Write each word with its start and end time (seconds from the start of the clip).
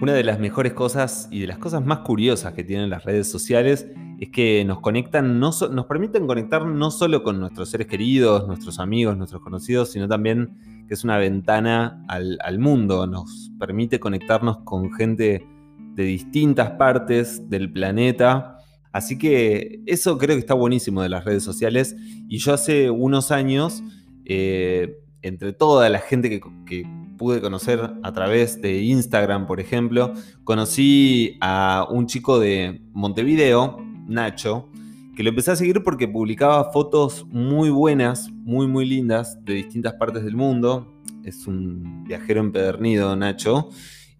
Una 0.00 0.14
de 0.14 0.24
las 0.24 0.40
mejores 0.40 0.72
cosas 0.72 1.28
y 1.30 1.40
de 1.40 1.46
las 1.46 1.58
cosas 1.58 1.84
más 1.84 1.98
curiosas 1.98 2.54
que 2.54 2.64
tienen 2.64 2.88
las 2.88 3.04
redes 3.04 3.30
sociales 3.30 3.86
es 4.18 4.30
que 4.30 4.64
nos 4.64 4.80
conectan, 4.80 5.38
no 5.38 5.50
nos 5.50 5.86
permiten 5.86 6.26
conectar 6.26 6.64
no 6.64 6.90
solo 6.90 7.22
con 7.22 7.38
nuestros 7.38 7.68
seres 7.68 7.86
queridos, 7.86 8.46
nuestros 8.46 8.78
amigos, 8.78 9.18
nuestros 9.18 9.42
conocidos, 9.42 9.92
sino 9.92 10.08
también 10.08 10.86
que 10.88 10.94
es 10.94 11.04
una 11.04 11.18
ventana 11.18 12.02
al, 12.08 12.38
al 12.42 12.58
mundo. 12.58 13.06
Nos 13.06 13.52
permite 13.58 14.00
conectarnos 14.00 14.60
con 14.64 14.90
gente 14.90 15.46
de 15.94 16.04
distintas 16.04 16.70
partes 16.72 17.50
del 17.50 17.70
planeta. 17.70 18.56
Así 18.92 19.18
que 19.18 19.82
eso 19.84 20.16
creo 20.16 20.34
que 20.36 20.40
está 20.40 20.54
buenísimo 20.54 21.02
de 21.02 21.10
las 21.10 21.26
redes 21.26 21.42
sociales. 21.42 21.94
Y 22.26 22.38
yo 22.38 22.54
hace 22.54 22.88
unos 22.88 23.30
años, 23.30 23.82
eh, 24.24 24.96
entre 25.20 25.52
toda 25.52 25.90
la 25.90 25.98
gente 25.98 26.30
que, 26.30 26.40
que 26.64 26.86
pude 27.20 27.42
conocer 27.42 27.92
a 28.02 28.12
través 28.12 28.62
de 28.62 28.80
Instagram, 28.80 29.46
por 29.46 29.60
ejemplo, 29.60 30.14
conocí 30.42 31.36
a 31.42 31.86
un 31.90 32.06
chico 32.06 32.40
de 32.40 32.80
Montevideo, 32.94 33.76
Nacho, 34.06 34.70
que 35.14 35.22
lo 35.22 35.28
empecé 35.28 35.50
a 35.50 35.56
seguir 35.56 35.82
porque 35.82 36.08
publicaba 36.08 36.72
fotos 36.72 37.26
muy 37.28 37.68
buenas, 37.68 38.30
muy, 38.30 38.66
muy 38.68 38.86
lindas 38.86 39.38
de 39.44 39.52
distintas 39.52 39.92
partes 39.96 40.24
del 40.24 40.34
mundo. 40.34 40.94
Es 41.22 41.46
un 41.46 42.04
viajero 42.04 42.40
empedernido, 42.40 43.14
Nacho, 43.14 43.68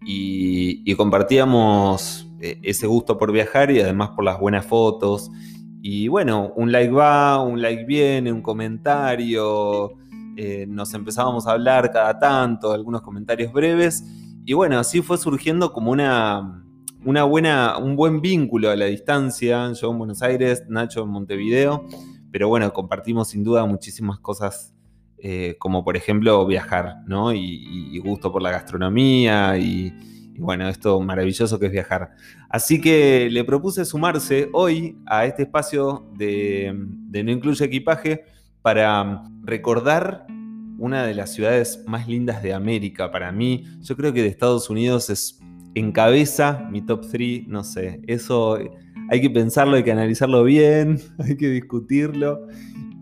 y, 0.05 0.93
compartíamos 0.93 2.29
eh, 2.39 2.59
ese 2.61 2.85
gusto 2.85 3.17
por 3.17 3.31
viajar 3.31 3.71
y 3.71 3.79
además 3.79 4.11
por 4.11 4.25
las 4.25 4.39
buenas 4.39 4.67
fotos. 4.67 5.31
Y 5.81 6.07
bueno, 6.07 6.53
un 6.55 6.71
like 6.71 6.93
va, 6.93 7.41
un 7.41 7.63
like 7.63 7.83
viene, 7.85 8.31
un 8.31 8.43
comentario, 8.43 9.97
eh, 10.37 10.65
nos 10.67 10.93
empezábamos 10.93 11.47
a 11.47 11.51
hablar 11.51 11.91
cada 11.91 12.17
tanto, 12.17 12.71
algunos 12.71 13.01
comentarios 13.01 13.51
breves, 13.51 14.03
y 14.45 14.53
bueno, 14.53 14.79
así 14.79 15.01
fue 15.01 15.17
surgiendo 15.17 15.71
como 15.71 15.91
una, 15.91 16.63
una 17.05 17.23
buena, 17.23 17.77
un 17.77 17.95
buen 17.95 18.21
vínculo 18.21 18.69
a 18.69 18.75
la 18.75 18.85
distancia, 18.85 19.71
yo 19.73 19.91
en 19.91 19.97
Buenos 19.97 20.21
Aires, 20.21 20.63
Nacho 20.67 21.03
en 21.03 21.09
Montevideo, 21.09 21.85
pero 22.31 22.47
bueno, 22.47 22.71
compartimos 22.73 23.29
sin 23.29 23.43
duda 23.43 23.65
muchísimas 23.65 24.19
cosas, 24.19 24.73
eh, 25.17 25.55
como 25.59 25.83
por 25.83 25.95
ejemplo 25.95 26.45
viajar, 26.45 26.97
¿no? 27.05 27.33
Y, 27.33 27.99
gusto 27.99 28.31
por 28.31 28.41
la 28.41 28.49
gastronomía 28.49 29.57
y, 29.59 29.93
bueno, 30.39 30.67
esto 30.67 30.99
maravilloso 31.01 31.59
que 31.59 31.67
es 31.67 31.71
viajar. 31.71 32.15
Así 32.49 32.81
que 32.81 33.29
le 33.29 33.43
propuse 33.43 33.85
sumarse 33.85 34.49
hoy 34.53 34.97
a 35.05 35.25
este 35.25 35.43
espacio 35.43 36.09
de, 36.15 36.73
de 36.75 37.23
No 37.23 37.31
Incluye 37.31 37.63
Equipaje 37.63 38.25
para 38.61 39.23
recordar 39.43 40.25
una 40.77 41.05
de 41.05 41.13
las 41.13 41.33
ciudades 41.33 41.83
más 41.87 42.07
lindas 42.07 42.41
de 42.41 42.53
América 42.53 43.11
para 43.11 43.31
mí. 43.31 43.65
Yo 43.81 43.95
creo 43.95 44.13
que 44.13 44.23
de 44.23 44.27
Estados 44.27 44.69
Unidos 44.69 45.09
es 45.09 45.39
encabeza 45.75 46.67
mi 46.69 46.81
top 46.81 47.07
3, 47.09 47.47
no 47.47 47.63
sé, 47.63 48.01
eso 48.07 48.57
hay 49.09 49.21
que 49.21 49.29
pensarlo, 49.29 49.75
hay 49.75 49.83
que 49.83 49.91
analizarlo 49.91 50.43
bien, 50.43 50.99
hay 51.19 51.37
que 51.37 51.49
discutirlo. 51.49 52.47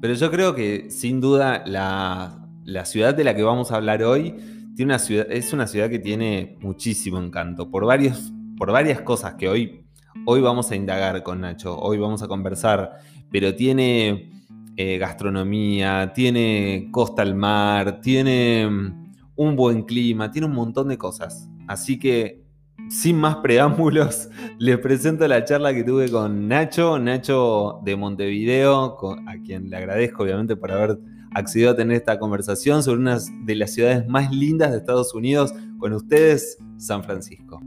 Pero 0.01 0.13
yo 0.13 0.31
creo 0.31 0.55
que 0.55 0.89
sin 0.91 1.19
duda 1.19 1.63
la, 1.65 2.47
ciudad 2.85 3.13
de 3.13 3.23
la 3.23 3.35
que 3.35 3.43
vamos 3.43 3.71
a 3.71 3.75
hablar 3.75 4.03
hoy 4.03 4.35
tiene 4.75 4.93
una 4.93 4.99
ciudad, 4.99 5.27
es 5.29 5.51
una 5.51 5.67
ciudad 5.67 5.89
que 5.89 5.99
tiene 5.99 6.57
muchísimo 6.61 7.17
encanto 7.19 7.69
por, 7.69 7.85
varios, 7.85 8.31
por 8.57 8.71
varias 8.71 9.01
cosas 9.01 9.33
que 9.35 9.49
hoy, 9.49 9.85
hoy 10.25 10.41
vamos 10.41 10.71
a 10.71 10.75
indagar 10.75 11.21
con 11.23 11.41
Nacho, 11.41 11.77
hoy 11.77 11.97
vamos 11.97 12.23
a 12.23 12.27
conversar, 12.27 12.97
pero 13.29 13.55
tiene 13.55 14.38
eh, 14.81 14.97
gastronomía, 14.97 16.13
tiene 16.15 16.87
costa 16.89 17.21
al 17.21 17.35
mar, 17.35 17.99
tiene 17.99 18.65
mm, 18.65 19.13
un 19.35 19.57
buen 19.57 19.81
clima, 19.81 20.31
tiene 20.31 20.47
un 20.47 20.53
montón 20.53 20.87
de 20.87 20.97
cosas. 20.97 21.49
Así 21.67 21.99
que, 21.99 22.45
sin 22.89 23.17
más 23.17 23.35
preámbulos, 23.43 24.29
les 24.57 24.77
presento 24.77 25.27
la 25.27 25.43
charla 25.43 25.73
que 25.73 25.83
tuve 25.83 26.09
con 26.09 26.47
Nacho, 26.47 26.97
Nacho 26.97 27.81
de 27.83 27.97
Montevideo, 27.97 28.95
a 29.27 29.33
quien 29.45 29.69
le 29.69 29.75
agradezco 29.75 30.23
obviamente 30.23 30.55
por 30.55 30.71
haber 30.71 30.97
accedido 31.35 31.71
a 31.71 31.75
tener 31.75 31.97
esta 31.97 32.17
conversación 32.17 32.81
sobre 32.81 33.01
una 33.01 33.17
de 33.43 33.55
las 33.55 33.73
ciudades 33.73 34.07
más 34.07 34.31
lindas 34.31 34.71
de 34.71 34.77
Estados 34.77 35.13
Unidos. 35.13 35.53
Con 35.77 35.91
ustedes, 35.91 36.57
San 36.77 37.03
Francisco. 37.03 37.59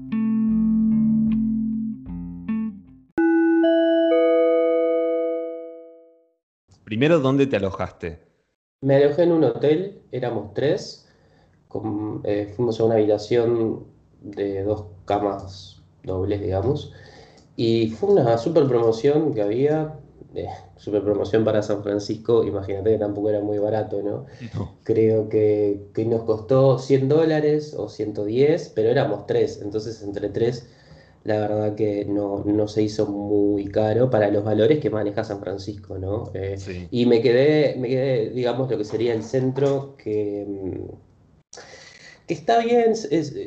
Primero, 6.93 7.21
¿dónde 7.21 7.47
te 7.47 7.57
alojaste? 7.57 8.19
Me 8.83 8.97
alojé 8.97 9.23
en 9.23 9.33
un 9.33 9.45
hotel, 9.45 10.03
éramos 10.13 10.53
tres, 10.53 11.09
eh, 12.25 12.53
fuimos 12.55 12.79
a 12.79 12.85
una 12.85 12.97
habitación 12.97 13.87
de 14.21 14.63
dos 14.63 14.89
camas 15.07 15.81
dobles, 16.03 16.43
digamos, 16.43 16.93
y 17.57 17.89
fue 17.93 18.11
una 18.11 18.37
super 18.37 18.67
promoción 18.67 19.33
que 19.33 19.41
había, 19.41 19.95
eh, 20.35 20.49
super 20.77 21.03
promoción 21.03 21.47
para 21.47 21.63
San 21.63 21.83
Francisco, 21.83 22.45
imagínate 22.45 22.91
que 22.91 22.99
tampoco 22.99 23.31
era 23.31 23.41
muy 23.41 23.57
barato, 23.57 24.03
¿no? 24.03 24.27
Creo 24.85 25.31
que, 25.31 25.87
que, 25.95 26.05
nos 26.05 26.25
costó 26.25 26.79
100 26.79 27.09
dólares 27.09 27.73
o 27.73 27.89
110, 27.89 28.71
pero 28.75 28.91
éramos 28.91 29.27
tres, 29.27 29.63
entonces 29.63 30.03
entre 30.03 30.29
tres 30.29 30.69
la 31.25 31.39
verdad 31.41 31.75
que 31.75 32.05
no, 32.05 32.69
se 32.69 32.83
hizo 32.83 33.07
muy 33.07 33.67
caro 33.67 34.11
para 34.11 34.31
los 34.31 34.45
valores 34.45 34.81
que 34.81 34.91
maneja 34.91 35.25
San 35.25 35.41
Francisco, 35.41 35.99
¿no? 35.99 36.31
Eh, 36.35 36.57
y 36.91 37.07
me 37.07 37.21
quedé, 37.21 37.77
me 37.77 37.89
quedé, 37.89 38.31
digamos, 38.31 38.71
lo 38.71 38.79
que 38.79 38.85
sería 38.85 39.15
el 39.15 39.23
centro, 39.23 39.97
que, 39.97 40.47
que 42.27 42.35
está 42.35 42.59
bien, 42.59 42.95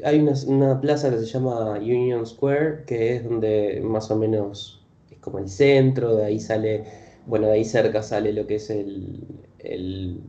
hay 0.04 0.20
una, 0.48 0.80
plaza 0.80 1.10
que 1.10 1.18
se 1.18 1.26
llama 1.26 1.72
Union 1.80 2.26
Square, 2.26 2.86
que 2.86 3.18
es 3.18 3.24
donde 3.24 3.82
más 3.84 4.10
o 4.10 4.16
menos 4.16 4.82
es 5.12 5.18
como 5.20 5.40
el 5.40 5.50
centro, 5.50 6.16
de 6.16 6.26
ahí 6.26 6.40
sale, 6.40 6.86
bueno, 7.26 7.48
de 7.48 7.54
ahí 7.54 7.66
cerca 7.66 8.04
sale 8.04 8.32
lo 8.32 8.48
que 8.48 8.56
es 8.56 8.70
el, 8.70 9.24
el 9.60 10.22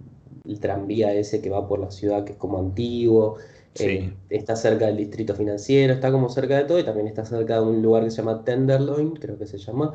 tranvía 0.61 1.13
ese 1.13 1.43
que 1.43 1.51
va 1.51 1.67
por 1.67 1.81
la 1.81 1.91
ciudad, 1.91 2.25
que 2.25 2.33
es 2.33 2.39
como 2.39 2.59
antiguo. 2.59 3.37
Eh, 3.79 4.13
está 4.31 4.57
cerca 4.57 4.87
del 4.87 4.97
distrito 4.97 5.35
financiero, 5.35 5.95
está 5.95 6.11
como 6.11 6.29
cerca 6.29 6.57
de 6.57 6.65
todo 6.65 6.79
y 6.79 6.85
también 6.85 7.07
está 7.07 7.25
cerca 7.25 7.57
de 7.57 7.63
un 7.63 7.83
lugar 7.83 8.05
que 8.05 8.11
se 8.11 8.19
llama 8.19 8.45
Tenderloin, 8.45 9.15
creo 9.15 9.39
que 9.39 9.47
se 9.47 9.59
llama, 9.59 9.95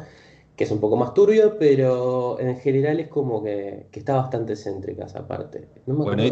que 0.56 0.64
es 0.64 0.72
un 0.72 0.80
poco 0.80 0.98
más 0.98 1.14
turbio, 1.14 1.58
pero 1.58 2.40
en 2.40 2.58
general 2.58 3.00
es 3.00 3.08
como 3.08 3.44
que, 3.44 3.88
está 3.92 4.16
bastante 4.16 4.56
céntrica 4.56 5.06
esa 5.06 5.28
parte. 5.28 5.68
bueno, 5.86 6.24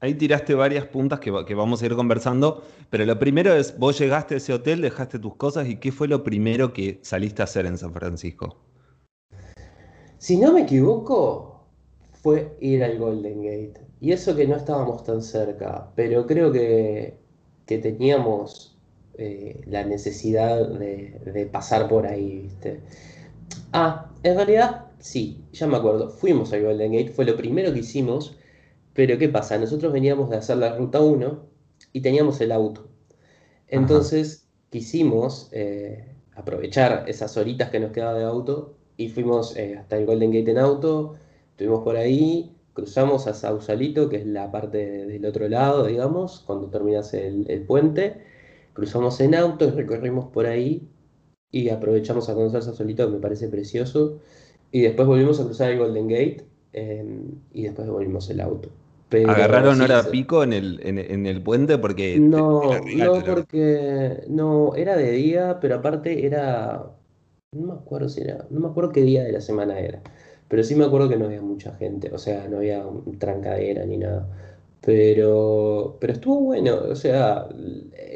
ahí, 0.00 0.14
tiraste 0.14 0.54
varias 0.54 0.86
puntas 0.86 1.20
que, 1.20 1.32
que, 1.46 1.54
vamos 1.54 1.82
a 1.82 1.86
ir 1.86 1.94
conversando, 1.94 2.62
pero 2.90 3.04
lo 3.04 3.18
primero 3.18 3.54
es, 3.54 3.78
vos 3.78 3.98
llegaste 3.98 4.34
a 4.34 4.36
ese 4.38 4.52
hotel, 4.52 4.80
dejaste 4.80 5.18
tus 5.18 5.36
cosas 5.36 5.68
y 5.68 5.76
¿qué 5.76 5.92
fue 5.92 6.08
lo 6.08 6.24
primero 6.24 6.72
que 6.72 6.98
saliste 7.02 7.42
a 7.42 7.44
hacer 7.44 7.66
en 7.66 7.78
San 7.78 7.92
Francisco? 7.92 8.56
Si 10.18 10.36
no 10.36 10.52
me 10.52 10.62
equivoco, 10.62 11.64
fue 12.22 12.56
ir 12.60 12.82
al 12.82 12.98
Golden 12.98 13.42
Gate. 13.42 13.87
Y 14.00 14.12
eso 14.12 14.36
que 14.36 14.46
no 14.46 14.56
estábamos 14.56 15.02
tan 15.04 15.22
cerca, 15.22 15.90
pero 15.96 16.26
creo 16.26 16.52
que, 16.52 17.18
teníamos 17.66 18.76
eh, 19.18 19.60
la 19.66 19.84
necesidad 19.84 20.68
de, 20.68 21.48
pasar 21.52 21.88
por 21.88 22.06
ahí, 22.06 22.42
¿viste? 22.42 22.80
Ah, 23.72 24.10
en 24.22 24.36
realidad, 24.36 24.86
sí, 24.98 25.44
ya 25.52 25.66
me 25.66 25.76
acuerdo, 25.76 26.10
fuimos 26.10 26.52
a 26.52 26.58
Golden 26.58 26.92
Gate, 26.92 27.10
fue 27.10 27.24
lo 27.24 27.36
primero 27.36 27.72
que 27.72 27.80
hicimos, 27.80 28.36
pero 28.94 29.18
¿qué 29.18 29.28
pasa? 29.28 29.58
Nosotros 29.58 29.92
veníamos 29.92 30.30
de 30.30 30.36
hacer 30.36 30.56
la 30.58 30.76
ruta 30.76 31.00
1 31.00 31.46
y 31.92 32.00
teníamos 32.00 32.40
el 32.40 32.52
auto. 32.52 32.88
Entonces 33.68 34.46
quisimos 34.70 35.48
eh, 35.52 36.14
aprovechar 36.34 37.04
esas 37.08 37.36
horitas 37.36 37.70
que 37.70 37.80
nos 37.80 37.92
quedaba 37.92 38.18
de 38.18 38.24
auto 38.24 38.76
y 38.96 39.08
fuimos 39.08 39.56
eh, 39.56 39.76
hasta 39.78 39.96
el 39.98 40.06
Golden 40.06 40.32
Gate 40.32 40.50
en 40.50 40.58
auto, 40.58 41.16
estuvimos 41.50 41.84
por 41.84 41.96
ahí, 41.96 42.57
cruzamos 42.78 43.26
a 43.26 43.34
Sausalito, 43.34 44.08
que 44.08 44.18
es 44.18 44.26
la 44.26 44.52
parte 44.52 44.78
del 45.04 45.26
otro 45.26 45.48
lado, 45.48 45.84
digamos, 45.86 46.44
cuando 46.46 46.68
terminas 46.68 47.12
el, 47.12 47.64
puente, 47.66 48.22
cruzamos 48.72 49.18
en 49.20 49.34
auto, 49.34 49.72
recorrimos 49.72 50.26
por 50.26 50.46
ahí 50.46 50.88
y 51.50 51.70
aprovechamos 51.70 52.28
a 52.28 52.34
conocer 52.34 52.62
Sausalito, 52.62 53.04
que 53.06 53.14
me 53.14 53.18
parece 53.18 53.48
precioso, 53.48 54.20
y 54.70 54.82
después 54.82 55.08
volvimos 55.08 55.40
a 55.40 55.44
cruzar 55.44 55.72
el 55.72 55.78
Golden 55.78 56.06
Gate 56.06 56.46
em, 56.72 57.32
y 57.52 57.64
después 57.64 57.88
volvimos 57.88 58.30
el 58.30 58.40
auto. 58.40 58.68
¿Agarraron 59.26 59.80
hora 59.80 60.04
pico 60.04 60.44
en 60.44 60.52
el, 60.52 60.80
en, 60.84 61.26
el 61.26 61.42
puente? 61.42 61.78
Porque 61.78 62.20
no, 62.20 62.78
no, 62.94 63.24
porque 63.24 64.22
no, 64.28 64.76
era 64.76 64.96
de 64.96 65.10
día, 65.10 65.58
pero 65.60 65.76
aparte 65.76 66.26
era, 66.26 66.92
no 67.50 67.66
me 67.66 67.72
acuerdo 67.72 68.08
si 68.08 68.20
era, 68.20 68.46
no 68.50 68.60
me 68.60 68.68
acuerdo 68.68 68.92
qué 68.92 69.02
día 69.02 69.24
de 69.24 69.32
la 69.32 69.40
semana 69.40 69.80
era. 69.80 70.00
Pero 70.48 70.62
sí 70.64 70.74
me 70.74 70.84
acuerdo 70.84 71.08
que 71.08 71.16
no 71.16 71.26
había 71.26 71.42
mucha 71.42 71.74
gente, 71.74 72.10
o 72.12 72.18
sea, 72.18 72.48
no 72.48 72.58
había 72.58 72.84
trancadera 73.18 73.84
ni 73.84 73.98
nada. 73.98 74.28
Pero, 74.80 75.98
pero 76.00 76.12
estuvo 76.12 76.40
bueno, 76.40 76.76
o 76.90 76.94
sea, 76.96 77.48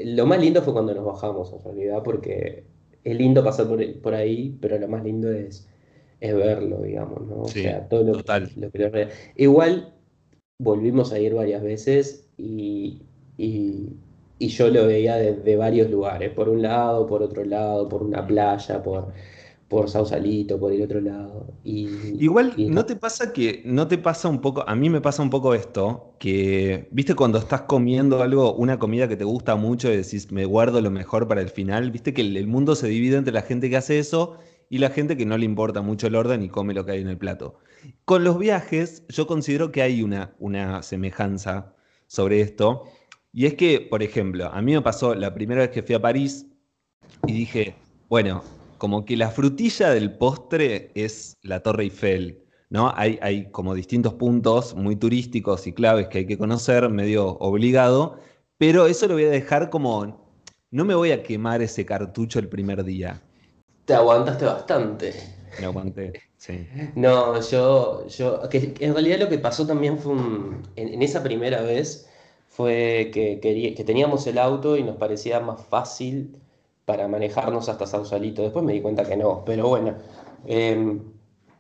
lo 0.05 0.26
más 0.26 0.40
lindo 0.40 0.62
fue 0.62 0.73
cuando 0.73 0.94
nos 0.94 1.05
bajamos 1.05 1.52
en 1.52 1.62
realidad, 1.62 2.02
porque 2.02 2.64
es 3.05 3.17
lindo 3.17 3.44
pasar 3.44 3.67
por, 3.69 4.00
por 4.00 4.14
ahí, 4.14 4.56
pero 4.61 4.79
lo 4.79 4.88
más 4.88 5.05
lindo 5.05 5.31
es, 5.31 5.69
es 6.20 6.34
verlo, 6.34 6.81
digamos, 6.82 7.26
¿no? 7.26 7.43
O 7.43 7.49
sea, 7.49 7.88
todo 7.88 8.05
lo, 8.05 8.12
lo 8.14 8.70
que 8.70 8.79
lo 8.79 8.90
Igual 9.37 9.93
volvimos 10.58 11.12
a 11.12 11.19
ir 11.19 11.34
varias 11.34 11.62
veces 11.62 12.29
y, 12.37 13.02
y, 13.37 13.88
y 14.38 14.49
yo 14.49 14.69
lo 14.69 14.87
veía 14.87 15.17
desde 15.17 15.56
varios 15.56 15.90
lugares, 15.90 16.32
por 16.32 16.49
un 16.49 16.62
lado, 16.62 17.06
por 17.06 17.23
otro 17.23 17.44
lado, 17.44 17.88
por 17.88 18.02
una 18.02 18.26
playa, 18.26 18.82
por, 18.82 19.12
por 19.72 19.88
Sausalito, 19.88 20.60
por 20.60 20.70
el 20.70 20.82
otro 20.82 21.00
lado. 21.00 21.46
Y, 21.64 21.88
Igual, 22.22 22.52
¿no 22.58 22.84
te 22.84 22.94
pasa 22.94 23.32
que, 23.32 23.62
no 23.64 23.88
te 23.88 23.96
pasa 23.96 24.28
un 24.28 24.42
poco, 24.42 24.69
a 24.69 24.76
mí 24.76 24.90
me 24.90 25.00
pasa 25.00 25.22
un 25.22 25.30
poco 25.30 25.54
esto, 25.54 26.14
que, 26.19 26.88
viste, 26.90 27.14
cuando 27.14 27.38
estás 27.38 27.62
comiendo 27.62 28.22
algo, 28.22 28.52
una 28.52 28.78
comida 28.78 29.08
que 29.08 29.16
te 29.16 29.24
gusta 29.24 29.56
mucho 29.56 29.90
y 29.90 29.96
decís, 29.96 30.30
me 30.30 30.44
guardo 30.44 30.82
lo 30.82 30.90
mejor 30.90 31.26
para 31.26 31.40
el 31.40 31.48
final, 31.48 31.90
viste 31.90 32.12
que 32.12 32.20
el, 32.20 32.46
mundo 32.46 32.74
se 32.74 32.86
divide 32.86 33.16
entre 33.16 33.32
la 33.32 33.40
gente 33.40 33.70
que 33.70 33.78
hace 33.78 33.98
eso 33.98 34.36
y 34.69 34.76
la 34.76 34.90
gente 34.90 35.16
que 35.16 35.24
no 35.24 35.38
le 35.38 35.46
importa 35.46 35.80
mucho 35.80 36.06
el 36.06 36.16
orden 36.16 36.42
y 36.42 36.50
come 36.50 36.74
lo 36.74 36.84
que 36.84 36.92
hay 36.92 37.00
en 37.00 37.08
el 37.08 37.16
plato. 37.16 37.54
Con 38.04 38.24
los 38.24 38.38
viajes, 38.38 39.04
yo 39.08 39.26
considero 39.26 39.72
que 39.72 39.80
hay 39.80 40.02
una, 40.02 40.34
una 40.38 40.82
semejanza 40.82 41.74
sobre 42.08 42.42
esto 42.42 42.84
y 43.32 43.46
es 43.46 43.54
que, 43.54 43.80
por 43.80 44.02
ejemplo, 44.02 44.52
a 44.52 44.60
mí 44.60 44.74
me 44.74 44.82
pasó 44.82 45.14
la 45.14 45.32
primera 45.32 45.62
vez 45.62 45.70
que 45.70 45.82
fui 45.82 45.94
a 45.94 46.02
París 46.02 46.46
y 47.26 47.32
dije, 47.32 47.74
bueno, 48.10 48.42
como 48.82 49.05
que 49.05 49.17
la 49.17 49.31
frutilla 49.31 49.90
del 49.90 50.19
postre 50.19 50.90
es 50.96 51.37
la 51.43 51.61
Torre 51.61 51.84
Eiffel, 51.84 52.43
¿no? 52.69 52.93
Hay, 52.96 53.17
hay 53.23 53.49
como 53.52 53.76
distintos 53.76 54.14
puntos 54.14 54.75
muy 54.75 54.96
turísticos 54.96 55.69
y 55.69 55.73
claves 55.73 56.08
que 56.08 56.19
hay 56.19 56.26
que 56.26 56.37
conocer, 56.37 56.88
medio 56.88 57.38
obligado, 57.38 58.19
pero 58.58 58.88
eso 58.88 59.06
lo 59.06 59.14
voy 59.14 59.26
a 59.26 59.31
dejar 59.31 59.70
como, 59.70 60.26
no 60.73 60.84
me 60.84 60.96
voy 60.96 61.12
a 61.12 61.23
quemar 61.23 61.62
ese 61.62 61.87
cartucho 61.87 62.40
el 62.40 62.49
primer 62.49 62.82
día. 62.82 63.23
Te 63.84 63.94
aguantaste 63.94 64.46
bastante. 64.46 65.14
Me 65.61 65.67
aguanté, 65.67 66.20
sí. 66.37 66.67
No, 66.96 67.40
yo, 67.40 68.08
yo, 68.08 68.49
que, 68.49 68.75
en 68.81 68.94
realidad 68.94 69.20
lo 69.20 69.29
que 69.29 69.38
pasó 69.38 69.64
también 69.64 69.96
fue 69.96 70.14
un, 70.14 70.62
en 70.75 71.00
esa 71.02 71.23
primera 71.23 71.62
vez, 71.62 72.08
fue 72.49 73.12
que, 73.14 73.38
que 73.40 73.84
teníamos 73.84 74.26
el 74.26 74.38
auto 74.38 74.76
y 74.76 74.82
nos 74.82 74.96
parecía 74.96 75.38
más 75.38 75.64
fácil 75.67 76.37
para 76.93 77.09
manejarnos 77.09 77.71
hasta 77.71 77.87
Sausalito. 77.87 78.43
Después 78.43 78.62
me 78.62 78.75
di 78.75 78.83
cuenta 78.83 79.03
que 79.03 79.17
no, 79.17 79.43
pero 79.47 79.67
bueno, 79.67 79.94
eh, 80.44 81.00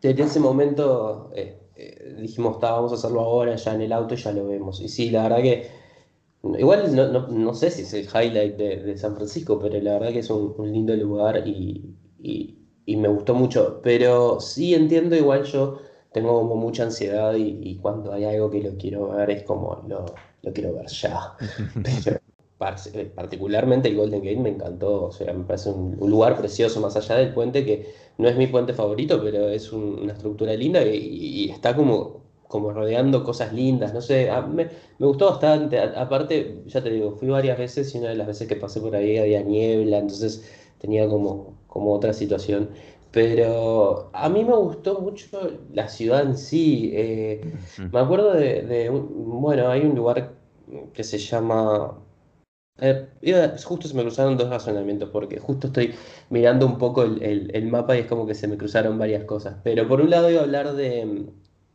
desde 0.02 0.24
ese 0.24 0.40
momento 0.40 1.30
eh, 1.34 1.58
eh, 1.74 2.16
dijimos, 2.20 2.60
vamos 2.60 2.92
a 2.92 2.96
hacerlo 2.96 3.20
ahora, 3.20 3.56
ya 3.56 3.74
en 3.74 3.80
el 3.80 3.92
auto 3.92 4.14
ya 4.14 4.30
lo 4.32 4.46
vemos. 4.46 4.82
Y 4.82 4.90
sí, 4.90 5.08
la 5.08 5.22
verdad 5.22 5.38
que, 5.38 5.68
igual 6.58 6.94
no, 6.94 7.28
no, 7.28 7.54
sé 7.54 7.70
si 7.70 7.80
es 7.80 7.94
el 7.94 8.04
highlight 8.04 8.56
de, 8.58 8.98
San 8.98 9.16
Francisco, 9.16 9.58
pero 9.58 9.80
la 9.80 9.94
verdad 9.94 10.12
que 10.12 10.18
es 10.18 10.28
un, 10.28 10.54
lindo 10.70 10.94
lugar 10.96 11.42
y, 11.48 11.96
y, 12.20 12.96
me 12.98 13.08
gustó 13.08 13.34
mucho. 13.34 13.80
Pero 13.82 14.38
sí 14.38 14.74
entiendo, 14.74 15.16
igual 15.16 15.44
yo 15.44 15.78
tengo 16.12 16.38
como 16.40 16.56
mucha 16.56 16.82
ansiedad 16.82 17.34
y, 17.36 17.78
cuando 17.80 18.12
hay 18.12 18.26
algo 18.26 18.50
que 18.50 18.62
lo 18.62 18.76
quiero 18.76 19.08
ver 19.08 19.30
es 19.30 19.44
como 19.44 19.82
lo 19.88 20.04
lo 20.42 20.52
quiero 20.52 20.74
ver 20.74 20.86
ya. 20.88 21.36
Eh, 22.06 22.18
particularmente 23.14 23.88
el 23.88 23.96
Golden 23.96 24.22
Gate 24.22 24.40
me 24.40 24.50
encantó, 24.50 25.04
o 25.06 25.12
sea, 25.12 25.32
me 25.32 25.44
parece 25.44 25.70
un, 25.70 25.96
lugar 26.08 26.36
precioso 26.38 26.80
más 26.80 26.96
allá 26.96 27.16
del 27.16 27.32
puente 27.34 27.64
que 27.64 27.92
no 28.18 28.28
es 28.28 28.36
mi 28.36 28.46
puente 28.46 28.74
favorito, 28.74 29.20
pero 29.22 29.48
es 29.48 29.72
una 29.72 30.12
estructura 30.12 30.54
linda 30.54 30.82
y, 30.84 31.50
está 31.50 31.74
como, 31.74 32.22
como 32.48 32.72
rodeando 32.72 33.24
cosas 33.24 33.52
lindas, 33.52 33.94
no 33.94 34.00
sé, 34.00 34.30
me, 34.52 34.68
gustó 34.98 35.30
bastante, 35.30 35.78
aparte, 35.78 36.62
ya 36.66 36.82
te 36.82 36.90
digo, 36.90 37.12
fui 37.12 37.28
varias 37.28 37.58
veces 37.58 37.94
y 37.94 37.98
una 37.98 38.10
de 38.10 38.16
las 38.16 38.26
veces 38.26 38.48
que 38.48 38.56
pasé 38.56 38.80
por 38.80 38.94
ahí 38.94 39.18
había 39.18 39.42
niebla, 39.42 39.98
entonces 39.98 40.44
tenía 40.78 41.08
como, 41.08 41.54
como 41.66 41.92
otra 41.92 42.12
situación. 42.12 42.70
Pero 43.12 44.10
a 44.14 44.28
mí 44.30 44.42
me 44.42 44.56
gustó 44.56 45.00
mucho 45.00 45.26
la 45.72 45.88
ciudad 45.88 46.22
en 46.22 46.36
sí. 46.36 46.90
Eh, 46.94 47.42
me 47.92 48.00
acuerdo 48.00 48.32
de, 48.32 48.88
bueno, 48.90 49.68
hay 49.68 49.82
un 49.82 49.94
lugar 49.94 50.32
que 50.94 51.04
se 51.04 51.18
llama... 51.18 51.98
Eh, 52.84 53.06
justo 53.62 53.86
se 53.86 53.94
me 53.94 54.02
cruzaron 54.02 54.36
dos 54.36 54.50
razonamientos, 54.50 55.08
porque 55.10 55.38
justo 55.38 55.68
estoy 55.68 55.94
mirando 56.30 56.66
un 56.66 56.78
poco 56.78 57.04
el, 57.04 57.68
mapa 57.70 57.96
y 57.96 58.00
es 58.00 58.06
como 58.06 58.26
que 58.26 58.34
se 58.34 58.48
me 58.48 58.56
cruzaron 58.56 58.98
varias 58.98 59.22
cosas. 59.24 59.56
Pero 59.62 59.86
por 59.86 60.00
un 60.00 60.10
lado 60.10 60.28
iba 60.28 60.40
a 60.40 60.44
hablar 60.44 60.72
de, 60.74 61.26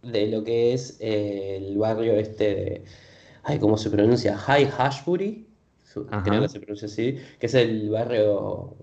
lo 0.04 0.44
que 0.44 0.74
es 0.74 0.98
eh, 1.00 1.58
el 1.58 1.78
barrio 1.78 2.14
este 2.16 2.56
de... 2.56 2.84
Ay, 3.44 3.58
¿cómo 3.58 3.78
se 3.78 3.90
pronuncia? 3.90 4.38
High 4.38 4.66
Hashbury, 4.66 5.48
creo 6.24 6.42
que 6.42 6.50
se 6.50 6.60
pronuncia 6.60 6.88
así, 6.88 7.18
que 7.40 7.46
es 7.46 7.54
el 7.54 7.90
barrio 7.90 8.76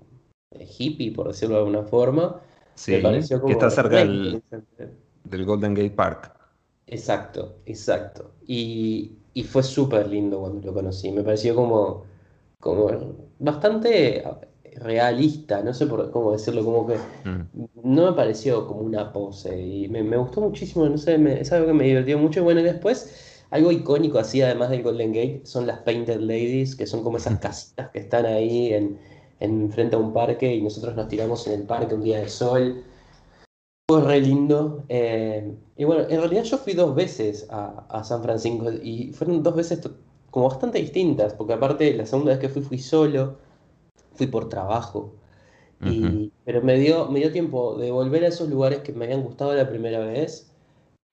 hippie, 0.79 1.13
por 1.13 1.29
decirlo 1.29 1.57
de 1.57 1.61
alguna 1.61 1.83
forma. 1.83 2.41
Sí, 2.75 3.01
que 3.03 3.53
está 3.53 3.71
cerca 3.71 3.99
del, 3.99 4.43
Golden 5.45 5.75
Gate 5.75 5.91
Park. 5.91 6.33
Exacto, 6.87 7.57
exacto. 7.67 8.33
Y, 8.47 9.13
fue 9.49 9.63
súper 9.63 10.09
lindo 10.09 10.41
cuando 10.41 10.67
lo 10.67 10.73
conocí. 10.73 11.11
Me 11.11 11.23
pareció 11.23 11.55
como, 11.55 12.05
como 12.65 12.91
bastante 13.39 14.25
realista, 14.77 15.63
no 15.63 15.73
sé 15.73 15.87
por 15.87 16.11
cómo 16.11 16.33
decirlo, 16.33 16.65
como 16.65 16.87
que 16.89 16.97
mm. 16.97 17.65
no 17.85 18.11
me 18.11 18.13
pareció 18.17 18.67
como 18.67 18.81
una 18.81 19.13
pose. 19.13 19.61
Y 19.61 19.89
me, 19.89 20.17
gustó 20.17 20.41
muchísimo, 20.41 20.89
no 20.89 20.99
sé, 20.99 21.15
es 21.41 21.53
algo 21.53 21.69
que 21.69 21.75
me 21.75 21.85
divirtió 21.85 22.19
mucho. 22.19 22.43
Bueno, 22.43 22.61
y 22.61 22.65
después, 22.65 23.45
algo 23.51 23.71
icónico 23.71 24.19
así, 24.19 24.43
además 24.43 24.71
del 24.71 24.83
Golden 24.83 25.13
Gate, 25.13 25.43
son 25.45 25.67
las 25.67 25.79
Painted 25.81 26.21
Ladies, 26.21 26.75
que 26.75 26.87
son 26.87 27.05
como 27.05 27.19
esas 27.19 27.39
casitas 27.39 27.91
que 27.91 28.01
están 28.01 28.27
ahí 28.27 28.73
en 28.73 28.99
en 29.41 29.71
frente 29.71 29.97
a 29.97 29.99
un 29.99 30.13
parque 30.13 30.55
y 30.55 30.63
nosotros 30.63 30.95
nos 30.97 31.09
tiramos 31.09 31.47
en 31.47 31.61
el 31.61 31.67
parque 31.67 31.95
un 31.95 32.03
día 32.03 32.21
de 32.21 32.29
sol. 32.29 32.85
Fue 33.89 34.01
re 34.03 34.21
lindo. 34.21 34.85
Eh, 34.89 35.55
y 35.77 35.85
bueno, 35.85 36.05
en 36.09 36.19
realidad 36.21 36.45
yo 36.45 36.59
fui 36.59 36.73
dos 36.73 36.95
veces 36.95 37.47
a, 37.51 38.03
San 38.05 38.23
Francisco 38.23 38.71
y 38.73 39.13
fueron 39.13 39.43
dos 39.43 39.55
veces 39.55 39.81
como 40.35 40.49
bastante 40.49 40.81
distintas, 40.81 41.33
porque 41.33 41.53
aparte 41.53 41.95
la 41.95 42.07
segunda 42.07 42.33
vez 42.33 42.41
que 42.41 42.49
fui 42.49 42.61
fui 42.61 42.81
solo, 42.81 43.37
fui 44.17 44.27
por 44.27 44.49
trabajo. 44.49 45.15
pero 46.45 46.61
me 46.61 46.77
dio, 46.77 47.09
me 47.09 47.21
dio 47.21 47.31
tiempo 47.31 47.77
de 47.77 47.93
volver 47.93 48.25
a 48.25 48.29
esos 48.29 48.49
lugares 48.49 48.81
que 48.81 48.93
me 48.93 49.05
habían 49.05 49.23
gustado 49.23 49.55
la 49.55 49.69
primera 49.69 50.01
vez 50.01 50.51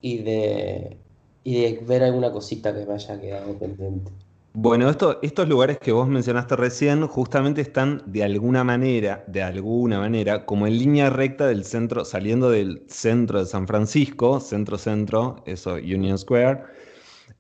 y 0.02 0.24
de, 0.24 0.98
y 1.44 1.62
de 1.62 1.84
ver 1.86 2.02
alguna 2.02 2.32
cosita 2.32 2.74
que 2.74 2.84
me 2.84 2.96
haya 2.96 3.22
quedado 3.22 3.54
pendiente. 3.60 4.12
Bueno, 4.54 4.90
estos 4.90 5.48
lugares 5.48 5.78
que 5.78 5.92
vos 5.92 6.08
mencionaste 6.08 6.56
recién 6.56 7.06
justamente 7.06 7.62
están 7.62 8.02
de 8.08 8.24
alguna 8.24 8.64
manera, 8.64 9.24
de 9.28 9.44
alguna 9.44 10.00
manera, 10.00 10.48
como 10.48 10.66
en 10.66 10.80
línea 10.80 11.12
recta 11.12 11.46
del 11.46 11.64
centro, 11.64 12.06
saliendo 12.06 12.50
del 12.50 12.82
centro 12.88 13.38
de 13.38 13.46
San 13.46 13.68
Francisco, 13.68 14.40
centro-centro, 14.40 15.44
eso, 15.46 15.76
Union 15.76 16.18
Square, 16.18 16.64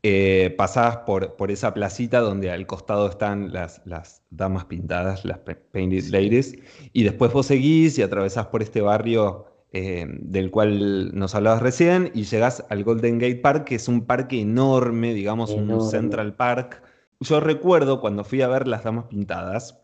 eh, 0.03 0.53
pasás 0.57 0.97
por, 0.97 1.35
por 1.35 1.51
esa 1.51 1.73
placita 1.73 2.19
donde 2.19 2.49
al 2.49 2.65
costado 2.65 3.07
están 3.09 3.53
las, 3.53 3.81
las 3.85 4.23
damas 4.31 4.65
pintadas, 4.65 5.25
las 5.25 5.39
Painted 5.39 6.05
Ladies, 6.05 6.57
y 6.91 7.03
después 7.03 7.31
vos 7.31 7.45
seguís 7.45 7.97
y 7.99 8.01
atravesás 8.01 8.47
por 8.47 8.63
este 8.63 8.81
barrio 8.81 9.45
eh, 9.73 10.07
del 10.09 10.51
cual 10.51 11.17
nos 11.17 11.35
hablabas 11.35 11.61
recién, 11.61 12.11
y 12.13 12.23
llegás 12.23 12.65
al 12.69 12.83
Golden 12.83 13.19
Gate 13.19 13.37
Park, 13.37 13.65
que 13.65 13.75
es 13.75 13.87
un 13.87 14.05
parque 14.05 14.41
enorme, 14.41 15.13
digamos, 15.13 15.51
un 15.51 15.81
Central 15.89 16.35
Park. 16.35 16.81
Yo 17.19 17.39
recuerdo 17.39 18.01
cuando 18.01 18.23
fui 18.23 18.41
a 18.41 18.47
ver 18.47 18.67
las 18.67 18.83
damas 18.83 19.05
pintadas, 19.05 19.79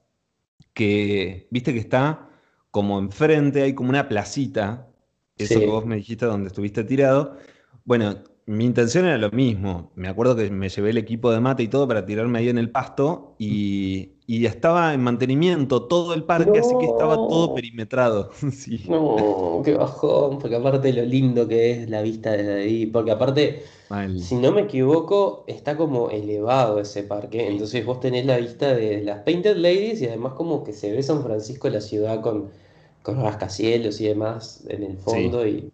que 0.74 1.47
viste 1.51 1.74
que 1.74 1.79
está 1.79 2.29
como 2.71 3.00
enfrente, 3.00 3.62
hay 3.62 3.74
como 3.74 3.89
una 3.89 4.09
placita, 4.09 4.88
eso 5.38 5.59
que 5.59 5.67
vos 5.67 5.86
me 5.86 5.95
dijiste 5.95 6.25
donde 6.25 6.47
estuviste 6.47 6.83
tirado. 6.83 7.38
Bueno, 7.86 8.15
mi 8.48 8.63
intención 8.63 9.06
era 9.06 9.18
lo 9.18 9.30
mismo. 9.30 9.92
Me 9.96 10.08
acuerdo 10.08 10.36
que 10.36 10.50
me 10.50 10.70
llevé 10.70 10.92
el 10.92 10.98
equipo 10.98 11.32
de 11.32 11.42
mate 11.42 11.63
y 11.63 11.68
todo 11.68 11.86
para 11.86 12.06
tirarme 12.06 12.39
ahí 12.39 12.48
en 12.48 12.58
el 12.58 12.72
pasto 12.72 13.36
y, 13.38 14.13
estaba 14.25 14.94
en 14.94 15.01
mantenimiento 15.01 15.84
todo 15.84 16.13
el 16.13 16.24
parque, 16.24 16.60
así 16.60 16.74
que 16.80 16.86
estaba 16.86 17.16
todo 17.16 17.54
perimetrado. 17.54 18.32
No, 18.88 19.62
qué 19.66 19.74
bajón, 19.74 20.39
porque 20.39 20.56
aparte 20.56 20.94
lo 20.94 21.04
lindo 21.04 21.48
que 21.48 21.72
es 21.72 21.89
la 21.89 22.01
vista 22.01 22.32
desde 22.32 22.54
ahí, 22.62 22.86
porque 22.86 23.12
aparte, 23.12 23.63
si 24.18 24.36
no 24.36 24.54
me 24.54 24.62
equivoco, 24.62 25.44
está 25.48 25.75
como 25.75 26.10
elevado 26.10 26.80
ese 26.80 27.04
parque, 27.04 27.48
entonces 27.48 27.86
vos 27.86 28.00
tenés 28.00 28.25
la 28.25 28.38
vista 28.38 28.74
de 28.74 29.04
las 29.04 29.24
Painted 29.24 29.58
Ladies 29.58 30.01
y 30.01 30.08
además 30.08 30.34
como 30.34 30.63
que 30.63 30.72
se 30.72 30.92
ve 30.92 31.04
San 31.04 31.22
Francisco, 31.22 31.70
la 31.70 31.82
ciudad 31.82 32.22
con, 32.22 32.50
con 33.04 33.22
rascacielos 33.22 34.00
y 34.00 34.08
demás 34.08 34.63
en 34.70 34.84
el 34.84 34.98
fondo 34.98 35.46
y 35.46 35.72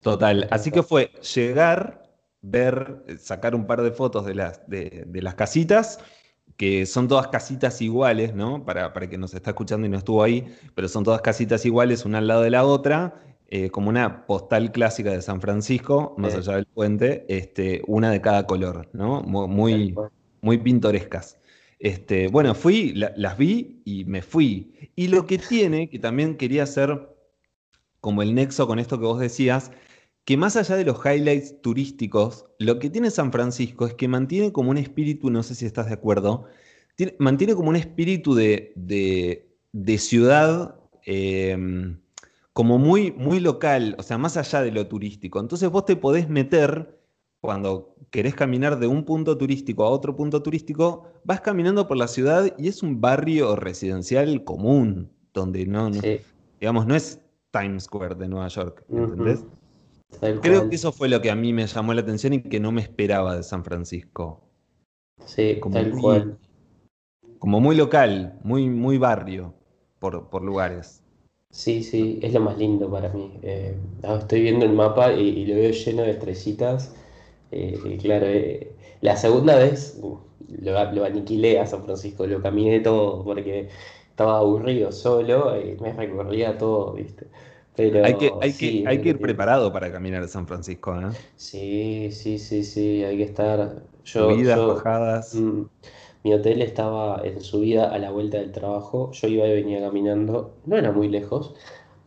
Total. 0.00 0.46
Así 0.50 0.70
que 0.70 0.82
fue 0.82 1.10
llegar, 1.34 2.02
ver, 2.40 3.04
sacar 3.18 3.54
un 3.54 3.66
par 3.66 3.82
de 3.82 3.90
fotos 3.90 4.24
de 4.26 4.34
las, 4.34 4.68
de, 4.68 5.06
las 5.12 5.34
casitas, 5.34 5.98
que 6.56 6.86
son 6.86 7.08
todas 7.08 7.28
casitas 7.28 7.80
iguales, 7.82 8.34
¿no? 8.34 8.64
Para, 8.64 8.92
para 8.92 9.08
que 9.08 9.18
nos 9.18 9.34
está 9.34 9.50
escuchando 9.50 9.86
y 9.86 9.90
no 9.90 9.98
estuvo 9.98 10.22
ahí, 10.22 10.46
pero 10.74 10.88
son 10.88 11.04
todas 11.04 11.20
casitas 11.20 11.64
iguales, 11.64 12.04
una 12.04 12.18
al 12.18 12.26
lado 12.26 12.42
de 12.42 12.50
la 12.50 12.64
otra, 12.64 13.22
eh, 13.50 13.70
como 13.70 13.88
una 13.88 14.26
postal 14.26 14.72
clásica 14.72 15.10
de 15.10 15.22
San 15.22 15.40
Francisco, 15.40 16.14
más 16.18 16.34
allá 16.34 16.56
del 16.56 16.66
puente, 16.66 17.24
este, 17.28 17.82
una 17.86 18.10
de 18.10 18.20
cada 18.20 18.46
color, 18.46 18.88
¿no? 18.92 19.22
Muy, 19.22 19.94
muy 20.42 20.58
pintorescas. 20.58 21.38
Este, 21.78 22.28
bueno, 22.28 22.54
fui, 22.54 22.92
las 22.92 23.38
vi 23.38 23.80
y 23.84 24.04
me 24.04 24.20
fui. 24.20 24.90
Y 24.96 25.08
lo 25.08 25.26
que 25.26 25.38
tiene, 25.38 25.88
que 25.88 25.98
también 25.98 26.36
quería 26.36 26.64
hacer 26.64 27.08
como 28.00 28.22
el 28.22 28.34
nexo 28.34 28.66
con 28.66 28.78
esto 28.78 28.98
que 28.98 29.06
vos 29.06 29.20
decías, 29.20 29.70
que 30.28 30.36
más 30.36 30.56
allá 30.56 30.76
de 30.76 30.84
los 30.84 30.98
highlights 31.06 31.62
turísticos, 31.62 32.44
lo 32.58 32.78
que 32.78 32.90
tiene 32.90 33.10
San 33.10 33.32
Francisco 33.32 33.86
es 33.86 33.94
que 33.94 34.08
mantiene 34.08 34.52
como 34.52 34.70
un 34.70 34.76
espíritu, 34.76 35.30
no 35.30 35.42
sé 35.42 35.54
si 35.54 35.64
estás 35.64 35.86
de 35.86 35.94
acuerdo, 35.94 36.44
mantiene 37.18 37.54
como 37.54 37.70
un 37.70 37.76
espíritu 37.76 38.34
de, 38.34 38.74
de, 38.76 39.98
ciudad 39.98 40.78
em, 41.06 41.98
como 42.52 42.76
muy, 42.76 43.10
muy 43.12 43.40
local, 43.40 43.96
o 43.98 44.02
sea, 44.02 44.18
más 44.18 44.36
allá 44.36 44.60
de 44.60 44.70
lo 44.70 44.86
turístico. 44.86 45.40
Entonces 45.40 45.70
vos 45.70 45.86
te 45.86 45.96
podés 45.96 46.28
meter, 46.28 47.00
cuando 47.40 47.96
querés 48.10 48.34
caminar 48.34 48.78
de 48.78 48.86
un 48.86 49.06
punto 49.06 49.38
turístico 49.38 49.84
a 49.84 49.88
otro 49.88 50.14
punto 50.14 50.42
turístico, 50.42 51.04
vas 51.24 51.40
caminando 51.40 51.88
por 51.88 51.96
la 51.96 52.06
ciudad 52.06 52.52
y 52.58 52.68
es 52.68 52.82
un 52.82 53.00
barrio 53.00 53.56
residencial 53.56 54.44
común, 54.44 55.10
donde 55.32 55.64
no, 55.64 55.90
digamos, 56.60 56.86
no 56.86 56.94
es 56.94 57.18
Times 57.50 57.84
Square 57.84 58.16
de 58.16 58.28
Nueva 58.28 58.48
York, 58.48 58.84
¿entendés? 58.90 59.42
Creo 60.20 60.68
que 60.68 60.76
eso 60.76 60.92
fue 60.92 61.08
lo 61.08 61.20
que 61.20 61.30
a 61.30 61.34
mí 61.34 61.52
me 61.52 61.66
llamó 61.66 61.94
la 61.94 62.00
atención 62.00 62.32
y 62.32 62.42
que 62.42 62.60
no 62.60 62.72
me 62.72 62.80
esperaba 62.80 63.36
de 63.36 63.42
San 63.42 63.64
Francisco. 63.64 64.40
Sí, 65.24 65.58
como 65.60 65.74
tal 65.74 65.90
cual. 65.92 66.38
Como 67.38 67.60
muy 67.60 67.76
local, 67.76 68.38
muy, 68.42 68.68
muy 68.68 68.98
barrio, 68.98 69.54
por, 69.98 70.42
lugares. 70.42 71.02
Sí, 71.50 71.82
sí, 71.82 72.18
es 72.22 72.32
lo 72.32 72.40
más 72.40 72.58
lindo 72.58 72.90
para 72.90 73.10
mí. 73.10 73.38
Eh, 73.42 73.76
estoy 74.18 74.42
viendo 74.42 74.64
el 74.64 74.72
mapa 74.72 75.12
y, 75.12 75.46
lo 75.46 75.54
veo 75.54 75.70
lleno 75.70 76.02
de 76.02 76.10
estrellitas. 76.12 76.94
Eh, 77.52 77.98
claro, 78.00 78.26
eh, 78.26 78.72
la 79.00 79.16
segunda 79.16 79.56
vez 79.56 79.98
uh, 80.02 80.18
lo, 80.60 80.92
lo, 80.92 81.04
aniquilé 81.04 81.60
a 81.60 81.66
San 81.66 81.84
Francisco, 81.84 82.26
lo 82.26 82.42
caminé 82.42 82.80
todo 82.80 83.24
porque 83.24 83.68
estaba 84.10 84.38
aburrido 84.38 84.90
solo 84.90 85.56
y 85.60 85.76
me 85.80 85.92
recorría 85.92 86.58
todo, 86.58 86.94
¿viste? 86.94 87.26
Hay 87.78 88.14
que, 88.14 88.32
hay 88.40 88.52
que, 88.52 88.84
hay 88.86 89.00
que 89.00 89.08
ir 89.10 89.20
preparado 89.20 89.72
para 89.72 89.92
caminar 89.92 90.22
a 90.22 90.28
San 90.28 90.46
Francisco, 90.46 90.94
¿no? 90.94 91.12
Sí, 91.36 92.10
sí, 92.10 92.38
sí, 92.38 92.64
sí, 92.64 93.04
hay 93.04 93.16
que 93.16 93.22
estar. 93.22 93.82
Yo, 94.04 94.30
Subidas, 94.30 94.58
bajadas. 94.58 95.34
Mm, 95.34 95.62
mi 96.24 96.34
hotel 96.34 96.62
estaba 96.62 97.22
en 97.24 97.40
subida 97.40 97.92
a 97.92 97.98
la 97.98 98.10
vuelta 98.10 98.38
del 98.38 98.50
trabajo. 98.50 99.12
Yo 99.12 99.28
iba 99.28 99.46
y 99.46 99.54
venía 99.54 99.80
caminando. 99.80 100.56
No 100.66 100.76
era 100.76 100.90
muy 100.90 101.08
lejos, 101.08 101.54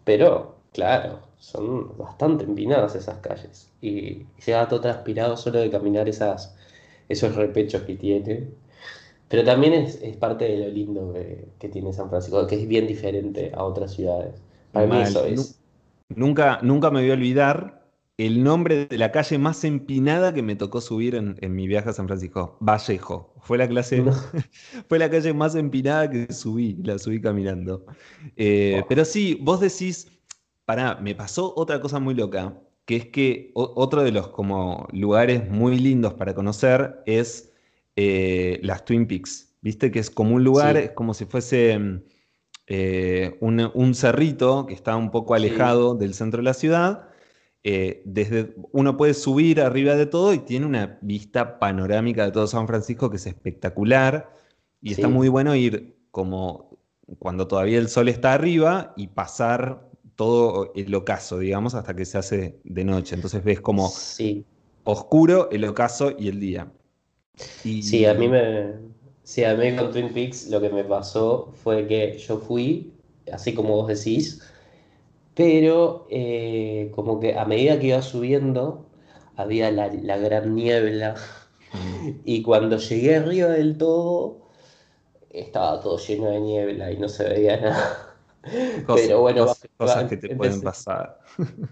pero 0.04 0.58
claro, 0.74 1.20
son 1.38 1.98
bastante 1.98 2.44
empinadas 2.44 2.96
esas 2.96 3.20
calles. 3.20 3.72
Y 3.82 4.26
llegaba 4.46 4.68
todo 4.68 4.82
transpirado 4.82 5.38
solo 5.38 5.60
de 5.60 5.70
caminar 5.70 6.10
esas, 6.10 6.56
esos 7.08 7.36
repechos 7.36 7.84
que 7.84 7.96
tiene. 7.96 8.50
Pero 9.30 9.46
también 9.46 9.74
es, 9.74 9.98
parte 10.18 10.46
de 10.46 10.58
lo 10.58 10.68
lindo 10.68 11.14
que, 11.60 11.70
tiene 11.70 11.94
San 11.94 12.10
Francisco, 12.10 12.46
que 12.48 12.56
es 12.56 12.68
bien 12.68 12.88
diferente 12.88 13.52
a 13.56 13.64
otras 13.64 13.94
ciudades. 13.94 14.36
Para 14.74 14.88
mí 14.88 15.02
eso 15.02 15.26
es. 15.26 15.61
Nunca, 16.16 16.60
nunca 16.62 16.92
me 16.92 17.02
voy 17.02 17.10
a 17.10 17.14
olvidar 17.14 17.82
el 18.18 18.44
nombre 18.44 18.86
de 18.86 18.98
la 18.98 19.12
calle 19.12 19.38
más 19.38 19.64
empinada 19.64 20.34
que 20.34 20.44
me 20.44 20.56
tocó 20.56 20.80
subir 20.80 21.16
en, 21.16 21.56
mi 21.56 21.68
viaje 21.68 21.90
a 21.90 21.94
San 21.94 22.08
Francisco. 22.08 22.58
Vallejo. 22.60 23.34
Fue 23.40 23.58
la 23.58 23.68
clase, 23.68 24.04
fue 24.90 25.00
la 25.00 25.10
calle 25.10 25.34
más 25.34 25.56
empinada 25.56 26.10
que 26.10 26.32
subí, 26.32 26.78
la 26.84 27.00
subí 27.00 27.20
caminando. 27.20 27.86
Eh, 28.36 28.84
pero 28.88 29.06
sí, 29.06 29.40
vos 29.42 29.60
decís, 29.60 30.12
pará, 30.66 30.96
me 31.02 31.16
pasó 31.16 31.54
otra 31.56 31.82
cosa 31.82 32.00
muy 32.00 32.14
loca, 32.14 32.60
que 32.86 32.96
es 32.98 33.06
que 33.08 33.52
otro 33.56 34.04
de 34.04 34.12
los 34.12 34.28
como 34.28 34.88
lugares 34.92 35.50
muy 35.50 35.80
lindos 35.80 36.14
para 36.14 36.36
conocer 36.36 37.02
es 37.06 37.52
eh, 37.96 38.60
las 38.62 38.86
Twin 38.86 39.08
Peaks. 39.08 39.56
Viste 39.62 39.92
que 39.92 40.00
es 40.00 40.10
como 40.10 40.36
un 40.36 40.44
lugar, 40.44 40.78
es 40.78 40.92
como 40.92 41.14
si 41.14 41.26
fuese 41.26 41.78
mm, 41.78 42.02
eh, 42.68 43.38
un, 43.42 43.96
cerrito 43.96 44.66
que 44.66 44.74
está 44.74 44.96
un 44.96 45.12
poco 45.12 45.34
alejado 45.34 45.96
del 45.96 46.14
centro 46.14 46.38
de 46.38 46.44
la 46.44 46.54
ciudad. 46.54 47.10
Eh, 47.64 48.02
desde, 48.06 48.56
uno 48.72 48.98
puede 48.98 49.14
subir 49.14 49.62
arriba 49.62 49.96
de 49.96 50.06
todo 50.06 50.34
y 50.34 50.40
tiene 50.40 50.66
una 50.66 50.98
vista 51.02 51.60
panorámica 51.60 52.26
de 52.26 52.32
todo 52.32 52.48
San 52.48 52.68
Francisco 52.68 53.10
que 53.10 53.18
es 53.18 53.28
espectacular. 53.28 54.34
Y 54.82 54.94
está 54.94 55.08
muy 55.08 55.28
bueno 55.28 55.56
ir 55.56 55.96
como 56.10 56.80
cuando 57.20 57.48
todavía 57.48 57.78
el 57.78 57.88
sol 57.88 58.08
está 58.08 58.34
arriba 58.34 58.94
y 58.96 59.08
pasar 59.08 59.90
todo 60.16 60.72
el 60.76 60.94
ocaso, 60.96 61.40
digamos, 61.40 61.76
hasta 61.76 61.96
que 61.96 62.06
se 62.06 62.18
hace 62.18 62.60
de 62.64 62.86
noche. 62.86 63.16
Entonces 63.16 63.44
ves 63.44 63.62
como 63.62 63.92
oscuro 64.84 65.50
el 65.52 65.66
ocaso 65.66 66.14
y 66.18 66.30
el 66.30 66.40
día. 66.40 66.72
Sí, 67.36 68.06
a 68.06 68.14
mí 68.14 68.28
me, 68.28 68.74
Sí, 69.32 69.46
a 69.46 69.56
mí 69.56 69.74
con 69.78 69.94
Twin 69.94 70.12
Peaks 70.12 70.50
lo 70.50 70.60
que 70.60 70.70
me 70.70 70.84
pasó 70.84 71.54
fue 71.64 71.88
que 71.88 72.18
yo 72.18 72.38
fui, 72.40 72.92
así 73.32 73.54
como 73.54 73.78
vos 73.78 73.88
decís, 73.88 74.42
pero 75.36 76.06
eh, 76.10 76.92
como 76.94 77.18
que 77.22 77.38
a 77.38 77.46
medida 77.46 77.80
que 77.80 77.88
iba 77.88 78.02
subiendo 78.02 78.90
había 79.38 79.72
la, 79.72 79.88
gran 79.88 80.54
niebla 80.54 81.16
mm. 81.72 82.10
y 82.26 82.42
cuando 82.42 82.76
llegué 82.76 83.16
arriba 83.16 83.48
del 83.48 83.78
todo 83.78 84.50
estaba 85.30 85.80
todo 85.80 85.98
lleno 85.98 86.30
de 86.30 86.42
niebla 86.42 86.92
y 86.92 86.98
no 86.98 87.08
se 87.08 87.24
veía 87.24 87.56
nada. 87.62 88.18
pero 88.94 89.22
bueno, 89.22 89.46
cosas, 89.78 90.10
que 90.10 90.18
te 90.18 90.36
pueden 90.36 90.60
pasar. 90.60 91.22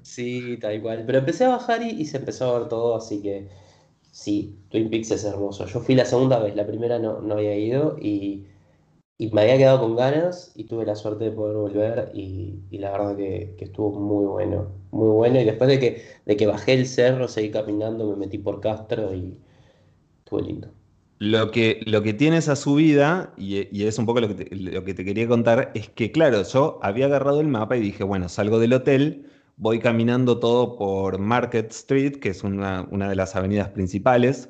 sí, 0.02 0.58
tal 0.62 0.82
cual. 0.82 1.04
Pero 1.06 1.18
empecé 1.18 1.44
a 1.44 1.50
bajar 1.50 1.84
y 1.84 2.06
se 2.06 2.16
empezó 2.16 2.56
a 2.56 2.60
ver 2.60 2.70
todo, 2.70 2.96
así 2.96 3.22
que 3.22 3.50
sí, 4.20 4.60
Twin 4.70 4.90
Peaks 4.90 5.12
es 5.12 5.24
hermoso. 5.24 5.66
Yo 5.66 5.80
fui 5.80 5.96
la 5.96 6.06
segunda 6.06 6.40
vez, 6.40 6.56
la 6.56 6.68
primera 6.68 7.00
no, 7.00 7.22
no 7.22 7.36
había 7.36 7.56
ido 7.58 7.98
y, 8.00 8.46
me 9.18 9.42
había 9.42 9.58
quedado 9.58 9.82
con 9.82 9.96
ganas 9.98 10.54
y 10.56 10.64
tuve 10.66 10.86
la 10.86 10.96
suerte 10.96 11.26
de 11.26 11.32
poder 11.32 11.58
volver 11.58 12.12
y, 12.14 12.60
la 12.72 12.92
verdad 12.92 13.18
que, 13.18 13.56
estuvo 13.60 13.92
muy 14.00 14.26
bueno, 14.26 14.72
muy 14.92 15.10
bueno. 15.10 15.40
Y 15.40 15.46
después 15.46 15.70
de 15.70 15.80
que, 15.80 16.04
de 16.26 16.38
que 16.38 16.48
bajé 16.48 16.74
el 16.74 16.86
cerro, 16.86 17.28
seguí 17.28 17.52
caminando, 17.52 18.10
me 18.10 18.16
metí 18.16 18.38
por 18.38 18.62
Castro 18.62 19.14
y 19.14 19.38
estuvo 20.20 20.42
lindo. 20.42 20.70
Lo 21.20 21.52
que, 21.52 21.82
lo 21.86 22.02
que 22.02 22.14
tiene 22.14 22.38
esa 22.38 22.56
subida, 22.56 23.34
y, 23.38 23.68
y 23.78 23.84
es 23.86 23.98
un 24.00 24.06
poco 24.06 24.22
lo 24.22 24.34
que, 24.34 24.48
lo 24.56 24.86
que 24.86 24.94
te 24.94 25.04
quería 25.04 25.28
contar, 25.28 25.72
es 25.76 25.90
que 25.90 26.12
claro, 26.12 26.44
yo 26.44 26.80
había 26.82 27.08
agarrado 27.08 27.42
el 27.42 27.48
mapa 27.48 27.76
y 27.76 27.82
dije, 27.82 28.06
bueno, 28.06 28.30
salgo 28.30 28.60
del 28.60 28.74
hotel 28.74 29.26
voy 29.60 29.80
caminando 29.80 30.40
todo 30.40 30.78
por 30.78 31.20
Market 31.20 31.70
Street, 31.72 32.16
que 32.20 32.30
es 32.30 32.44
una, 32.44 32.88
de 32.88 33.16
las 33.16 33.36
avenidas 33.36 33.70
principales, 33.70 34.50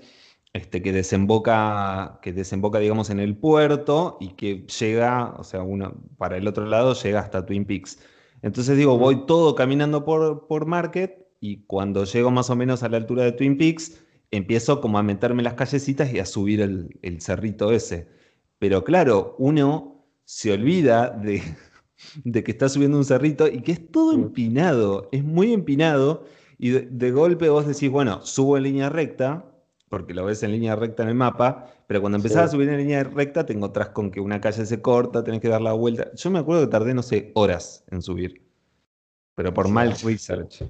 este, 0.54 0.82
que, 0.84 0.94
desemboca, 0.94 2.20
que 2.22 2.32
desemboca, 2.32 2.80
digamos, 2.80 3.10
en 3.10 3.20
el 3.20 3.36
puerto 3.36 4.18
y 4.22 4.30
que 4.30 4.68
llega, 4.68 5.32
o 5.38 5.44
sea, 5.44 5.64
uno, 5.64 5.96
para 6.18 6.38
el 6.38 6.48
otro 6.48 6.66
lado 6.66 6.94
llega 6.94 7.20
hasta 7.20 7.46
Twin 7.46 7.66
Peaks. 7.66 8.00
Entonces 8.44 8.78
digo, 8.78 8.98
voy 8.98 9.26
todo 9.26 9.56
caminando 9.56 10.06
por, 10.06 10.48
por 10.48 10.66
Market 10.68 11.28
y 11.42 11.66
cuando 11.66 12.06
llego 12.06 12.32
más 12.32 12.50
o 12.52 12.56
menos 12.56 12.84
a 12.84 12.90
la 12.90 12.98
altura 12.98 13.24
de 13.24 13.32
Twin 13.32 13.58
Peaks, 13.58 14.00
empiezo 14.32 14.80
como 14.80 15.00
a 15.00 15.04
meterme 15.04 15.42
las 15.44 15.56
callecitas 15.56 16.14
y 16.14 16.20
a 16.20 16.26
subir 16.26 16.62
el, 16.62 17.00
el 17.02 17.22
cerrito 17.22 17.72
ese. 17.72 18.08
Pero 18.60 18.84
claro, 18.84 19.36
uno 19.40 20.06
se 20.26 20.54
olvida 20.54 21.10
de, 21.10 21.42
de 22.24 22.44
que 22.44 22.52
está 22.52 22.70
subiendo 22.70 22.98
un 22.98 23.06
cerrito 23.06 23.48
y 23.48 23.62
que 23.62 23.72
es 23.72 23.92
todo 23.92 24.14
empinado, 24.14 25.10
es 25.12 25.24
muy 25.24 25.54
empinado 25.54 26.26
y 26.58 26.72
de, 26.72 27.12
golpe 27.12 27.50
vos 27.50 27.66
decís, 27.66 27.90
bueno, 27.90 28.26
subo 28.26 28.58
en 28.58 28.64
línea 28.64 28.90
recta, 28.90 29.46
porque 29.88 30.14
lo 30.14 30.26
ves 30.26 30.44
en 30.44 30.52
línea 30.52 30.76
recta 30.76 31.04
en 31.04 31.10
el 31.10 31.16
mapa, 31.16 31.72
pero 31.88 32.02
cuando 32.02 32.18
empezás 32.18 32.44
a 32.44 32.48
subir 32.50 32.68
en 32.68 32.78
línea 32.78 33.04
recta 33.04 33.46
te 33.46 33.54
encontrás 33.54 33.90
con 33.90 34.12
que 34.12 34.20
una 34.20 34.42
calle 34.42 34.66
se 34.66 34.82
corta, 34.82 35.24
tenés 35.24 35.40
que 35.40 35.48
dar 35.48 35.62
la 35.62 35.72
vuelta. 35.72 36.12
Yo 36.16 36.30
me 36.30 36.40
acuerdo 36.40 36.64
que 36.64 36.72
tardé, 36.72 36.94
no 36.94 37.02
sé, 37.02 37.32
horas 37.34 37.86
en 37.90 38.02
subir, 38.02 38.42
pero 39.36 39.54
por 39.54 39.70
mal 39.70 39.94
research. 40.04 40.64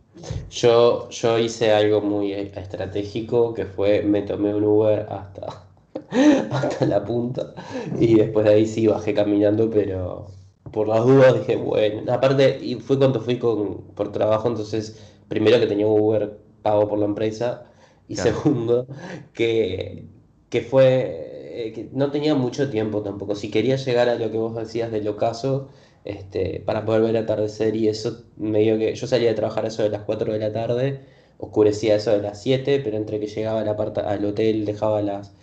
Yo, 0.52 1.10
yo 1.10 1.40
hice 1.40 1.72
algo 1.72 2.02
muy 2.02 2.34
estratégico 2.34 3.56
que 3.56 3.66
fue, 3.66 4.04
me 4.04 4.22
tomé 4.22 4.54
un 4.54 4.64
Uber 4.64 5.08
hasta, 5.10 5.66
hasta 6.52 6.86
la 6.86 7.04
punta 7.04 7.56
y 8.00 8.14
después 8.14 8.46
de 8.46 8.54
ahí 8.54 8.68
sí 8.68 8.86
bajé 8.86 9.16
caminando, 9.16 9.72
pero 9.72 10.39
por 10.72 10.88
las 10.88 11.06
dudas 11.06 11.34
dije, 11.40 11.56
bueno, 11.56 12.12
aparte, 12.12 12.60
y 12.62 12.76
fue 12.76 12.98
cuando 12.98 13.22
fui 13.22 13.38
con, 13.40 13.82
por 13.96 14.12
trabajo, 14.12 14.48
entonces, 14.48 15.00
primero 15.28 15.60
que 15.60 15.68
tenía 15.68 15.88
Uber 15.88 16.38
pago 16.62 16.88
por 16.88 17.00
la 17.00 17.06
empresa, 17.06 17.66
y 18.08 18.16
segundo, 18.16 18.88
que, 19.34 20.06
que 20.50 20.62
fue, 20.62 21.68
eh, 21.68 21.74
que 21.74 21.90
no 21.94 22.12
tenía 22.12 22.36
mucho 22.36 22.70
tiempo 22.70 23.04
tampoco. 23.04 23.36
Si 23.36 23.52
quería 23.52 23.76
llegar 23.76 24.10
a 24.10 24.16
lo 24.16 24.32
que 24.32 24.38
vos 24.38 24.56
decías 24.56 24.92
del 24.92 25.08
ocaso, 25.08 25.70
este, 26.06 26.62
para 26.66 26.86
poder 26.86 27.02
ver 27.04 27.18
atardecer 27.18 27.76
y 27.76 27.88
eso, 27.88 28.24
medio 28.38 28.78
que 28.78 28.96
yo 28.96 29.08
salía 29.08 29.30
de 29.30 29.36
trabajar 29.36 29.66
eso 29.66 29.84
de 29.84 29.90
las 29.90 30.04
4 30.04 30.34
de 30.34 30.40
la 30.40 30.52
tarde, 30.52 31.02
oscurecía 31.38 31.96
eso 31.96 32.12
de 32.12 32.22
las 32.22 32.42
7, 32.42 32.82
pero 32.84 32.98
entre 32.98 33.20
que 33.20 33.28
llegaba 33.28 33.62
al 33.62 34.26
hotel, 34.26 34.66
dejaba 34.66 35.02
las 35.02 35.34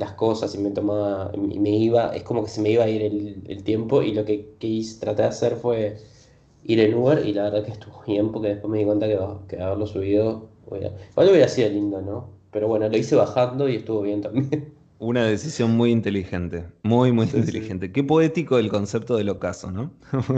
las 0.00 0.12
cosas 0.12 0.54
y 0.54 0.58
me 0.58 0.70
tomaba, 0.70 1.30
y 1.34 1.58
me 1.58 1.70
iba, 1.70 2.14
es 2.16 2.22
como 2.24 2.42
que 2.42 2.50
se 2.50 2.60
me 2.62 2.70
iba 2.70 2.84
a 2.84 2.88
ir 2.88 3.02
el, 3.02 3.62
tiempo 3.64 4.02
y 4.02 4.12
lo 4.12 4.24
que 4.24 4.54
quise, 4.58 4.98
traté 4.98 5.22
de 5.22 5.28
hacer 5.28 5.56
fue 5.56 5.98
ir 6.64 6.80
en 6.80 6.94
Uber 6.94 7.24
y 7.26 7.32
la 7.34 7.44
verdad 7.44 7.64
que 7.64 7.72
estuvo 7.72 8.02
bien 8.06 8.32
porque 8.32 8.48
después 8.48 8.70
me 8.70 8.78
di 8.78 8.84
cuenta 8.86 9.06
que, 9.06 9.18
que 9.48 9.62
haberlo 9.62 9.86
subido, 9.86 10.48
igual 10.66 11.28
hubiera 11.30 11.48
sido 11.48 11.68
lindo, 11.68 12.00
¿no? 12.00 12.30
Pero 12.50 12.66
bueno, 12.68 12.88
lo 12.88 12.96
hice 12.96 13.14
bajando 13.14 13.68
y 13.68 13.76
estuvo 13.76 14.02
bien 14.02 14.22
también. 14.22 14.74
Una 15.02 15.24
decisión 15.24 15.78
muy 15.78 15.92
inteligente, 15.92 16.66
muy, 16.82 17.10
muy 17.10 17.24
inteligente. 17.24 17.90
Qué 17.90 18.04
poético 18.04 18.58
el 18.58 18.68
concepto 18.68 19.16
del 19.16 19.30
ocaso, 19.30 19.70
¿no? 19.70 19.94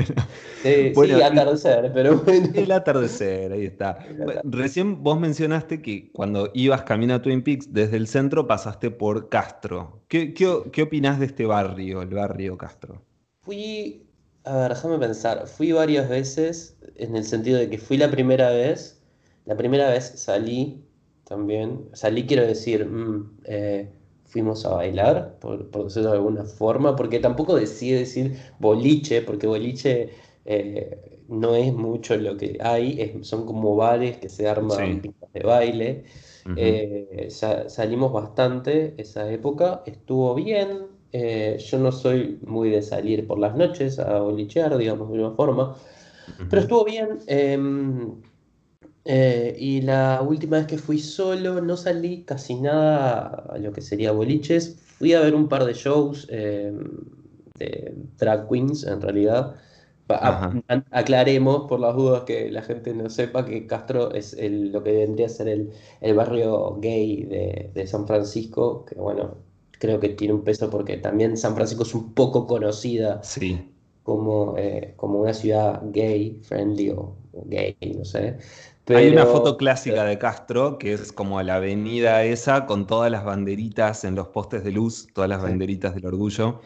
bueno, 0.95 1.16
sí, 1.16 1.21
atardecer, 1.21 1.90
pero 1.92 2.19
bueno. 2.19 2.49
El 2.54 2.71
atardecer, 2.71 3.50
ahí 3.50 3.66
está. 3.66 3.99
Recién 4.45 5.02
vos 5.02 5.19
mencionaste 5.19 5.83
que 5.83 6.12
cuando 6.12 6.49
ibas 6.54 6.83
camino 6.83 7.14
a 7.14 7.21
Twin 7.21 7.42
Peaks, 7.42 7.73
desde 7.73 7.97
el 7.97 8.07
centro 8.07 8.47
pasaste 8.47 8.92
por 8.92 9.28
Castro. 9.28 10.04
¿Qué, 10.07 10.33
qué, 10.33 10.62
qué 10.71 10.83
opinás 10.83 11.19
de 11.19 11.26
este 11.26 11.45
barrio, 11.45 12.00
el 12.00 12.11
barrio 12.11 12.57
Castro? 12.57 13.02
Fui, 13.40 14.07
a 14.45 14.57
ver, 14.59 14.75
déjame 14.75 14.97
pensar, 15.00 15.45
fui 15.49 15.73
varias 15.73 16.09
veces 16.09 16.78
en 16.95 17.16
el 17.16 17.25
sentido 17.25 17.59
de 17.59 17.69
que 17.69 17.78
fui 17.78 17.97
la 17.97 18.12
primera 18.12 18.50
vez, 18.50 19.02
la 19.45 19.57
primera 19.57 19.90
vez 19.90 20.04
salí 20.14 20.85
también, 21.25 21.88
salí 21.95 22.26
quiero 22.26 22.47
decir, 22.47 22.87
mm, 22.87 23.38
eh, 23.47 23.90
fuimos 24.32 24.64
a 24.64 24.70
bailar, 24.70 25.36
por, 25.40 25.70
decirlo 25.84 26.10
de 26.10 26.16
alguna 26.16 26.44
forma, 26.44 26.96
porque 26.96 27.20
tampoco 27.20 27.54
decide 27.54 27.98
decir 28.00 28.38
boliche, 28.58 29.20
porque 29.20 29.46
boliche 29.46 30.10
eh, 30.46 31.20
no 31.28 31.54
es 31.54 31.72
mucho 31.74 32.16
lo 32.16 32.38
que 32.38 32.56
hay, 32.60 33.18
son 33.22 33.44
como 33.44 33.76
bares 33.76 34.16
que 34.16 34.30
se 34.30 34.48
arman 34.48 35.02
de 35.34 35.40
baile. 35.42 36.04
Eh, 36.56 37.28
salimos 37.30 38.12
bastante 38.12 38.94
esa 38.96 39.30
época, 39.30 39.82
estuvo 39.84 40.34
bien. 40.34 40.86
Eh, 41.12 41.58
yo 41.58 41.78
no 41.78 41.92
soy 41.92 42.38
muy 42.46 42.70
de 42.70 42.80
salir 42.80 43.26
por 43.26 43.38
las 43.38 43.54
noches 43.54 43.98
a 43.98 44.20
bolichear, 44.20 44.78
digamos, 44.78 45.10
de 45.10 45.16
alguna 45.16 45.36
forma, 45.36 45.76
pero 46.48 46.62
estuvo 46.62 46.84
bien. 46.86 47.18
Eh, 49.04 49.56
y 49.59 49.80
la 49.82 50.23
última 50.23 50.59
vez 50.59 50.66
que 50.66 50.78
fui 50.78 50.99
solo, 50.99 51.61
no 51.61 51.76
salí 51.76 52.23
casi 52.25 52.54
nada 52.54 53.47
a 53.50 53.59
lo 53.59 53.73
que 53.73 53.80
sería 53.80 54.12
boliches. 54.12 54.76
Fui 54.99 55.12
a 55.14 55.21
ver 55.21 55.35
un 55.35 55.49
par 55.49 55.64
de 55.64 55.75
shows 55.75 56.26
eh, 56.30 56.73
de 57.59 57.94
drag 58.18 58.49
queens, 58.49 58.85
en 58.85 59.00
realidad. 59.00 59.56
aclaremos 60.90 61.68
por 61.68 61.80
las 61.80 61.97
dudas 61.97 62.25
que 62.25 62.50
la 62.50 62.62
gente 62.62 62.94
no 62.94 63.09
sepa 63.09 63.47
que 63.47 63.66
Castro 63.66 64.12
es 64.12 64.37
lo 64.38 64.82
que 64.82 64.92
vendría 64.92 65.26
a 65.26 65.30
ser 65.30 65.49
el, 65.49 66.14
barrio 66.14 66.76
gay 66.80 67.25
de, 67.25 67.87
San 67.87 68.06
Francisco, 68.06 68.85
que 68.85 68.97
bueno, 68.97 69.37
creo 69.78 69.99
que 69.99 70.11
tiene 70.11 70.35
un 70.35 70.44
peso 70.44 70.71
porque 70.71 70.99
también 70.99 71.37
San 71.37 71.54
Francisco 71.54 71.82
es 71.85 71.94
un 71.94 72.12
poco 72.14 72.47
conocida 72.47 73.23
como, 74.02 74.56
eh, 74.59 74.94
como 74.97 75.21
una 75.21 75.32
ciudad 75.32 75.82
gay, 75.92 76.40
friendly 76.42 76.90
o 76.90 77.16
gay, 77.47 77.76
no 77.97 78.04
sé. 78.04 78.37
Hay 78.88 79.10
una 79.10 79.26
foto 79.26 79.56
clásica 79.56 80.04
de 80.04 80.18
Castro 80.18 80.78
que 80.78 80.92
es 80.92 81.12
como 81.12 81.40
la 81.42 81.56
avenida 81.56 82.24
esa 82.24 82.66
con 82.66 82.86
todas 82.86 83.10
las 83.12 83.24
banderitas 83.24 84.04
en 84.04 84.16
los 84.16 84.28
postes 84.28 84.64
de 84.64 84.72
luz, 84.72 85.06
todas 85.14 85.30
las 85.30 85.40
banderitas 85.40 85.94
del 85.94 86.06
orgullo. 86.06 86.60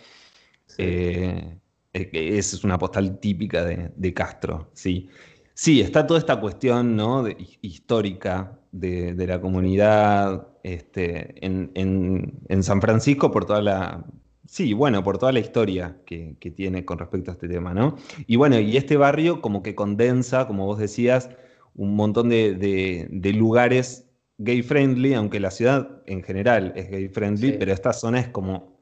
Eh, 0.78 1.58
esa 1.92 2.56
es 2.56 2.64
una 2.64 2.78
postal 2.78 3.18
típica 3.18 3.64
de, 3.64 4.14
Castro, 4.14 4.70
sí. 4.72 5.08
Sí, 5.54 5.80
está 5.80 6.06
toda 6.06 6.20
esta 6.20 6.38
cuestión 6.38 6.96
¿no? 6.96 7.24
histórica 7.62 8.58
de, 8.72 9.14
la 9.26 9.40
comunidad 9.40 10.48
este, 10.62 11.34
en, 11.44 12.62
San 12.62 12.80
Francisco 12.80 13.30
por 13.30 13.44
toda 13.46 13.62
la. 13.62 14.04
Sí, 14.46 14.74
bueno, 14.74 15.02
por 15.02 15.18
toda 15.18 15.32
la 15.32 15.40
historia 15.40 15.96
que, 16.06 16.36
que 16.38 16.50
tiene 16.50 16.84
con 16.84 16.98
respecto 16.98 17.30
a 17.30 17.34
este 17.34 17.48
tema, 17.48 17.74
¿no? 17.74 17.96
Y 18.26 18.36
bueno, 18.36 18.60
y 18.60 18.76
este 18.76 18.96
barrio 18.96 19.40
como 19.40 19.62
que 19.62 19.74
condensa, 19.74 20.46
como 20.46 20.66
vos 20.66 20.78
decías, 20.78 21.30
un 21.76 21.94
montón 21.94 22.28
de, 22.30 23.32
lugares 23.34 24.06
gay 24.38 24.62
friendly, 24.62 25.14
aunque 25.14 25.40
la 25.40 25.50
ciudad 25.50 26.02
en 26.06 26.22
general 26.22 26.72
es 26.76 26.90
gay 26.90 27.08
friendly, 27.08 27.52
pero 27.52 27.72
esta 27.72 27.92
zona 27.92 28.20
es 28.20 28.28
como, 28.28 28.80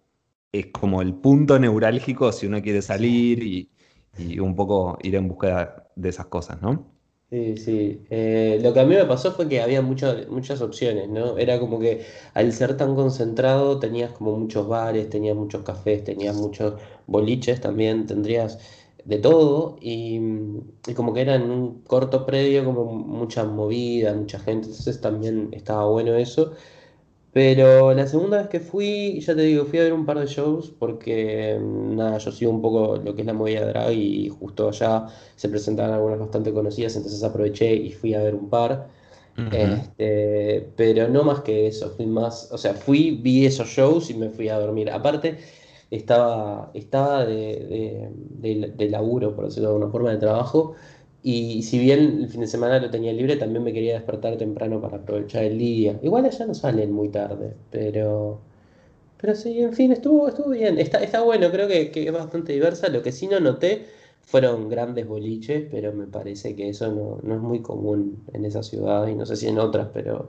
es 0.52 0.66
como 0.66 1.02
el 1.02 1.14
punto 1.14 1.58
neurálgico 1.58 2.32
si 2.32 2.46
uno 2.46 2.62
quiere 2.62 2.82
salir 2.82 3.42
y, 3.42 3.70
un 4.38 4.54
poco 4.54 4.96
ir 5.02 5.16
en 5.16 5.26
búsqueda 5.26 5.88
de 5.96 6.08
esas 6.08 6.26
cosas, 6.26 6.62
¿no? 6.62 6.94
Sí, 7.30 7.56
sí. 7.56 8.06
Eh, 8.10 8.60
lo 8.62 8.72
que 8.72 8.78
a 8.78 8.84
mí 8.84 8.94
me 8.94 9.04
pasó 9.06 9.32
fue 9.32 9.48
que 9.48 9.60
había 9.60 9.82
muchas 9.82 10.60
opciones, 10.60 11.08
¿no? 11.08 11.36
Era 11.36 11.58
como 11.58 11.80
que 11.80 12.06
al 12.32 12.52
ser 12.52 12.76
tan 12.76 12.94
concentrado 12.94 13.80
tenías 13.80 14.12
como 14.12 14.38
muchos 14.38 14.68
bares, 14.68 15.10
tenías 15.10 15.34
muchos 15.34 15.64
cafés, 15.64 16.04
tenías 16.04 16.36
muchos 16.36 16.74
boliches 17.08 17.60
también, 17.60 18.06
tendrías 18.06 18.60
de 19.04 19.18
todo 19.18 19.76
y, 19.80 20.20
como 20.96 21.12
que 21.14 21.20
era 21.22 21.34
en 21.36 21.50
un 21.50 21.82
corto 21.82 22.24
predio 22.26 22.64
como 22.64 22.84
mucha 22.94 23.44
movida, 23.44 24.14
mucha 24.14 24.38
gente, 24.38 24.68
entonces 24.68 25.00
también 25.00 25.50
estaba 25.52 25.86
bueno 25.86 26.14
eso. 26.14 26.52
Pero 27.32 27.92
la 27.94 28.06
segunda 28.06 28.38
vez 28.38 28.48
que 28.48 28.60
fui, 28.60 29.20
ya 29.20 29.34
te 29.34 29.42
digo, 29.42 29.64
fui 29.66 29.80
a 29.80 29.82
ver 29.84 29.92
un 29.92 30.06
par 30.06 30.20
de 30.20 30.26
shows 30.26 30.70
porque 30.78 31.58
nada, 31.60 32.18
yo 32.18 32.30
sigo 32.32 32.52
un 32.52 32.62
poco 32.62 32.96
lo 32.96 33.14
que 33.14 33.22
es 33.22 33.26
la 33.26 33.34
movida 33.34 33.66
drag 33.66 33.92
y 33.92 34.28
justo 34.28 34.68
allá 34.68 35.08
se 35.36 35.48
presentaban 35.48 35.92
algunas 35.94 36.20
bastante 36.20 36.52
conocidas, 36.52 36.94
entonces 36.96 37.22
aproveché 37.24 37.74
y 37.74 37.92
fui 37.92 38.14
a 38.14 38.22
ver 38.22 38.34
un 38.34 38.48
par. 38.50 38.88
este, 39.50 40.72
pero 40.76 41.08
no 41.08 41.24
más 41.24 41.40
que 41.42 41.66
eso, 41.66 41.90
fui 41.96 42.06
más, 42.06 42.50
o 42.52 42.58
sea, 42.58 42.74
fui, 42.74 43.12
vi 43.22 43.46
esos 43.46 43.68
shows 43.68 44.10
y 44.10 44.14
me 44.14 44.30
fui 44.30 44.48
a 44.48 44.58
dormir. 44.58 44.90
Aparte, 44.90 45.38
estaba, 45.94 46.70
estaba 46.74 47.24
de, 47.24 48.10
de, 48.40 48.88
laburo, 48.90 49.34
por 49.34 49.46
decirlo 49.46 49.68
de 49.68 49.74
alguna 49.74 49.92
forma, 49.92 50.10
de 50.10 50.18
trabajo. 50.18 50.74
Y 51.22 51.62
si 51.62 51.78
bien 51.78 52.20
el 52.22 52.28
fin 52.28 52.40
de 52.40 52.46
semana 52.46 52.78
lo 52.80 52.90
tenía 52.90 53.12
libre, 53.12 53.36
también 53.36 53.64
me 53.64 53.72
quería 53.72 53.94
despertar 53.94 54.36
temprano 54.36 54.80
para 54.80 54.98
aprovechar 54.98 55.44
el 55.44 55.58
día. 55.58 55.98
Igual 56.02 56.26
allá 56.26 56.46
no 56.46 56.54
salen 56.54 56.92
muy 56.92 57.08
tarde, 57.08 57.54
pero, 57.70 58.40
pero 59.20 59.34
sí, 59.34 59.60
en 59.60 59.72
fin, 59.72 59.92
estuvo, 59.92 60.28
estuvo 60.28 60.50
bien. 60.50 60.78
Está, 60.78 61.02
está 61.02 61.22
bueno, 61.22 61.50
creo 61.50 61.68
que, 61.68 61.90
que 61.90 62.06
es 62.06 62.12
bastante 62.12 62.52
diversa. 62.52 62.88
Lo 62.88 63.02
que 63.02 63.12
sí 63.12 63.26
no 63.26 63.40
noté 63.40 63.86
fueron 64.22 64.68
grandes 64.68 65.06
boliches, 65.06 65.64
pero 65.70 65.92
me 65.92 66.06
parece 66.06 66.56
que 66.56 66.68
eso 66.68 66.92
no, 66.92 67.20
no 67.22 67.34
es 67.34 67.40
muy 67.40 67.60
común 67.62 68.24
en 68.32 68.44
esa 68.44 68.62
ciudad 68.62 69.06
y 69.06 69.14
no 69.14 69.24
sé 69.26 69.36
si 69.36 69.48
en 69.48 69.58
otras, 69.58 69.88
pero... 69.94 70.28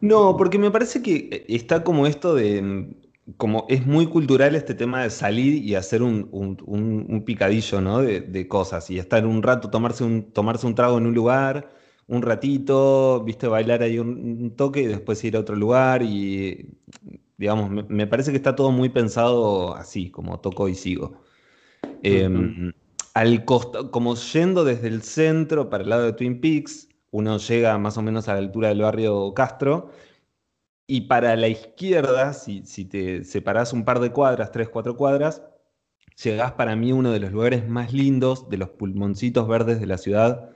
No, 0.00 0.36
porque 0.36 0.58
me 0.58 0.70
parece 0.70 1.02
que 1.02 1.44
está 1.48 1.82
como 1.84 2.06
esto 2.06 2.34
de 2.34 2.94
como 3.36 3.66
es 3.68 3.86
muy 3.86 4.06
cultural 4.06 4.54
este 4.54 4.74
tema 4.74 5.02
de 5.02 5.10
salir 5.10 5.62
y 5.64 5.74
hacer 5.74 6.02
un, 6.02 7.22
picadillo 7.24 7.80
¿no? 7.80 8.02
de, 8.02 8.48
cosas 8.48 8.90
y 8.90 8.98
estar 8.98 9.26
un 9.26 9.42
rato, 9.42 9.70
tomarse 9.70 10.04
un, 10.04 10.30
tomarse 10.32 10.66
un 10.66 10.74
trago 10.74 10.98
en 10.98 11.06
un 11.06 11.14
lugar, 11.14 11.70
un 12.06 12.22
ratito, 12.22 13.22
viste, 13.24 13.46
bailar 13.46 13.82
ahí 13.82 13.98
un, 13.98 14.54
toque 14.56 14.82
y 14.82 14.86
después 14.86 15.24
ir 15.24 15.36
a 15.36 15.40
otro 15.40 15.56
lugar 15.56 16.02
y, 16.02 16.68
digamos, 17.38 17.70
me, 17.88 18.06
parece 18.06 18.30
que 18.30 18.36
está 18.36 18.54
todo 18.54 18.70
muy 18.70 18.90
pensado 18.90 19.74
así, 19.74 20.10
como 20.10 20.40
toco 20.40 20.68
y 20.68 20.74
sigo. 20.74 21.14
Em, 22.02 22.72
al 23.14 23.44
como 23.44 24.16
yendo 24.16 24.64
desde 24.64 24.88
el 24.88 25.02
centro 25.02 25.70
para 25.70 25.82
el 25.84 25.90
lado 25.90 26.04
de 26.04 26.12
Twin 26.12 26.40
Peaks, 26.40 26.88
uno 27.10 27.38
llega 27.38 27.78
más 27.78 27.96
o 27.96 28.02
menos 28.02 28.28
a 28.28 28.34
la 28.34 28.40
altura 28.40 28.68
del 28.68 28.82
barrio 28.82 29.32
Castro 29.34 29.90
y 30.86 31.02
para 31.02 31.34
la 31.36 31.48
izquierda, 31.48 32.32
si, 32.34 32.62
te 32.84 33.24
separás 33.24 33.72
un 33.72 33.84
par 33.84 34.00
de 34.00 34.12
cuadras, 34.12 34.52
tres, 34.52 34.68
cuatro 34.68 34.96
cuadras, 34.96 35.42
llegás 36.22 36.52
para 36.52 36.76
mí 36.76 36.90
a 36.90 36.94
uno 36.94 37.10
de 37.10 37.20
los 37.20 37.32
lugares 37.32 37.66
más 37.68 37.92
lindos, 37.92 38.48
de 38.50 38.58
los 38.58 38.70
pulmoncitos 38.70 39.48
verdes 39.48 39.80
de 39.80 39.86
la 39.86 39.98
ciudad 39.98 40.50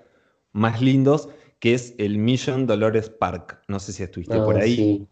más 0.52 0.82
lindos, 0.82 1.30
que 1.60 1.74
es 1.74 1.94
el 1.98 2.18
Mission 2.18 2.66
Dolores 2.66 3.08
Park. 3.08 3.62
No 3.68 3.80
sé 3.80 3.92
si 3.92 4.02
estuviste 4.02 4.36
por 4.36 4.56
ah, 4.56 4.62
ahí. 4.62 5.06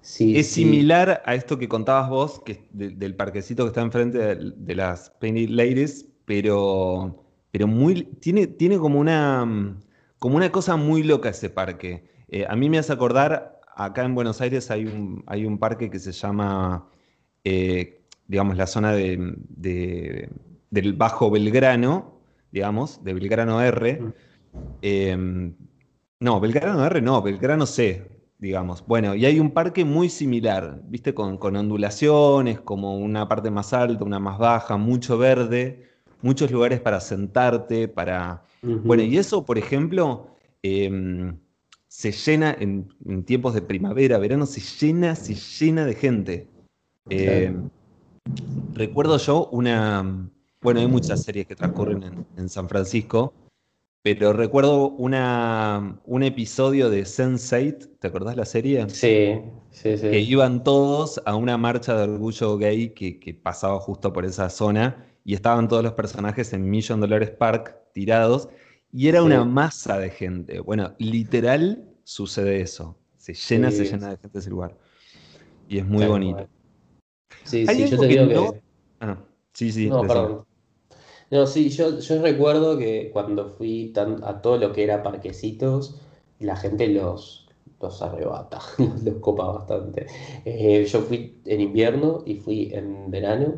Sí. 0.00 0.36
es 0.36 0.48
similar 0.48 1.22
a 1.24 1.36
esto 1.36 1.58
que 1.58 1.68
contabas 1.68 2.10
vos, 2.10 2.42
que 2.44 2.68
del 2.72 3.14
parquecito 3.14 3.62
que 3.62 3.68
está 3.68 3.82
enfrente 3.82 4.18
de, 4.34 4.74
las 4.74 5.10
Painted 5.20 5.50
Ladies, 5.50 6.08
pero, 6.24 7.24
pero 7.52 7.68
muy, 7.68 8.02
tiene, 8.20 8.48
tiene 8.48 8.78
como, 8.78 8.98
una, 8.98 9.78
como 10.18 10.36
una 10.36 10.50
cosa 10.50 10.74
muy 10.74 11.04
loca 11.04 11.28
ese 11.28 11.50
parque. 11.50 12.10
Eh, 12.26 12.44
a 12.48 12.56
mí 12.56 12.68
me 12.68 12.78
hace 12.78 12.92
acordar 12.92 13.51
acá 13.74 14.04
en 14.04 14.14
Buenos 14.14 14.40
Aires 14.40 14.70
hay 14.70 14.86
un, 14.86 15.22
hay 15.26 15.44
un 15.44 15.58
parque 15.58 15.90
que 15.90 15.98
se 15.98 16.12
llama, 16.12 16.88
eh, 17.44 18.02
digamos, 18.26 18.56
la 18.56 18.66
zona 18.66 18.92
de, 18.92 20.28
del 20.70 20.92
Bajo 20.94 21.30
Belgrano, 21.30 22.20
digamos, 22.50 23.02
de 23.04 23.14
Belgrano 23.14 23.60
R. 23.60 24.00
Mm. 24.00 24.12
Em, 24.82 25.54
no, 26.20 26.40
Belgrano 26.40 26.84
R 26.84 27.00
no, 27.00 27.22
Belgrano 27.22 27.66
C, 27.66 28.06
digamos. 28.38 28.84
Bueno, 28.86 29.14
y 29.14 29.26
hay 29.26 29.40
un 29.40 29.50
parque 29.50 29.84
muy 29.84 30.08
similar, 30.08 30.80
¿viste? 30.84 31.14
Con, 31.14 31.38
ondulaciones, 31.56 32.60
como 32.60 32.96
una 32.96 33.28
parte 33.28 33.50
más 33.50 33.72
alta, 33.72 34.04
una 34.04 34.18
más 34.18 34.38
baja, 34.38 34.76
mucho 34.76 35.18
verde, 35.18 35.88
muchos 36.20 36.50
lugares 36.50 36.80
para 36.80 37.00
sentarte, 37.00 37.88
para... 37.88 38.44
Bueno, 38.62 39.02
y 39.02 39.18
eso, 39.18 39.44
por 39.44 39.58
ejemplo, 39.58 40.28
em, 40.62 41.36
se 42.02 42.10
llena 42.10 42.56
en, 42.58 42.88
tiempos 43.24 43.54
de 43.54 43.62
primavera, 43.62 44.18
verano, 44.18 44.44
se 44.44 44.60
llena, 44.60 45.14
se 45.14 45.36
llena 45.36 45.86
de 45.86 45.94
gente. 45.94 46.48
Eh, 47.08 47.54
recuerdo 48.74 49.18
yo 49.18 49.48
una, 49.52 50.28
bueno, 50.60 50.80
hay 50.80 50.88
muchas 50.88 51.22
series 51.22 51.46
que 51.46 51.54
transcurren 51.54 52.26
en, 52.36 52.48
San 52.48 52.68
Francisco, 52.68 53.32
pero 54.02 54.32
recuerdo 54.32 54.88
una, 54.88 56.00
un 56.04 56.24
episodio 56.24 56.90
de 56.90 57.02
Sense8, 57.02 57.90
¿te 58.00 58.08
acordás 58.08 58.36
la 58.36 58.46
serie? 58.46 58.84
Sí, 58.88 59.40
sí, 59.70 59.96
sí. 59.96 60.10
Que 60.10 60.18
iban 60.18 60.64
todos 60.64 61.22
a 61.24 61.36
una 61.36 61.56
marcha 61.56 61.94
de 61.94 62.12
orgullo 62.12 62.58
gay 62.58 62.88
que, 62.94 63.20
que 63.20 63.32
pasaba 63.32 63.78
justo 63.78 64.12
por 64.12 64.24
esa 64.24 64.50
zona 64.50 65.06
y 65.24 65.34
estaban 65.34 65.68
todos 65.68 65.84
los 65.84 65.92
personajes 65.92 66.52
en 66.52 66.68
Million 66.68 66.98
Dollars 66.98 67.30
Park 67.30 67.76
tirados 67.92 68.48
y 68.90 69.06
era 69.06 69.22
una 69.22 69.44
masa 69.44 69.98
de 69.98 70.10
gente. 70.10 70.58
Bueno, 70.58 70.94
literal 70.98 71.91
sucede 72.04 72.60
eso. 72.60 72.96
Se 73.16 73.34
llena, 73.34 73.70
se 73.70 73.84
llena 73.84 74.10
de 74.10 74.16
gente 74.16 74.38
ese 74.38 74.50
lugar. 74.50 74.76
Y 75.68 75.78
es 75.78 75.86
muy 75.86 76.06
bonito. 76.06 76.48
Sí, 77.44 77.66
sí, 77.66 77.86
yo 77.86 77.98
te 77.98 78.06
digo 78.06 78.28
que. 78.28 78.62
Ah, 79.00 79.18
sí, 79.52 79.72
sí. 79.72 79.88
No, 79.88 80.02
perdón. 80.02 80.44
No, 81.30 81.46
sí, 81.46 81.70
yo, 81.70 81.98
yo 81.98 82.20
recuerdo 82.20 82.76
que 82.76 83.10
cuando 83.10 83.48
fui 83.48 83.92
a 83.96 84.42
todo 84.42 84.58
lo 84.58 84.72
que 84.72 84.84
era 84.84 85.02
parquecitos, 85.02 85.98
la 86.40 86.56
gente 86.56 86.88
los, 86.88 87.48
los 87.80 88.02
arrebata, 88.02 88.60
los 89.02 89.14
copa 89.16 89.46
bastante. 89.46 90.06
Eh, 90.44 90.84
yo 90.84 91.00
fui 91.00 91.40
en 91.46 91.60
invierno 91.62 92.22
y 92.26 92.34
fui 92.34 92.70
en 92.74 93.10
verano, 93.10 93.54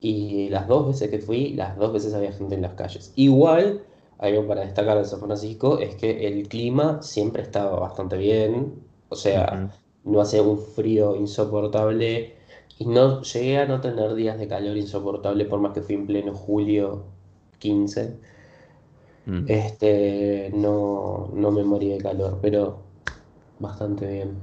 y 0.00 0.48
las 0.48 0.66
dos 0.66 0.88
veces 0.88 1.08
que 1.08 1.18
fui, 1.20 1.54
las 1.54 1.76
dos 1.78 1.92
veces 1.92 2.14
había 2.14 2.32
gente 2.32 2.56
en 2.56 2.62
las 2.62 2.74
calles. 2.74 3.12
Igual, 3.14 3.84
algo 4.18 4.46
para 4.46 4.62
destacar 4.62 4.98
de 4.98 5.04
San 5.04 5.20
Francisco 5.20 5.78
es 5.78 5.96
que 5.96 6.26
el 6.26 6.48
clima 6.48 7.02
siempre 7.02 7.42
estaba 7.42 7.78
bastante 7.78 8.16
bien, 8.16 8.74
o 9.08 9.16
sea, 9.16 9.70
no 10.04 10.20
hace 10.20 10.40
un 10.40 10.58
frío 10.58 11.16
insoportable 11.16 12.34
y 12.78 12.86
no 12.86 13.22
llegué 13.22 13.58
a 13.58 13.66
no 13.66 13.80
tener 13.80 14.14
días 14.14 14.38
de 14.38 14.48
calor 14.48 14.76
insoportable 14.76 15.44
por 15.46 15.60
más 15.60 15.72
que 15.72 15.82
fui 15.82 15.94
en 15.94 16.06
pleno 16.06 16.34
julio 16.34 17.04
15. 17.58 18.18
Mm. 19.26 19.44
Este, 19.48 20.50
no, 20.54 21.30
no 21.34 21.50
me 21.50 21.64
morí 21.64 21.88
de 21.88 21.98
calor, 21.98 22.38
pero 22.42 22.78
bastante 23.58 24.06
bien. 24.06 24.36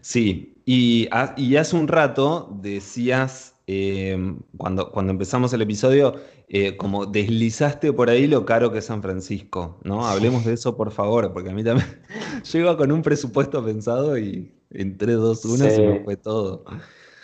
Sí, 0.00 0.54
y, 0.64 1.08
y 1.36 1.56
hace 1.56 1.76
un 1.76 1.88
rato 1.88 2.48
decías, 2.60 3.56
eh, 3.66 4.16
cuando, 4.56 4.90
cuando 4.90 5.12
empezamos 5.12 5.52
el 5.52 5.62
episodio, 5.62 6.14
eh, 6.48 6.76
como 6.76 7.06
deslizaste 7.06 7.92
por 7.92 8.10
ahí 8.10 8.26
lo 8.26 8.44
caro 8.44 8.72
que 8.72 8.78
es 8.78 8.86
San 8.86 9.02
Francisco, 9.02 9.78
¿no? 9.84 10.06
Hablemos 10.06 10.44
de 10.44 10.54
eso, 10.54 10.76
por 10.76 10.90
favor, 10.90 11.32
porque 11.32 11.50
a 11.50 11.54
mí 11.54 11.64
también 11.64 11.86
llego 12.52 12.76
con 12.76 12.92
un 12.92 13.02
presupuesto 13.02 13.64
pensado 13.64 14.18
y 14.18 14.52
entre 14.70 15.12
dos 15.12 15.44
1 15.44 15.56
se 15.56 15.80
me 15.80 16.00
fue 16.00 16.16
todo. 16.16 16.64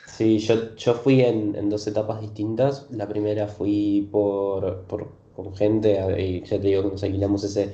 Sí, 0.07 0.39
yo, 0.39 0.75
yo 0.75 0.95
fui 0.95 1.21
en, 1.21 1.71
dos 1.71 1.87
etapas 1.87 2.21
distintas. 2.21 2.89
La 2.91 3.09
primera 3.09 3.47
fui 3.47 4.09
por, 4.11 4.85
con 5.37 5.55
gente, 5.55 5.97
y 6.21 6.41
ya 6.43 6.61
te 6.61 6.67
digo 6.67 6.83
que 6.83 6.89
nos 6.89 7.05
alquilamos 7.05 7.45
ese, 7.45 7.73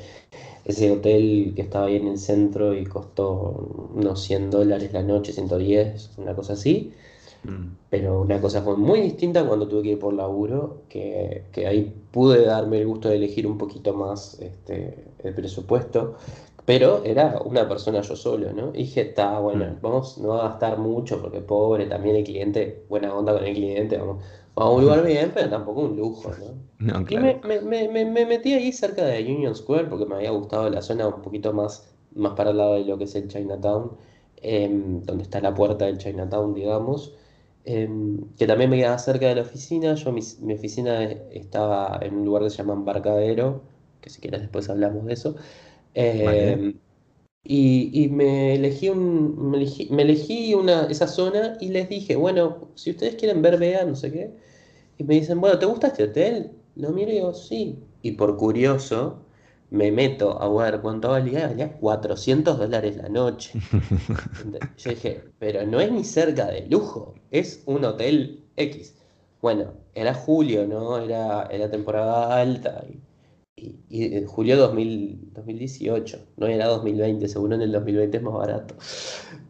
ese 0.64 0.90
hotel 0.90 1.52
que 1.56 1.62
estaba 1.62 1.86
ahí 1.86 1.96
en 1.96 2.08
el 2.08 2.18
centro 2.18 2.74
y 2.74 2.84
costó 2.84 3.90
unos 3.94 4.22
100 4.24 4.50
dólares 4.50 4.92
la 4.92 5.02
noche, 5.02 5.32
110, 5.32 6.10
una 6.18 6.34
cosa 6.34 6.52
así. 6.52 6.92
Mm. 7.44 7.76
Pero 7.90 8.22
una 8.22 8.40
cosa 8.40 8.62
fue 8.62 8.76
muy 8.76 9.00
distinta 9.00 9.46
cuando 9.46 9.68
tuve 9.68 9.82
que 9.82 9.88
ir 9.90 9.98
por 9.98 10.14
laburo, 10.14 10.82
que, 10.88 11.44
que 11.52 11.66
ahí 11.66 11.94
pude 12.10 12.44
darme 12.44 12.80
el 12.80 12.86
gusto 12.86 13.08
de 13.08 13.16
elegir 13.16 13.46
un 13.46 13.58
poquito 13.58 13.94
más 13.94 14.40
este, 14.40 15.04
el 15.22 15.34
presupuesto. 15.34 16.16
Pero 16.64 17.04
era 17.04 17.40
una 17.44 17.68
persona 17.68 18.00
yo 18.00 18.16
solo, 18.16 18.52
¿no? 18.52 18.70
Y 18.70 18.78
dije, 18.78 19.02
está 19.02 19.38
bueno, 19.38 19.66
mm. 19.66 19.78
vamos, 19.82 20.18
no 20.18 20.28
va 20.28 20.46
a 20.46 20.48
gastar 20.48 20.78
mucho 20.78 21.20
porque 21.20 21.40
pobre, 21.40 21.86
también 21.86 22.16
el 22.16 22.24
cliente, 22.24 22.84
buena 22.88 23.14
onda 23.14 23.34
con 23.34 23.44
el 23.44 23.54
cliente, 23.54 23.98
vamos, 23.98 24.24
a 24.56 24.70
un 24.70 24.82
lugar 24.82 25.02
bien, 25.06 25.30
pero 25.34 25.50
tampoco 25.50 25.82
un 25.82 25.96
lujo, 25.96 26.30
¿no? 26.38 27.04
Y 27.08 27.16
me, 27.16 27.40
me, 27.44 27.88
me, 27.88 28.04
me, 28.04 28.26
metí 28.26 28.52
ahí 28.52 28.72
cerca 28.72 29.04
de 29.04 29.22
Union 29.22 29.54
Square 29.54 29.86
porque 29.86 30.06
me 30.06 30.16
había 30.16 30.30
gustado 30.30 30.68
la 30.70 30.82
zona 30.82 31.08
un 31.08 31.22
poquito 31.22 31.52
más, 31.52 31.94
más 32.14 32.32
para 32.32 32.50
el 32.50 32.56
lado 32.56 32.74
de 32.74 32.84
lo 32.84 32.96
que 32.98 33.04
es 33.04 33.14
el 33.14 33.28
Chinatown, 33.28 33.92
em, 34.38 35.02
donde 35.02 35.24
está 35.24 35.40
la 35.40 35.54
puerta 35.54 35.86
del 35.86 35.98
Chinatown, 35.98 36.54
digamos. 36.54 37.14
Em, 37.66 38.18
que 38.36 38.46
también 38.46 38.68
me 38.68 38.76
quedaba 38.76 38.98
cerca 38.98 39.26
de 39.28 39.36
la 39.36 39.42
oficina. 39.42 39.94
Yo, 39.94 40.12
mi, 40.12 40.20
mi 40.40 40.54
oficina 40.54 41.02
estaba 41.02 41.98
en 42.02 42.14
un 42.14 42.24
lugar 42.26 42.42
que 42.42 42.50
se 42.50 42.58
llama 42.58 42.74
Embarcadero, 42.74 43.62
que 44.00 44.10
si 44.10 44.20
quieres 44.20 44.42
después 44.42 44.68
hablamos 44.68 45.06
de 45.06 45.14
eso. 45.14 45.36
Em, 45.94 46.78
y, 47.44 48.08
me 48.10 48.54
elegí, 48.54 48.88
un, 48.90 49.50
me 49.50 50.02
elegí, 50.02 50.54
una, 50.54 50.86
esa 50.86 51.06
zona 51.06 51.56
y 51.60 51.68
les 51.68 51.88
dije, 51.88 52.16
bueno, 52.16 52.68
si 52.74 52.90
ustedes 52.90 53.16
quieren 53.16 53.42
ver, 53.42 53.58
vean, 53.58 53.88
no 53.90 53.96
sé 53.96 54.12
qué. 54.12 54.34
Y 54.98 55.04
me 55.04 55.14
dicen, 55.14 55.40
bueno, 55.40 55.58
¿te 55.58 55.66
gusta 55.66 55.88
este 55.88 56.04
hotel? 56.04 56.52
Lo 56.76 56.90
miro 56.90 57.10
y 57.10 57.14
digo, 57.14 57.34
sí. 57.34 57.78
Y 58.02 58.12
por 58.12 58.36
curioso, 58.36 59.23
me 59.74 59.90
meto 59.92 60.40
a 60.40 60.48
ver 60.48 60.80
cuánto 60.80 61.10
valía, 61.10 61.48
valía 61.48 61.72
400 61.72 62.58
dólares 62.58 62.96
la 62.96 63.08
noche. 63.08 63.52
Yo 64.78 64.90
dije, 64.90 65.24
pero 65.38 65.66
no 65.66 65.80
es 65.80 65.90
ni 65.92 66.04
cerca 66.04 66.46
de 66.46 66.66
lujo, 66.68 67.14
es 67.30 67.62
un 67.66 67.84
hotel 67.84 68.44
X. 68.56 68.94
Bueno, 69.42 69.72
era 69.94 70.14
julio, 70.14 70.66
¿no? 70.66 70.98
Era, 70.98 71.48
era 71.50 71.70
temporada 71.70 72.40
alta. 72.40 72.84
Y 72.88 72.98
y, 73.56 74.16
en 74.16 74.26
julio 74.26 74.56
2000, 74.56 75.32
2018, 75.32 76.18
no 76.36 76.46
era 76.46 76.66
2020, 76.66 77.28
seguro 77.28 77.54
en 77.54 77.62
el 77.62 77.72
2020 77.72 78.16
es 78.16 78.22
más 78.22 78.34
barato. 78.34 78.74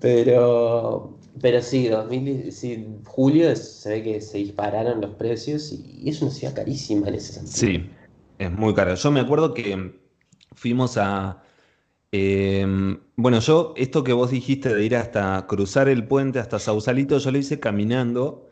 Pero, 0.01 1.19
pero 1.41 1.63
sí, 1.63 1.89
2000, 1.89 3.01
julio 3.05 3.57
se 3.57 3.91
ve 3.91 4.03
que 4.03 4.21
se 4.21 4.39
dispararon 4.39 5.01
los 5.01 5.15
precios 5.15 5.73
y 5.73 6.09
es 6.09 6.21
una 6.21 6.31
ciudad 6.31 6.55
carísima 6.55 7.09
en 7.09 7.15
ese 7.15 7.33
sentido. 7.33 7.57
Sí, 7.57 7.91
es 8.39 8.53
muy 8.53 8.75
caro. 8.75 8.95
Yo 8.95 9.11
me 9.11 9.21
acuerdo 9.21 9.55
que 9.55 10.04
fuimos 10.55 10.97
a... 10.97 11.43
Em, 12.13 13.01
bueno, 13.17 13.41
yo, 13.41 13.75
esto 13.77 14.05
que 14.05 14.13
vos 14.13 14.31
dijiste 14.31 14.75
de 14.75 14.85
ir 14.85 14.97
hasta 14.97 15.47
cruzar 15.49 15.89
el 15.89 16.07
puente 16.07 16.39
hasta 16.39 16.59
Sausalito, 16.61 17.19
yo 17.19 17.31
lo 17.33 17.39
hice 17.39 17.59
caminando 17.61 18.49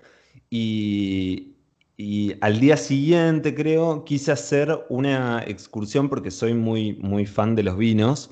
y, 0.51 1.55
y 1.97 2.35
al 2.41 2.59
día 2.61 2.77
siguiente, 2.77 3.55
creo, 3.55 4.05
quise 4.05 4.33
hacer 4.33 4.85
una 4.88 5.45
excursión 5.47 6.09
porque 6.09 6.31
soy 6.33 6.55
muy, 6.55 6.95
muy 6.95 7.27
fan 7.27 7.55
de 7.55 7.62
los 7.62 7.77
vinos. 7.77 8.31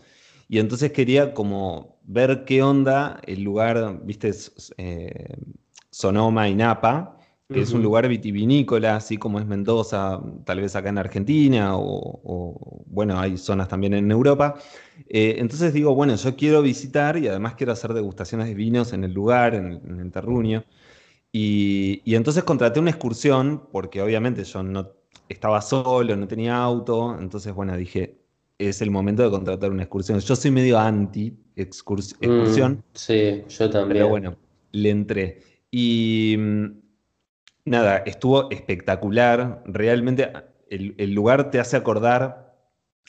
Y 0.48 0.58
entonces 0.58 0.92
quería 0.92 1.32
como 1.34 2.00
ver 2.02 2.44
qué 2.44 2.62
onda 2.62 3.20
el 3.26 3.42
lugar, 3.44 4.00
viste, 4.04 4.32
eh, 4.78 5.36
Sonoma 5.90 6.48
y 6.48 6.56
Napa, 6.56 7.19
que 7.52 7.60
es 7.60 7.72
un 7.72 7.82
lugar 7.82 8.08
vitivinícola, 8.08 8.96
así 8.96 9.16
como 9.16 9.40
es 9.40 9.46
Mendoza, 9.46 10.20
tal 10.44 10.60
vez 10.60 10.76
acá 10.76 10.88
en 10.88 10.98
Argentina, 10.98 11.72
o, 11.74 12.84
bueno, 12.86 13.18
hay 13.18 13.36
zonas 13.36 13.68
también 13.68 13.94
en 13.94 14.10
Europa. 14.10 14.54
Eh, 15.08 15.36
entonces 15.38 15.72
digo, 15.72 15.94
bueno, 15.94 16.14
yo 16.14 16.36
quiero 16.36 16.62
visitar 16.62 17.16
y 17.16 17.28
además 17.28 17.54
quiero 17.54 17.72
hacer 17.72 17.92
degustaciones 17.92 18.46
de 18.46 18.54
vinos 18.54 18.92
en 18.92 19.04
el 19.04 19.12
lugar, 19.12 19.54
en, 19.54 19.80
en 19.86 20.00
el 20.00 20.10
terruño. 20.10 20.64
Y, 21.32 22.14
entonces 22.14 22.42
contraté 22.44 22.80
una 22.80 22.90
excursión, 22.90 23.68
porque 23.70 24.02
obviamente 24.02 24.44
yo 24.44 24.62
no 24.62 24.92
estaba 25.28 25.60
solo, 25.60 26.16
no 26.16 26.26
tenía 26.26 26.56
auto, 26.56 27.16
entonces 27.18 27.54
bueno, 27.54 27.76
dije, 27.76 28.18
es 28.58 28.82
el 28.82 28.90
momento 28.90 29.22
de 29.22 29.30
contratar 29.30 29.70
una 29.70 29.84
excursión. 29.84 30.18
Yo 30.18 30.36
soy 30.36 30.50
medio 30.50 30.78
anti 30.78 31.30
mm, 31.30 31.60
excursión. 31.60 32.82
sí, 32.94 33.42
yo 33.48 33.70
también. 33.70 33.98
Pero 33.98 34.08
bueno, 34.08 34.36
le 34.72 34.90
entré. 34.90 35.42
Y 35.70 36.34
mm, 36.36 36.79
nada, 37.64 37.98
estuvo 37.98 38.50
espectacular. 38.50 39.62
Realmente 39.66 40.32
el, 40.68 41.14
lugar 41.14 41.50
te 41.50 41.60
hace 41.60 41.76
acordar 41.76 42.56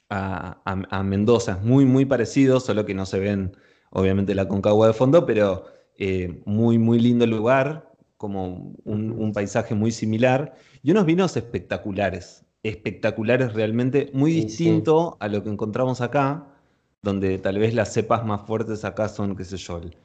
a, 0.09 1.03
Mendoza. 1.03 1.53
Es 1.53 1.61
muy, 1.63 1.85
muy 1.85 2.05
parecido, 2.05 2.59
solo 2.59 2.85
que 2.85 2.93
no 2.93 3.05
se 3.05 3.19
ven, 3.19 3.55
obviamente, 3.91 4.35
la 4.35 4.47
concagua 4.47 4.87
de 4.87 4.93
fondo, 4.93 5.25
pero 5.25 5.65
eh, 5.97 6.41
muy, 6.45 6.77
muy 6.77 6.99
lindo 6.99 7.25
lugar 7.25 7.91
como 8.17 8.75
un, 8.83 9.31
paisaje 9.33 9.73
muy 9.73 9.91
similar 9.91 10.53
y 10.83 10.91
unos 10.91 11.05
vinos 11.05 11.37
espectaculares, 11.37 12.45
espectaculares 12.61 13.53
realmente, 13.53 14.11
muy 14.13 14.31
distinto 14.31 15.17
a 15.19 15.27
lo 15.27 15.43
que 15.43 15.49
encontramos 15.49 16.01
acá, 16.01 16.47
donde 17.01 17.39
tal 17.39 17.57
vez 17.57 17.73
las 17.73 17.93
cepas 17.93 18.23
más 18.23 18.45
fuertes 18.45 18.85
acá 18.85 19.09
son, 19.09 19.35
qué 19.35 19.43
sé 19.43 19.57
yo, 19.57 19.77
el, 19.77 19.95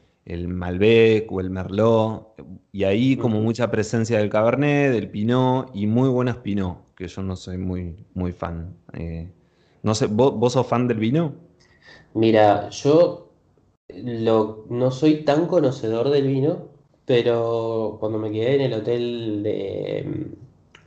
Malbec 0.48 1.30
o 1.30 1.40
el 1.40 1.50
Merlot, 1.50 2.34
y 2.72 2.84
ahí 2.84 3.16
como 3.16 3.40
mucha 3.40 3.70
presencia 3.70 4.18
del 4.18 4.28
Cabernet, 4.28 4.92
del 4.92 5.08
Pinot 5.08 5.70
y 5.74 5.86
muy 5.86 6.08
buenas 6.08 6.38
Pinot, 6.38 6.94
que 6.96 7.06
yo 7.06 7.22
no 7.22 7.36
soy 7.36 7.58
muy, 7.58 7.96
muy 8.14 8.32
fan. 8.32 8.74
Eh, 8.92 9.28
no 9.82 9.94
sé, 9.94 10.06
¿vos, 10.06 10.52
sos 10.52 10.66
fan 10.66 10.88
del 10.88 10.98
vino? 10.98 11.34
Mira, 12.14 12.68
yo 12.70 13.30
no 14.68 14.90
soy 14.90 15.24
tan 15.24 15.46
conocedor 15.46 16.10
del 16.10 16.26
vino, 16.26 16.68
pero 17.04 17.96
cuando 18.00 18.18
me 18.18 18.32
quedé 18.32 18.56
en 18.56 18.60
el 18.62 18.72
hotel 18.72 19.42
de 19.44 20.26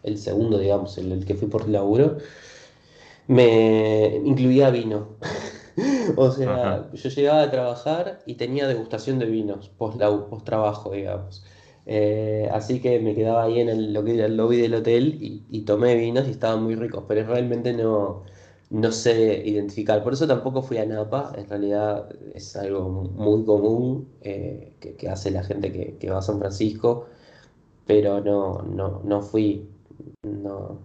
el 0.03 0.17
segundo, 0.17 0.57
digamos, 0.57 0.97
el, 0.97 1.25
que 1.25 1.35
fui 1.35 1.47
por 1.47 1.67
laburo, 1.69 2.17
me 3.27 4.21
incluía 4.25 4.69
vino. 4.69 5.09
o 6.15 6.31
sea, 6.31 6.89
yo 6.93 7.09
llegaba 7.09 7.43
a 7.43 7.51
trabajar 7.51 8.19
y 8.25 8.35
tenía 8.35 8.67
degustación 8.67 9.19
de 9.19 9.25
vinos 9.25 9.69
post, 9.69 9.99
post 9.99 10.45
trabajo, 10.45 10.91
digamos. 10.91 11.43
Eh, 11.91 12.47
así 12.53 12.81
que 12.81 12.99
me 12.99 13.15
quedaba 13.15 13.43
ahí 13.43 13.59
en 13.59 13.69
el, 13.69 13.93
lo 13.93 14.03
que 14.03 14.13
era 14.13 14.27
el 14.27 14.37
lobby 14.37 14.57
del 14.57 14.75
hotel 14.75 15.17
y, 15.19 15.61
tomé 15.61 15.95
vinos 15.95 16.27
y 16.27 16.31
estaban 16.31 16.63
muy 16.63 16.75
ricos, 16.75 17.05
pero 17.07 17.25
realmente 17.25 17.73
no, 17.73 18.23
no 18.69 18.91
sé 18.91 19.41
identificar. 19.45 20.03
Por 20.03 20.13
eso 20.13 20.27
tampoco 20.27 20.61
fui 20.61 20.77
a 20.77 20.85
Napa. 20.85 21.33
En 21.35 21.49
realidad 21.49 22.09
es 22.35 22.55
algo 22.55 22.89
muy 22.89 23.43
común 23.43 24.07
eh, 24.21 24.73
que, 24.79 25.09
hace 25.09 25.31
la 25.31 25.43
gente 25.43 25.71
que, 25.99 26.09
va 26.11 26.19
a 26.19 26.21
San 26.21 26.39
Francisco, 26.39 27.07
pero 27.87 28.21
no, 28.21 28.61
no, 28.61 29.01
no 29.03 29.21
fui. 29.23 29.67
No, 30.23 30.77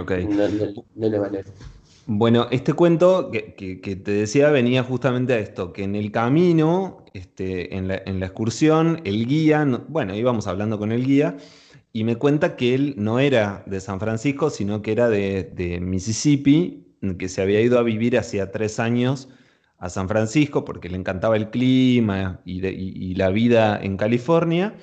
okay. 0.00 0.26
no, 0.26 0.48
no, 0.96 1.08
le 1.08 1.18
vale. 1.18 1.44
Bueno, 2.12 2.48
este 2.50 2.72
cuento 2.72 3.30
que, 3.30 3.54
te 3.78 4.10
decía 4.10 4.50
venía 4.50 4.82
justamente 4.82 5.32
a 5.32 5.38
esto, 5.38 5.72
que 5.72 5.84
en 5.84 5.94
el 5.94 6.10
camino, 6.10 7.04
este, 7.14 7.76
en, 7.76 7.86
la, 7.86 7.94
excursión, 8.26 9.00
el 9.04 9.28
guía, 9.28 9.64
bueno, 9.86 10.16
íbamos 10.16 10.48
hablando 10.48 10.76
con 10.76 10.90
el 10.90 11.06
guía, 11.06 11.36
y 11.92 12.02
me 12.02 12.16
cuenta 12.16 12.56
que 12.56 12.74
él 12.74 12.94
no 12.96 13.20
era 13.20 13.62
de 13.66 13.80
San 13.80 14.00
Francisco, 14.00 14.50
sino 14.50 14.82
que 14.82 14.90
era 14.90 15.08
de, 15.08 15.78
Mississippi, 15.80 16.84
que 17.16 17.28
se 17.28 17.42
había 17.42 17.60
ido 17.60 17.78
a 17.78 17.84
vivir 17.84 18.18
hacía 18.18 18.50
tres 18.50 18.80
años 18.80 19.28
a 19.78 19.88
San 19.88 20.08
Francisco 20.08 20.64
porque 20.64 20.88
le 20.88 20.96
encantaba 20.96 21.36
el 21.36 21.50
clima 21.50 22.42
y 22.44 23.14
la 23.14 23.30
vida 23.30 23.78
en 23.80 23.96
California. 23.96 24.74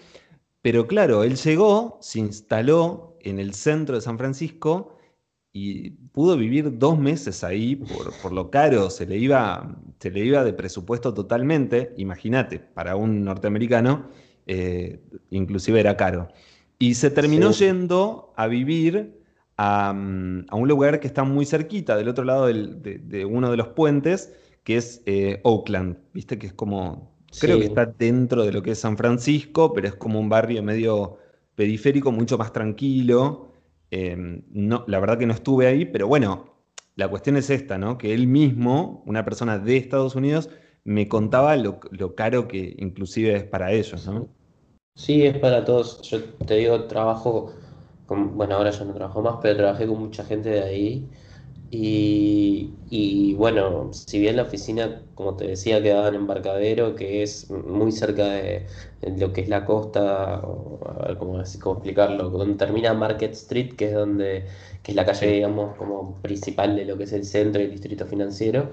Pero 0.61 0.87
claro, 0.87 1.25
él 1.25 1.35
llegó, 1.35 1.97
se 2.01 2.19
instaló 2.19 3.17
en 3.19 3.39
el 3.39 3.53
centro 3.53 3.95
de 3.95 4.01
San 4.01 4.17
Francisco, 4.17 4.96
y 5.57 5.89
pudo 6.11 6.37
vivir 6.37 6.77
dos 6.77 6.99
meses 6.99 7.43
ahí 7.43 7.75
por, 7.75 8.31
lo 8.31 8.51
caro, 8.51 8.91
se 8.91 9.07
le, 9.07 9.17
iba, 9.17 9.75
se 9.99 10.11
le 10.11 10.23
iba 10.23 10.43
de 10.43 10.53
presupuesto 10.53 11.13
totalmente, 11.15 11.93
imagínate, 11.97 12.59
para 12.59 12.95
un 12.95 13.23
norteamericano, 13.23 14.07
eh, 14.45 14.99
inclusive 15.31 15.79
era 15.79 15.97
caro. 15.97 16.27
Y 16.77 16.93
se 16.93 17.09
terminó 17.09 17.51
yendo 17.51 18.33
a 18.35 18.45
vivir 18.45 19.19
a, 19.57 19.91
un 19.91 20.67
lugar 20.67 20.99
que 20.99 21.07
está 21.07 21.23
muy 21.23 21.45
cerquita, 21.45 21.97
del 21.97 22.09
otro 22.09 22.23
lado 22.23 22.45
de, 22.45 23.25
uno 23.25 23.49
de 23.49 23.57
los 23.57 23.69
puentes, 23.69 24.33
que 24.63 24.77
es 24.77 25.01
eh, 25.07 25.39
Oakland, 25.43 25.97
viste 26.13 26.37
que 26.37 26.47
es 26.47 26.53
como, 26.53 27.17
creo 27.39 27.57
que 27.57 27.65
está 27.65 27.87
dentro 27.87 28.43
de 28.43 28.51
lo 28.51 28.61
que 28.61 28.71
es 28.71 28.79
San 28.79 28.95
Francisco, 28.95 29.73
pero 29.73 29.87
es 29.87 29.95
como 29.95 30.19
un 30.19 30.29
barrio 30.29 30.61
medio 30.61 31.17
periférico, 31.55 32.11
mucho 32.11 32.37
más 32.37 32.53
tranquilo. 32.53 33.46
Em, 33.91 34.43
no, 34.51 34.83
la 34.87 34.99
verdad 34.99 35.17
que 35.17 35.25
no 35.25 35.33
estuve 35.33 35.67
ahí, 35.67 35.85
pero 35.85 36.07
bueno, 36.07 36.53
la 36.95 37.07
cuestión 37.07 37.37
es 37.37 37.49
esta, 37.49 37.77
¿no? 37.77 37.97
Que 37.97 38.13
él 38.13 38.27
mismo, 38.27 39.03
una 39.05 39.23
persona 39.23 39.59
de 39.59 39.77
Estados 39.77 40.15
Unidos, 40.15 40.49
me 40.83 41.07
contaba 41.07 41.55
lo, 41.55 41.79
caro 42.15 42.47
que 42.47 42.75
inclusive 42.79 43.35
es 43.35 43.43
para 43.43 43.71
ellos, 43.71 44.07
¿no? 44.07 44.27
Sí, 44.95 45.25
es 45.25 45.37
para 45.37 45.63
todos. 45.63 46.01
Yo 46.03 46.23
te 46.23 46.55
digo, 46.55 46.85
trabajo, 46.85 47.53
con, 48.05 48.35
bueno, 48.37 48.55
ahora 48.55 48.71
ya 48.71 48.83
no 48.83 48.93
trabajo 48.93 49.21
más, 49.21 49.35
pero 49.41 49.57
trabajé 49.57 49.85
con 49.85 49.99
mucha 49.99 50.23
gente 50.23 50.49
de 50.49 50.63
ahí 50.63 51.09
y, 51.69 53.33
bueno, 53.35 53.89
si 53.91 54.19
bien 54.19 54.37
la 54.37 54.43
oficina, 54.43 55.01
como 55.15 55.35
te 55.35 55.47
decía, 55.47 55.81
quedaba 55.81 56.07
en 56.07 56.15
Embarcadero, 56.15 56.95
que 56.95 57.23
es 57.23 57.49
muy 57.49 57.91
cerca 57.91 58.25
de, 58.25 58.65
lo 59.17 59.33
que 59.33 59.41
es 59.41 59.49
la 59.49 59.65
costa, 59.65 60.35
a 60.35 61.07
ver 61.07 61.17
cómo, 61.17 61.39
explicarlo, 61.39 62.29
donde 62.29 62.55
termina 62.55 62.93
Market 62.93 63.33
Street, 63.33 63.73
que 63.75 63.87
es 63.87 63.93
donde 63.93 64.45
que 64.83 64.91
es 64.93 64.95
la 64.95 65.05
calle, 65.05 65.27
digamos, 65.27 65.75
como 65.75 66.15
principal 66.21 66.75
de 66.77 66.85
lo 66.85 66.97
que 66.97 67.03
es 67.03 67.11
el 67.11 67.25
centro 67.25 67.61
y 67.61 67.65
el 67.65 67.71
distrito 67.71 68.05
financiero. 68.05 68.71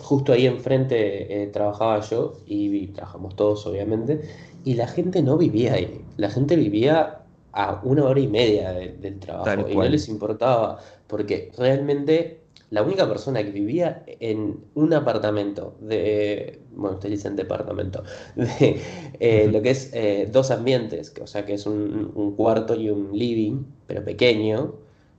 Justo 0.00 0.32
ahí 0.32 0.46
enfrente 0.46 1.42
eh, 1.42 1.46
trabajaba 1.48 2.00
yo 2.00 2.34
y, 2.46 2.86
trabajamos 2.88 3.36
todos, 3.36 3.66
obviamente, 3.66 4.22
y 4.64 4.74
la 4.74 4.86
gente 4.86 5.22
no 5.22 5.36
vivía 5.36 5.74
ahí. 5.74 6.02
La 6.16 6.30
gente 6.30 6.56
vivía 6.56 7.18
a 7.52 7.80
una 7.84 8.04
hora 8.04 8.18
y 8.18 8.28
media 8.28 8.72
del 8.72 9.18
trabajo 9.18 9.68
y 9.68 9.76
no 9.76 9.84
les 9.84 10.08
importaba, 10.08 10.78
porque 11.12 11.52
realmente 11.58 12.40
la 12.70 12.82
única 12.82 13.06
persona 13.06 13.44
que 13.44 13.50
vivía 13.50 14.02
en 14.06 14.56
un 14.74 14.94
apartamento 14.94 15.76
de, 15.78 16.58
bueno, 16.74 16.94
ustedes 16.96 17.18
dicen 17.18 17.36
departamento, 17.36 18.02
de 18.34 18.80
eh, 19.20 19.50
lo 19.52 19.60
que 19.60 19.72
es 19.72 19.90
eh, 19.92 20.26
dos 20.32 20.50
ambientes, 20.50 21.12
o 21.20 21.26
sea 21.26 21.44
que 21.44 21.52
es 21.52 21.66
un, 21.66 22.32
cuarto 22.34 22.74
y 22.74 22.88
un 22.88 23.10
living, 23.12 23.62
pero 23.86 24.02
pequeño, 24.02 24.72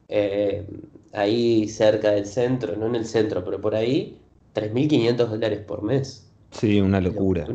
eh, 0.10 0.66
ahí 1.12 1.68
cerca 1.68 2.10
del 2.10 2.26
centro, 2.26 2.76
no 2.76 2.88
en 2.88 2.96
el 2.96 3.06
centro, 3.06 3.46
pero 3.46 3.62
por 3.62 3.76
ahí, 3.76 4.18
3.500 4.56 5.30
dólares 5.30 5.60
por 5.60 5.84
mes. 5.84 6.28
Sí, 6.50 6.82
una 6.82 7.00
locura. 7.02 7.46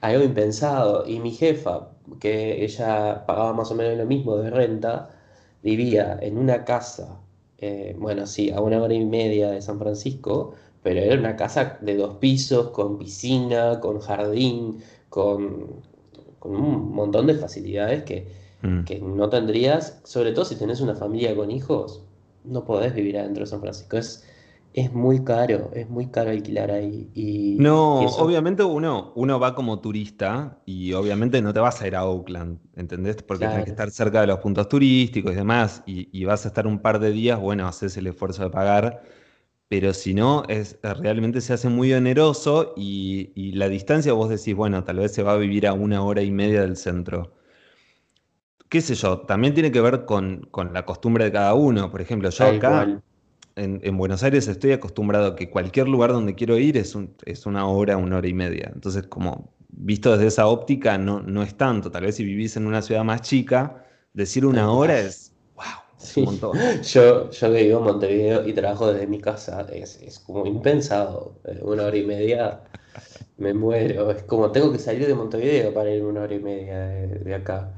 algo 0.00 0.22
impensado. 0.22 1.04
Y 1.08 1.18
mi 1.18 1.32
jefa, 1.32 1.88
que 2.20 2.64
ella 2.64 3.26
pagaba 3.26 3.52
más 3.52 3.72
o 3.72 3.74
menos 3.74 3.98
lo 3.98 4.06
mismo 4.06 4.36
de 4.36 4.50
renta, 4.50 5.10
vivía 5.62 6.18
en 6.22 6.38
una 6.38 6.64
casa, 6.64 7.20
eh, 7.58 7.96
bueno, 7.98 8.26
sí, 8.26 8.50
a 8.50 8.60
una 8.60 8.80
hora 8.80 8.94
y 8.94 9.04
media 9.04 9.50
de 9.50 9.60
San 9.60 9.78
Francisco, 9.78 10.54
pero 10.82 11.00
era 11.00 11.18
una 11.18 11.36
casa 11.36 11.78
de 11.80 11.96
dos 11.96 12.16
pisos, 12.16 12.70
con 12.70 12.98
piscina, 12.98 13.80
con 13.80 13.98
jardín, 14.00 14.80
con, 15.08 15.82
un 16.40 16.92
montón 16.92 17.26
de 17.26 17.34
facilidades 17.34 18.04
que, 18.04 18.28
mm. 18.62 18.84
que, 18.84 19.00
no 19.00 19.28
tendrías, 19.28 20.00
sobre 20.04 20.32
todo 20.32 20.44
si 20.44 20.56
tenés 20.56 20.80
una 20.80 20.94
familia 20.94 21.34
con 21.34 21.50
hijos, 21.50 22.02
no 22.44 22.64
podés 22.64 22.94
vivir 22.94 23.18
adentro 23.18 23.44
de 23.44 23.50
San 23.50 23.60
Francisco. 23.60 23.96
Es, 23.96 24.24
es 24.78 24.92
muy 24.92 25.24
caro, 25.24 25.70
es 25.74 25.88
muy 25.88 26.06
caro 26.08 26.30
alquilar 26.30 26.70
ahí. 26.70 27.10
Y, 27.14 27.56
no, 27.58 28.00
obviamente 28.00 28.62
uno, 28.62 29.12
uno 29.16 29.40
va 29.40 29.54
como 29.54 29.80
turista 29.80 30.58
y 30.66 30.92
obviamente 30.92 31.42
no 31.42 31.52
te 31.52 31.60
vas 31.60 31.80
a 31.82 31.86
ir 31.86 31.96
a 31.96 32.04
Oakland, 32.04 32.58
¿entendés? 32.76 33.16
Porque 33.22 33.46
tienes 33.46 33.64
que 33.64 33.70
estar 33.70 33.90
cerca 33.90 34.20
de 34.20 34.28
los 34.28 34.38
puntos 34.38 34.68
turísticos 34.68 35.32
y 35.32 35.36
demás, 35.36 35.82
y, 35.86 36.24
vas 36.24 36.44
a 36.44 36.48
estar 36.48 36.66
un 36.66 36.78
par 36.78 37.00
de 37.00 37.10
días, 37.10 37.40
bueno, 37.40 37.66
haces 37.66 37.96
el 37.96 38.06
esfuerzo 38.06 38.44
de 38.44 38.50
pagar, 38.50 39.02
pero 39.68 39.92
si 39.94 40.14
no, 40.14 40.44
es, 40.48 40.78
realmente 40.82 41.40
se 41.40 41.54
hace 41.54 41.68
muy 41.68 41.92
oneroso 41.92 42.74
y, 42.76 43.52
la 43.52 43.68
distancia 43.68 44.12
vos 44.12 44.28
decís, 44.28 44.54
bueno, 44.54 44.84
tal 44.84 44.98
vez 44.98 45.12
se 45.12 45.22
va 45.22 45.32
a 45.32 45.36
vivir 45.36 45.66
a 45.66 45.72
una 45.72 46.02
hora 46.02 46.22
y 46.22 46.30
media 46.30 46.60
del 46.60 46.76
centro. 46.76 47.34
Qué 48.68 48.82
sé 48.82 48.94
yo, 48.94 49.20
también 49.20 49.54
tiene 49.54 49.72
que 49.72 49.80
ver 49.80 50.04
con, 50.04 50.48
la 50.72 50.84
costumbre 50.84 51.24
de 51.24 51.32
cada 51.32 51.54
uno. 51.54 51.90
Por 51.90 52.02
ejemplo, 52.02 52.28
yo 52.28 52.44
acá 52.44 53.00
en, 53.58 53.96
Buenos 53.96 54.22
Aires 54.22 54.48
estoy 54.48 54.72
acostumbrado 54.72 55.28
a 55.28 55.36
que 55.36 55.50
cualquier 55.50 55.88
lugar 55.88 56.12
donde 56.12 56.34
quiero 56.34 56.58
ir 56.58 56.76
es, 56.76 56.96
es 57.24 57.46
una 57.46 57.66
hora, 57.66 57.96
una 57.96 58.18
hora 58.18 58.28
y 58.28 58.34
media. 58.34 58.70
Entonces, 58.74 59.06
como 59.06 59.52
visto 59.68 60.12
desde 60.12 60.26
esa 60.26 60.46
óptica, 60.46 60.98
no, 60.98 61.20
no 61.20 61.42
es 61.42 61.56
tanto. 61.56 61.90
Tal 61.90 62.04
vez 62.04 62.16
si 62.16 62.24
vivís 62.24 62.56
en 62.56 62.66
una 62.66 62.82
ciudad 62.82 63.04
más 63.04 63.22
chica, 63.22 63.84
decir 64.12 64.46
una 64.46 64.70
hora 64.70 64.98
es, 64.98 65.32
wow, 65.54 65.64
un 66.16 66.24
montón. 66.24 66.58
Yo, 66.82 67.30
yo 67.30 67.52
que 67.52 67.62
vivo 67.64 67.78
en 67.78 67.84
Montevideo 67.84 68.46
y 68.46 68.52
trabajo 68.52 68.92
desde 68.92 69.06
mi 69.06 69.20
casa, 69.20 69.66
es, 69.72 70.22
como 70.26 70.46
impensado. 70.46 71.40
Eh, 71.44 71.60
una 71.62 71.84
hora 71.84 71.96
y 71.96 72.06
media 72.06 72.60
me 73.36 73.54
muero. 73.54 74.10
Es 74.10 74.22
como 74.24 74.50
tengo 74.52 74.72
que 74.72 74.78
salir 74.78 75.06
de 75.06 75.14
Montevideo 75.14 75.72
para 75.74 75.90
ir 75.90 76.04
una 76.04 76.22
hora 76.22 76.34
y 76.34 76.40
media 76.40 76.78
de, 76.86 77.34
acá. 77.34 77.74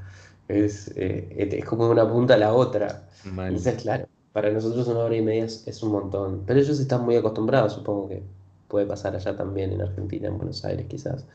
Es, 0.47 0.91
eh, 0.95 1.49
es 1.51 1.65
como 1.65 1.85
de 1.85 1.91
una 1.91 2.09
punta 2.09 2.35
a 2.35 2.37
la 2.37 2.53
otra. 2.53 3.07
Entonces, 3.25 3.81
claro 3.81 4.07
para 4.33 4.49
nosotros 4.49 4.87
una 4.87 4.99
hora 4.99 5.15
y 5.15 5.21
media 5.21 5.45
es, 5.45 5.83
un 5.83 5.91
montón. 5.91 6.43
Pero 6.45 6.59
ellos 6.59 6.79
están 6.79 7.03
muy 7.03 7.15
acostumbrados, 7.15 7.73
supongo 7.73 8.09
que 8.09 8.23
puede 8.67 8.85
pasar 8.85 9.15
allá 9.15 9.35
también 9.35 9.73
en 9.73 9.81
Argentina, 9.81 10.27
en 10.27 10.37
Buenos 10.37 10.63
Aires 10.63 10.85
quizás. 10.87 11.25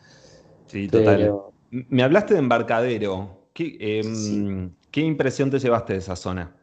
Sí, 0.66 0.88
total. 0.88 1.34
Me 1.70 2.02
hablaste 2.02 2.34
de 2.34 2.40
embarcadero. 2.40 3.28
Em, 3.54 4.70
¿Qué, 4.90 5.00
impresión 5.00 5.50
te 5.50 5.58
llevaste 5.58 5.94
de 5.94 5.98
esa 5.98 6.16
zona? 6.16 6.54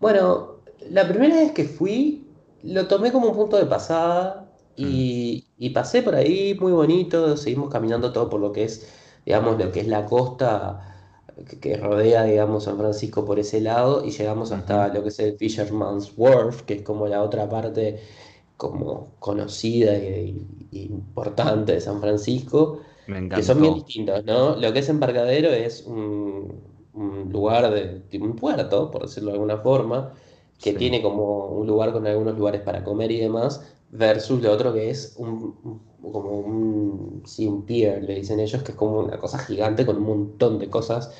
Bueno, 0.00 0.56
la 0.90 1.06
primera 1.08 1.36
vez 1.36 1.52
que 1.52 1.64
fui, 1.64 2.26
lo 2.62 2.86
tomé 2.88 3.12
como 3.12 3.28
un 3.28 3.36
punto 3.36 3.56
de 3.56 3.66
pasada 3.66 4.48
y, 4.76 5.44
mm. 5.58 5.62
y 5.62 5.70
pasé 5.70 6.02
por 6.02 6.16
ahí 6.16 6.56
muy 6.60 6.72
bonito. 6.72 7.36
Seguimos 7.36 7.70
caminando 7.70 8.12
todo 8.12 8.28
por 8.28 8.40
lo 8.40 8.52
que 8.52 8.64
es, 8.64 8.92
digamos, 9.24 9.58
lo 9.58 9.70
que 9.70 9.80
es 9.80 9.86
la 9.86 10.06
costa 10.06 10.95
que, 11.60 11.76
rodea, 11.76 12.24
digamos, 12.24 12.64
San 12.64 12.78
Francisco 12.78 13.24
por 13.24 13.38
ese 13.38 13.60
lado 13.60 14.04
y 14.04 14.10
llegamos 14.10 14.52
hasta 14.52 14.88
lo 14.88 15.02
que 15.02 15.08
es 15.10 15.18
el 15.18 15.36
Fisherman's 15.36 16.12
Wharf, 16.16 16.62
que 16.62 16.74
es 16.74 16.82
como 16.82 17.06
la 17.06 17.22
otra 17.22 17.48
parte 17.48 18.00
como 18.56 19.08
conocida 19.18 19.94
e, 19.94 20.34
importante 20.72 21.72
de 21.72 21.80
San 21.80 22.00
Francisco, 22.00 22.80
que 23.06 23.42
son 23.42 23.60
bien 23.60 23.74
distintos, 23.74 24.24
¿no? 24.24 24.56
Lo 24.56 24.72
que 24.72 24.78
es 24.80 24.88
embarcadero 24.88 25.50
es 25.50 25.84
un, 25.86 26.60
lugar 27.30 27.70
de, 27.70 28.18
un 28.18 28.34
puerto, 28.34 28.90
por 28.90 29.02
decirlo 29.02 29.30
de 29.30 29.34
alguna 29.34 29.58
forma, 29.58 30.14
que 30.58 30.72
tiene 30.72 31.02
como 31.02 31.48
un 31.48 31.66
lugar 31.66 31.92
con 31.92 32.06
algunos 32.06 32.36
lugares 32.38 32.62
para 32.62 32.82
comer 32.82 33.12
y 33.12 33.20
demás, 33.20 33.62
versus 33.90 34.42
lo 34.42 34.50
otro 34.50 34.72
que 34.72 34.90
es 34.90 35.14
un, 35.18 35.54
como 36.00 36.38
un, 36.38 37.22
sí, 37.26 37.46
un 37.46 37.64
pier, 37.64 38.02
le 38.04 38.14
dicen 38.16 38.40
ellos, 38.40 38.62
que 38.62 38.72
es 38.72 38.78
como 38.78 39.00
una 39.00 39.18
cosa 39.18 39.38
gigante 39.38 39.84
con 39.84 39.96
un 39.96 40.04
montón 40.04 40.58
de 40.58 40.70
cosas. 40.70 41.12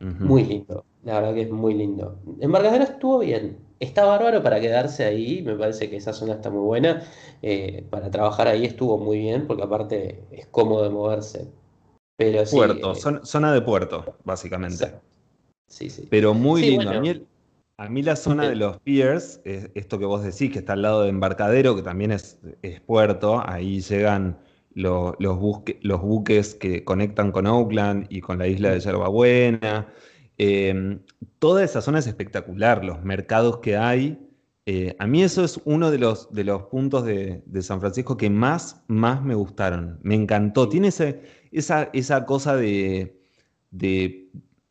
Muy 0.00 0.44
lindo, 0.44 0.86
la 1.04 1.20
verdad 1.20 1.34
que 1.34 1.42
es 1.42 1.50
muy 1.50 1.74
lindo. 1.74 2.18
Embarcadero 2.40 2.84
estuvo 2.84 3.18
bien, 3.18 3.58
está 3.80 4.06
bárbaro 4.06 4.42
para 4.42 4.58
quedarse 4.58 5.04
ahí, 5.04 5.42
me 5.42 5.54
parece 5.54 5.90
que 5.90 5.96
esa 5.96 6.14
zona 6.14 6.34
está 6.34 6.48
muy 6.48 6.62
buena. 6.62 7.02
Eh, 7.42 7.84
para 7.90 8.10
trabajar 8.10 8.48
ahí 8.48 8.64
estuvo 8.64 8.96
muy 8.96 9.18
bien, 9.18 9.46
porque 9.46 9.62
aparte 9.62 10.24
es 10.30 10.46
cómodo 10.46 10.84
de 10.84 10.90
moverse. 10.90 11.48
Pero 12.16 12.42
puerto, 12.50 12.92
eh, 12.92 13.20
zona, 13.22 13.52
de 13.52 13.60
puerto, 13.62 14.16
básicamente. 14.24 14.94
Sí, 15.66 15.90
sí. 15.90 16.06
Pero 16.10 16.34
muy 16.34 16.62
lindo. 16.62 16.90
A 17.76 17.88
mí 17.88 18.02
la 18.02 18.14
zona 18.14 18.46
de 18.46 18.56
los 18.56 18.78
piers, 18.80 19.40
esto 19.44 19.98
que 19.98 20.04
vos 20.04 20.22
decís, 20.22 20.52
que 20.52 20.58
está 20.58 20.74
al 20.74 20.82
lado 20.82 21.02
de 21.02 21.08
embarcadero, 21.08 21.74
que 21.74 21.80
también 21.80 22.12
es, 22.12 22.38
puerto, 22.84 23.42
ahí 23.46 23.80
llegan 23.80 24.38
los, 24.74 25.16
buques 25.38 26.54
que 26.54 26.84
conectan 26.84 27.32
con 27.32 27.46
Oakland 27.46 28.06
y 28.08 28.20
con 28.20 28.38
la 28.38 28.46
isla 28.46 28.70
de 28.70 28.80
Yerbabuena. 28.80 29.92
Eh, 30.38 30.98
toda 31.38 31.64
esa 31.64 31.80
zona 31.80 31.98
es 31.98 32.06
espectacular, 32.06 32.84
los 32.84 33.02
mercados 33.02 33.58
que 33.58 33.76
hay. 33.76 34.18
Eh, 34.66 34.94
a 34.98 35.06
mí 35.06 35.22
eso 35.22 35.42
es 35.44 35.60
uno 35.64 35.90
de 35.90 35.98
los, 35.98 36.32
de 36.32 36.44
los 36.44 36.64
puntos 36.64 37.04
de, 37.04 37.42
San 37.62 37.80
Francisco 37.80 38.16
que 38.16 38.30
más, 38.30 38.82
más 38.86 39.22
me 39.22 39.34
gustaron. 39.34 39.98
Me 40.02 40.14
encantó. 40.14 40.68
Tiene 40.68 40.88
esa, 40.88 41.90
esa 41.92 42.26
cosa 42.26 42.56
de, 42.56 43.16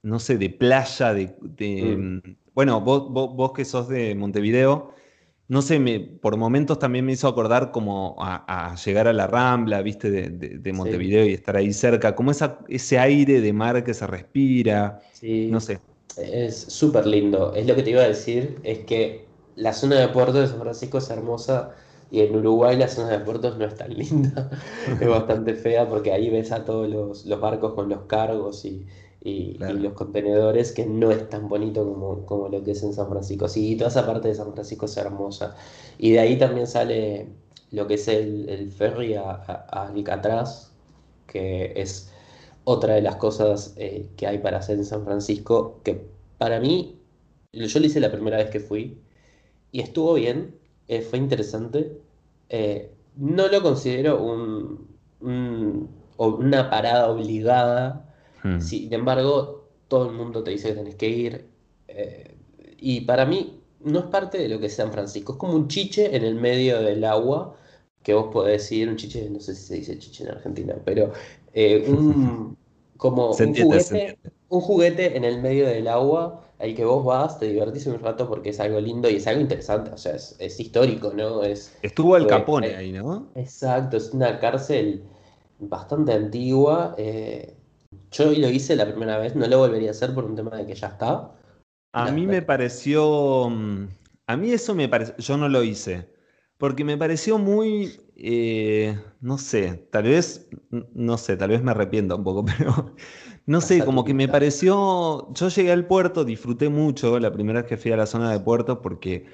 no 0.02 0.20
sé, 0.20 0.38
de 0.38 0.50
playa, 0.50 1.14
de... 1.14 1.98
Mm. 1.98 2.36
Bueno, 2.54 2.82
vos, 2.82 3.54
que 3.54 3.64
sos 3.64 3.88
de 3.88 4.16
Montevideo, 4.16 4.94
no 5.50 5.64
sé, 5.64 5.80
me, 5.80 6.00
por 6.00 6.38
momentos 6.38 6.78
también 6.78 7.04
me 7.06 7.14
hizo 7.14 7.28
acordar 7.28 7.72
como 7.72 8.16
a, 8.20 8.76
llegar 8.86 9.08
a 9.08 9.14
la 9.14 9.26
Rambla, 9.26 9.82
viste, 9.82 10.12
de, 10.12 10.74
Montevideo 10.74 11.26
y 11.26 11.34
estar 11.34 11.58
ahí 11.58 11.74
cerca, 11.74 12.16
como 12.16 12.30
esa, 12.30 12.60
ese 12.68 13.00
aire 13.00 13.42
de 13.42 13.52
mar 13.52 13.84
que 13.84 13.96
se 13.96 14.06
respira, 14.06 15.02
no 15.24 15.60
sé. 15.60 15.80
Es 16.18 16.56
súper 16.56 17.08
lindo. 17.08 17.56
Es 17.56 17.66
lo 17.66 17.76
que 17.76 17.82
te 17.82 17.90
iba 17.90 18.02
a 18.02 18.08
decir, 18.08 18.60
es 18.64 18.80
que 18.80 19.26
la 19.56 19.74
zona 19.74 19.96
de 19.96 20.10
puertos 20.10 20.36
de 20.36 20.48
San 20.48 20.60
Francisco 20.60 21.00
es 21.00 21.10
hermosa 21.10 21.72
y 22.12 22.22
en 22.22 22.36
Uruguay 22.36 22.78
la 22.78 22.88
zona 22.88 23.10
de 23.10 23.20
puertos 23.20 23.58
no 23.58 23.66
es 23.66 23.74
tan 23.74 23.92
linda, 23.98 24.52
es 25.02 25.08
bastante 25.08 25.56
fea 25.56 25.90
porque 25.90 26.12
ahí 26.12 26.30
ves 26.30 26.52
a 26.52 26.64
todos 26.64 26.88
los 27.26 27.40
barcos 27.40 27.74
con 27.74 27.90
los 27.90 28.02
cargos 28.02 28.66
y, 28.66 28.86
y, 29.22 29.58
los 29.58 29.94
contenedores, 29.94 30.72
que 30.72 30.86
no 30.86 31.12
es 31.12 31.30
tan 31.30 31.50
bonito 31.50 31.84
como, 31.86 32.26
como, 32.26 32.48
lo 32.50 32.64
que 32.64 32.72
es 32.72 32.84
en 32.84 32.94
San 32.94 33.10
Francisco. 33.10 33.48
Sí, 33.48 33.76
toda 33.76 33.90
esa 33.90 34.06
parte 34.06 34.30
de 34.30 34.36
San 34.36 34.54
Francisco 34.54 34.86
es 34.86 34.98
hermosa. 34.98 35.56
Y 35.98 36.12
de 36.12 36.20
ahí 36.20 36.38
también 36.38 36.68
sale 36.68 37.28
lo 37.72 37.88
que 37.88 37.96
es 37.96 38.08
el, 38.08 38.50
el 38.50 38.72
ferry 38.72 39.16
a, 39.16 39.32
a, 39.32 39.88
Alcatraz, 39.88 40.72
que 41.28 41.74
es 41.76 42.12
otra 42.64 42.96
de 42.96 43.02
las 43.02 43.18
cosas 43.18 43.74
eh, 43.78 44.08
que 44.16 44.28
hay 44.28 44.40
para 44.40 44.60
hacer 44.60 44.78
en 44.78 44.86
San 44.86 45.04
Francisco, 45.06 45.82
que 45.84 46.08
para 46.38 46.60
mí, 46.60 47.00
yo 47.54 47.80
lo 47.80 47.86
hice 47.86 48.00
la 48.00 48.12
primera 48.12 48.38
vez 48.38 48.50
que 48.50 48.60
fui, 48.60 48.98
y 49.72 49.82
estuvo 49.82 50.14
bien, 50.16 50.56
eh, 50.88 51.02
fue 51.02 51.20
interesante. 51.20 51.98
Eh, 52.50 52.92
no 53.16 53.48
lo 53.48 53.62
considero 53.62 54.24
un, 54.24 54.88
un, 55.22 55.90
una 56.18 56.70
parada 56.70 57.10
obligada 57.10 58.09
Hmm. 58.44 58.60
Sin 58.60 58.94
embargo, 58.94 59.70
todo 59.88 60.10
el 60.10 60.16
mundo 60.16 60.44
te 60.44 60.52
dice 60.52 60.70
que 60.70 60.76
tenés 60.76 60.96
que 60.96 61.10
ir. 61.10 61.46
Eh, 61.88 62.36
y 62.78 63.02
para 63.02 63.26
mí 63.26 63.60
no 63.82 64.00
es 64.00 64.06
parte 64.06 64.38
de 64.38 64.50
lo 64.50 64.60
que 64.60 64.68
es 64.68 64.76
San 64.76 64.92
Francisco. 64.92 65.34
Es 65.34 65.38
como 65.38 65.54
un 65.56 65.68
chiche 65.68 66.16
en 66.16 66.24
el 66.24 66.36
medio 66.36 66.82
del 66.82 67.04
agua 67.04 67.56
que 68.04 68.14
vos 68.14 68.28
podés 68.32 68.72
ir, 68.72 68.90
un 68.90 68.96
chiche, 68.96 69.30
no 69.30 69.40
sé 69.40 69.54
si 69.56 69.64
se 69.64 69.76
dice 69.76 70.00
chiche 70.00 70.24
en 70.24 70.32
Argentina, 70.32 70.76
pero 70.86 71.12
eh, 71.54 71.86
un, 71.88 72.58
como 72.98 73.32
un, 73.32 73.56
juguete, 73.56 74.18
un 74.48 74.62
juguete 74.62 75.18
en 75.18 75.26
el 75.26 75.42
medio 75.42 75.68
del 75.68 75.88
agua 75.88 76.46
al 76.60 76.76
que 76.76 76.84
vos 76.84 77.06
vas, 77.06 77.40
te 77.40 77.48
divertís 77.48 77.88
un 77.88 78.00
rato 78.00 78.28
porque 78.28 78.50
es 78.50 78.60
algo 78.60 78.82
lindo 78.82 79.10
y 79.10 79.16
es 79.16 79.28
algo 79.28 79.42
interesante, 79.42 79.92
o 79.92 79.98
sea, 79.98 80.16
es, 80.16 80.60
histórico, 80.60 81.14
¿no? 81.14 81.44
Es, 81.44 81.74
Estuvo 81.82 82.18
el 82.18 82.28
Capone 82.28 82.76
ahí, 82.76 82.92
¿no? 82.92 83.30
Exacto, 83.36 83.96
es 83.96 84.14
una 84.14 84.40
cárcel 84.40 85.04
bastante 85.60 86.12
antigua. 86.12 86.96
Eh, 86.98 87.56
yo 88.12 88.32
lo 88.32 88.50
hice 88.50 88.76
la 88.76 88.86
primera 88.86 89.18
vez, 89.18 89.36
no 89.36 89.48
lo 89.48 89.60
volvería 89.60 89.90
a 89.90 89.92
hacer 89.92 90.14
por 90.14 90.26
un 90.26 90.36
tema 90.36 90.56
de 90.58 90.66
que 90.66 90.76
ya 90.76 90.88
está. 90.88 91.36
A 91.94 92.12
mí 92.12 92.28
me 92.28 92.42
pareció. 92.42 93.50
Mm, 93.50 93.88
a 94.28 94.38
mí 94.38 94.52
eso 94.52 94.76
me 94.76 94.88
pareció. 94.88 95.16
Yo 95.18 95.38
no 95.38 95.50
lo 95.50 95.64
hice. 95.64 96.10
Porque 96.58 96.84
me 96.84 96.98
pareció 96.98 97.38
muy. 97.38 98.00
Eh, 98.16 99.00
no 99.22 99.38
sé, 99.38 99.88
tal 99.92 100.04
vez. 100.04 100.50
No 100.94 101.18
sé, 101.18 101.38
tal 101.38 101.50
vez 101.50 101.64
me 101.64 101.72
arrepiento 101.72 102.16
un 102.16 102.24
poco, 102.24 102.46
pero. 102.58 102.96
No 103.46 103.62
sé, 103.62 103.84
como 103.84 104.04
que 104.04 104.14
me 104.14 104.28
pareció. 104.28 105.32
Yo 105.34 105.50
llegué 105.50 105.72
al 105.72 105.88
puerto, 105.88 106.26
disfruté 106.26 106.70
mucho 106.70 107.20
la 107.20 107.32
primera 107.32 107.62
vez 107.62 107.70
que 107.70 107.78
fui 107.78 107.92
a 107.92 107.98
la 107.98 108.06
zona 108.06 108.32
de 108.32 108.40
puerto 108.40 108.82
porque 108.82 109.26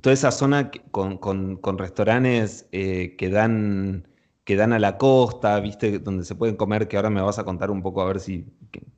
toda 0.00 0.12
esa 0.12 0.30
zona 0.30 0.70
con, 0.90 1.18
con, 1.18 1.78
restaurantes 1.78 2.68
eh, 2.72 3.14
que 3.16 3.30
dan 3.30 4.08
que 4.44 4.56
dan 4.56 4.72
a 4.72 4.78
la 4.78 4.98
costa, 4.98 5.58
viste, 5.60 5.98
donde 5.98 6.24
se 6.24 6.34
pueden 6.34 6.56
comer, 6.56 6.86
que 6.88 6.96
ahora 6.96 7.10
me 7.10 7.22
vas 7.22 7.38
a 7.38 7.44
contar 7.44 7.70
un 7.70 7.82
poco 7.82 8.02
a 8.02 8.06
ver 8.06 8.20
si 8.20 8.46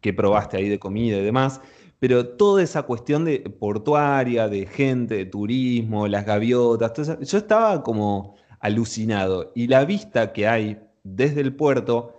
qué, 0.01 0.13
probaste 0.13 0.57
ahí 0.57 0.69
de 0.69 0.79
comida 0.79 1.19
y 1.19 1.25
demás. 1.25 1.61
Pero 1.99 2.29
toda 2.37 2.63
esa 2.63 2.83
cuestión 2.83 3.25
de 3.25 3.41
portuaria, 3.41 4.49
de 4.49 4.67
gente, 4.67 5.17
de 5.17 5.27
turismo, 5.27 6.09
las 6.09 6.27
gaviotas, 6.27 7.19
yo 7.21 7.39
estaba 7.39 7.83
como 7.83 8.37
alucinado. 8.61 9.53
Y 9.55 9.69
la 9.69 9.85
vista 9.85 10.33
que 10.33 10.49
hay 10.49 10.79
desde 11.05 11.41
el 11.41 11.55
puerto 11.55 12.19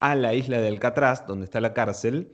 a 0.00 0.14
la 0.16 0.34
isla 0.34 0.60
de 0.60 0.68
Alcatraz, 0.68 1.26
donde 1.26 1.44
está 1.44 1.60
la 1.60 1.74
cárcel, 1.74 2.32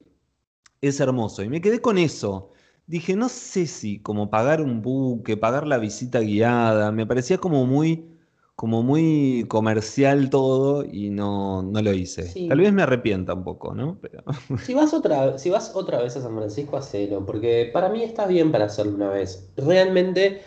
es 0.81 1.01
hermoso. 1.01 1.43
Y 1.43 1.49
me 1.49 1.61
quedé 1.61 1.81
con 1.81 1.99
eso. 1.99 2.53
Dije, 2.87 3.17
no 3.17 3.29
sé 3.29 3.67
si 3.67 4.01
como 4.01 4.31
pagar 4.31 4.63
un 4.63 4.81
buque, 4.83 5.37
pagar 5.37 5.67
la 5.67 5.79
visita 5.79 6.21
guiada, 6.21 6.93
me 6.93 7.07
parecía 7.07 7.39
como 7.39 7.67
muy 7.67 8.18
como 8.59 8.83
muy 8.83 9.45
comercial 9.47 10.31
todo 10.31 10.85
y 10.85 11.11
no, 11.11 11.63
lo 11.63 11.93
hice. 11.93 12.49
Tal 12.49 12.59
vez 12.59 12.73
me 12.73 12.83
arrepienta 12.83 13.35
un 13.35 13.45
poco, 13.45 13.73
¿no? 13.73 14.01
Pero... 14.03 14.25
Si, 14.65 14.75
vas 14.75 14.93
otra, 14.93 15.39
si 15.39 15.49
vas 15.49 15.77
otra 15.77 16.03
vez 16.03 16.17
a 16.17 16.23
San 16.23 16.35
Francisco, 16.35 16.77
hacelo, 16.77 17.25
porque 17.25 17.71
para 17.73 17.89
mí 17.89 18.03
está 18.03 18.27
bien 18.27 18.51
para 18.51 18.65
hacerlo 18.65 18.97
una 18.97 19.11
vez. 19.11 19.49
Realmente 19.57 20.41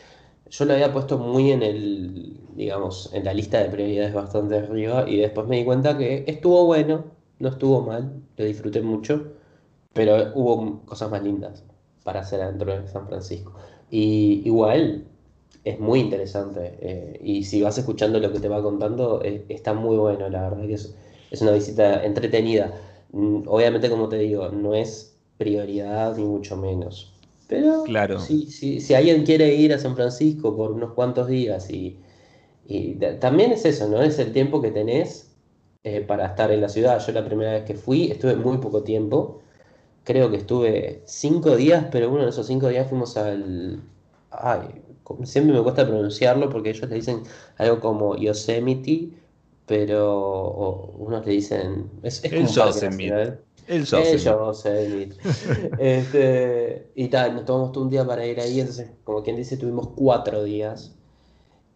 yo 0.49 0.65
lo 0.65 0.73
había 0.73 0.91
puesto 0.91 1.17
muy 1.19 1.53
en 1.53 1.63
el, 1.63 2.37
digamos, 2.53 3.09
en 3.13 3.23
la 3.23 3.33
lista 3.33 3.63
de 3.63 3.69
prioridades 3.69 4.13
bastante 4.13 4.57
arriba 4.57 5.09
y 5.09 5.15
después 5.15 5.47
me 5.47 5.59
di 5.59 5.63
cuenta 5.63 5.97
que 5.97 6.25
estuvo 6.27 6.65
bueno, 6.65 7.05
no 7.39 7.47
estuvo 7.47 7.81
mal, 7.81 8.11
lo 8.35 8.43
disfruté 8.43 8.81
mucho, 8.81 9.31
pero 9.93 10.33
hubo 10.35 10.81
cosas 10.85 11.09
más 11.09 11.23
lindas 11.23 11.63
para 12.03 12.19
hacer 12.19 12.45
dentro 12.45 12.77
de 12.77 12.85
San 12.89 13.07
Francisco. 13.07 13.53
Y 13.89 14.41
igual, 14.43 15.05
es 15.63 15.79
muy 15.79 15.99
interesante. 15.99 16.77
Eh, 16.81 17.19
y 17.23 17.43
si 17.43 17.61
vas 17.61 17.77
escuchando 17.77 18.19
lo 18.19 18.31
que 18.31 18.39
te 18.39 18.49
va 18.49 18.61
contando, 18.61 19.21
eh, 19.23 19.45
está 19.49 19.73
muy 19.73 19.97
bueno, 19.97 20.29
la 20.29 20.49
verdad 20.49 20.67
que 20.67 20.73
es, 20.73 20.95
es 21.31 21.41
una 21.41 21.51
visita 21.51 22.03
entretenida. 22.03 22.73
Mm, 23.11 23.43
obviamente, 23.47 23.89
como 23.89 24.09
te 24.09 24.17
digo, 24.17 24.49
no 24.49 24.75
es 24.75 25.17
prioridad 25.37 26.15
ni 26.17 26.23
mucho 26.23 26.57
menos. 26.57 27.13
Pero 27.47 27.83
claro. 27.83 28.19
si, 28.19 28.47
si, 28.49 28.79
si 28.79 28.93
alguien 28.93 29.25
quiere 29.25 29.53
ir 29.55 29.73
a 29.73 29.79
San 29.79 29.95
Francisco 29.95 30.55
por 30.55 30.71
unos 30.71 30.93
cuantos 30.93 31.27
días 31.27 31.69
y, 31.69 31.97
y 32.65 32.95
también 33.19 33.51
es 33.51 33.65
eso, 33.65 33.89
¿no? 33.89 34.01
Es 34.01 34.19
el 34.19 34.31
tiempo 34.31 34.61
que 34.61 34.71
tenés 34.71 35.35
eh, 35.83 36.01
para 36.01 36.27
estar 36.27 36.51
en 36.51 36.61
la 36.61 36.69
ciudad. 36.69 37.05
Yo 37.05 37.11
la 37.11 37.25
primera 37.25 37.51
vez 37.53 37.65
que 37.65 37.75
fui 37.75 38.09
estuve 38.11 38.35
muy 38.35 38.57
poco 38.59 38.83
tiempo. 38.83 39.41
Creo 40.03 40.31
que 40.31 40.37
estuve 40.37 41.01
cinco 41.05 41.55
días, 41.55 41.85
pero 41.91 42.09
uno 42.09 42.23
de 42.23 42.29
esos 42.29 42.47
cinco 42.47 42.69
días 42.69 42.87
fuimos 42.89 43.17
al... 43.17 43.83
Ay, 44.31 44.81
siempre 45.23 45.55
me 45.55 45.63
cuesta 45.63 45.87
pronunciarlo 45.87 46.49
porque 46.49 46.71
ellos 46.71 46.89
le 46.89 46.95
dicen 46.95 47.23
algo 47.57 47.79
como 47.79 48.15
Yosemite, 48.17 49.09
pero 49.65 50.93
unos 50.97 51.25
le 51.25 51.31
dicen. 51.31 51.89
Es, 52.03 52.23
es 52.23 52.33
el 52.33 52.47
Yosemite. 52.47 53.37
El 53.67 53.85
Yosemite. 53.85 55.15
este, 55.79 56.91
y 56.95 57.07
tal, 57.07 57.35
nos 57.35 57.45
tomamos 57.45 57.71
todo 57.71 57.85
un 57.85 57.89
día 57.89 58.05
para 58.05 58.25
ir 58.25 58.39
ahí, 58.39 58.59
entonces, 58.59 58.89
como 59.03 59.23
quien 59.23 59.37
dice, 59.37 59.57
tuvimos 59.57 59.89
cuatro 59.95 60.43
días. 60.43 60.95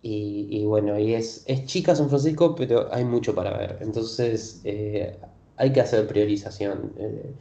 Y, 0.08 0.63
bueno, 0.65 1.00
y 1.00 1.15
es, 1.15 1.43
es 1.48 1.65
chica 1.65 1.95
San 1.95 2.10
Francisco, 2.10 2.54
pero 2.54 2.93
hay 2.93 3.04
mucho 3.04 3.34
para 3.34 3.58
ver. 3.58 3.80
Entonces, 3.82 4.62
eh, 4.63 5.17
hay 5.58 5.74
que 5.74 5.82
hacer 5.82 6.06
priorización. 6.06 6.93
Eh, 7.00 7.34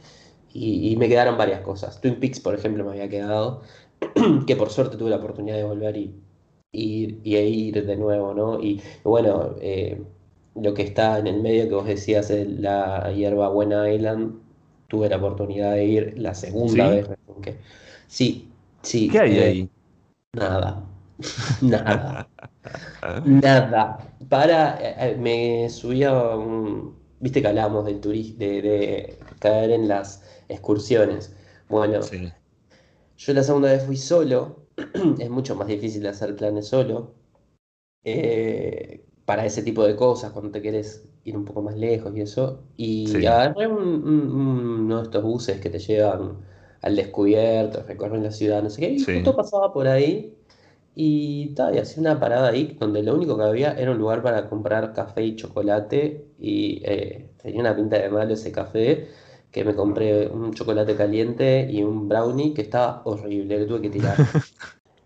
y, 0.51 0.91
y, 0.91 0.95
me 0.95 1.07
quedaron 1.07 1.37
varias 1.37 1.61
cosas. 1.61 2.01
Twin 2.01 2.19
Peaks, 2.19 2.39
por 2.39 2.55
ejemplo, 2.55 2.83
me 2.83 2.91
había 2.91 3.07
quedado. 3.07 3.61
que 4.47 4.55
por 4.55 4.69
suerte 4.69 4.97
tuve 4.97 5.09
la 5.09 5.17
oportunidad 5.17 5.57
de 5.57 5.63
volver 5.63 5.97
y, 5.97 6.15
y, 6.71 7.35
ir 7.37 7.85
de 7.85 7.95
nuevo, 7.95 8.33
¿no? 8.33 8.61
Y 8.61 8.81
bueno, 9.03 9.55
eh, 9.61 10.01
lo 10.55 10.73
que 10.73 10.83
está 10.83 11.19
en 11.19 11.27
el 11.27 11.41
medio 11.41 11.67
que 11.67 11.75
vos 11.75 11.85
decías, 11.85 12.31
la 12.31 13.11
hierba 13.11 13.49
Buena 13.49 13.91
Island, 13.91 14.39
tuve 14.87 15.09
la 15.09 15.17
oportunidad 15.17 15.73
de 15.73 15.85
ir 15.85 16.13
la 16.17 16.33
segunda 16.33 16.89
vez. 16.89 17.07
Sí, 18.07 18.49
sí. 18.81 19.09
¿Qué 19.09 19.19
hay 19.19 19.37
eh, 19.37 19.43
ahí? 19.43 19.69
Nada. 20.33 20.83
nada. 21.61 22.27
nada. 23.25 23.97
Para, 24.29 24.77
eh, 24.81 25.17
me 25.17 25.69
subía 25.69 26.13
un, 26.35 26.95
viste 27.19 27.41
que 27.41 27.47
hablamos 27.47 27.85
del 27.85 27.99
turismo, 27.99 28.39
de, 28.39 28.61
de, 28.61 29.19
caer 29.39 29.71
en 29.71 29.87
las 29.87 30.23
excursiones. 30.49 31.35
Bueno, 31.69 32.01
sí. 32.01 32.31
Yo 33.17 33.33
la 33.33 33.43
segunda 33.43 33.71
vez 33.71 33.83
fui 33.85 33.97
solo, 33.97 34.67
es 35.19 35.29
mucho 35.29 35.55
más 35.55 35.67
difícil 35.67 36.05
hacer 36.07 36.35
planes 36.35 36.67
solo. 36.67 37.13
Eh, 38.03 39.05
para 39.25 39.45
ese 39.45 39.63
tipo 39.63 39.83
de 39.85 39.95
cosas, 39.95 40.31
cuando 40.31 40.51
te 40.51 40.61
quieres 40.61 41.07
ir 41.23 41.35
un 41.35 41.45
poco 41.45 41.61
más 41.63 41.75
lejos 41.75 42.15
y 42.15 42.21
eso. 42.21 42.63
Y 42.77 43.25
agarré 43.25 43.67
uno 43.67 44.97
de 44.97 45.03
estos 45.03 45.23
buses 45.23 45.59
que 45.59 45.69
te 45.69 45.79
llevan 45.79 46.37
al 46.81 46.95
descubierto, 46.95 47.83
recorren 47.83 48.23
la 48.23 48.31
ciudad, 48.31 48.61
no 48.61 48.69
sé 48.69 48.81
qué, 48.81 48.89
y 48.91 48.99
Sí. 48.99 49.13
justo 49.15 49.35
pasaba 49.35 49.73
por 49.73 49.87
ahí 49.87 50.37
y, 50.95 51.53
ta, 51.55 51.73
y 51.73 51.79
hacía 51.79 52.01
una 52.01 52.19
parada 52.19 52.49
ahí 52.49 52.77
donde 52.79 53.03
lo 53.03 53.15
único 53.15 53.37
que 53.37 53.43
había 53.43 53.73
era 53.73 53.91
un 53.91 53.97
lugar 53.97 54.21
para 54.23 54.49
comprar 54.49 54.93
café 54.93 55.23
y 55.23 55.35
chocolate 55.35 56.27
y 56.39 56.81
eh, 56.85 57.29
tenía 57.41 57.61
una 57.61 57.75
pinta 57.75 57.97
de 57.97 58.09
malo 58.09 58.33
ese 58.33 58.51
café 58.51 59.07
que 59.55 59.63
me 59.65 59.75
compré 59.75 60.27
un 60.29 60.53
chocolate 60.53 60.95
caliente 60.97 61.67
y 61.71 61.83
un 61.83 62.07
brownie 62.09 62.53
que 62.53 62.61
estaba 62.63 63.01
horrible, 63.05 63.57
que 63.59 63.65
tuve 63.65 63.81
que 63.81 63.89
tirar. 63.89 64.19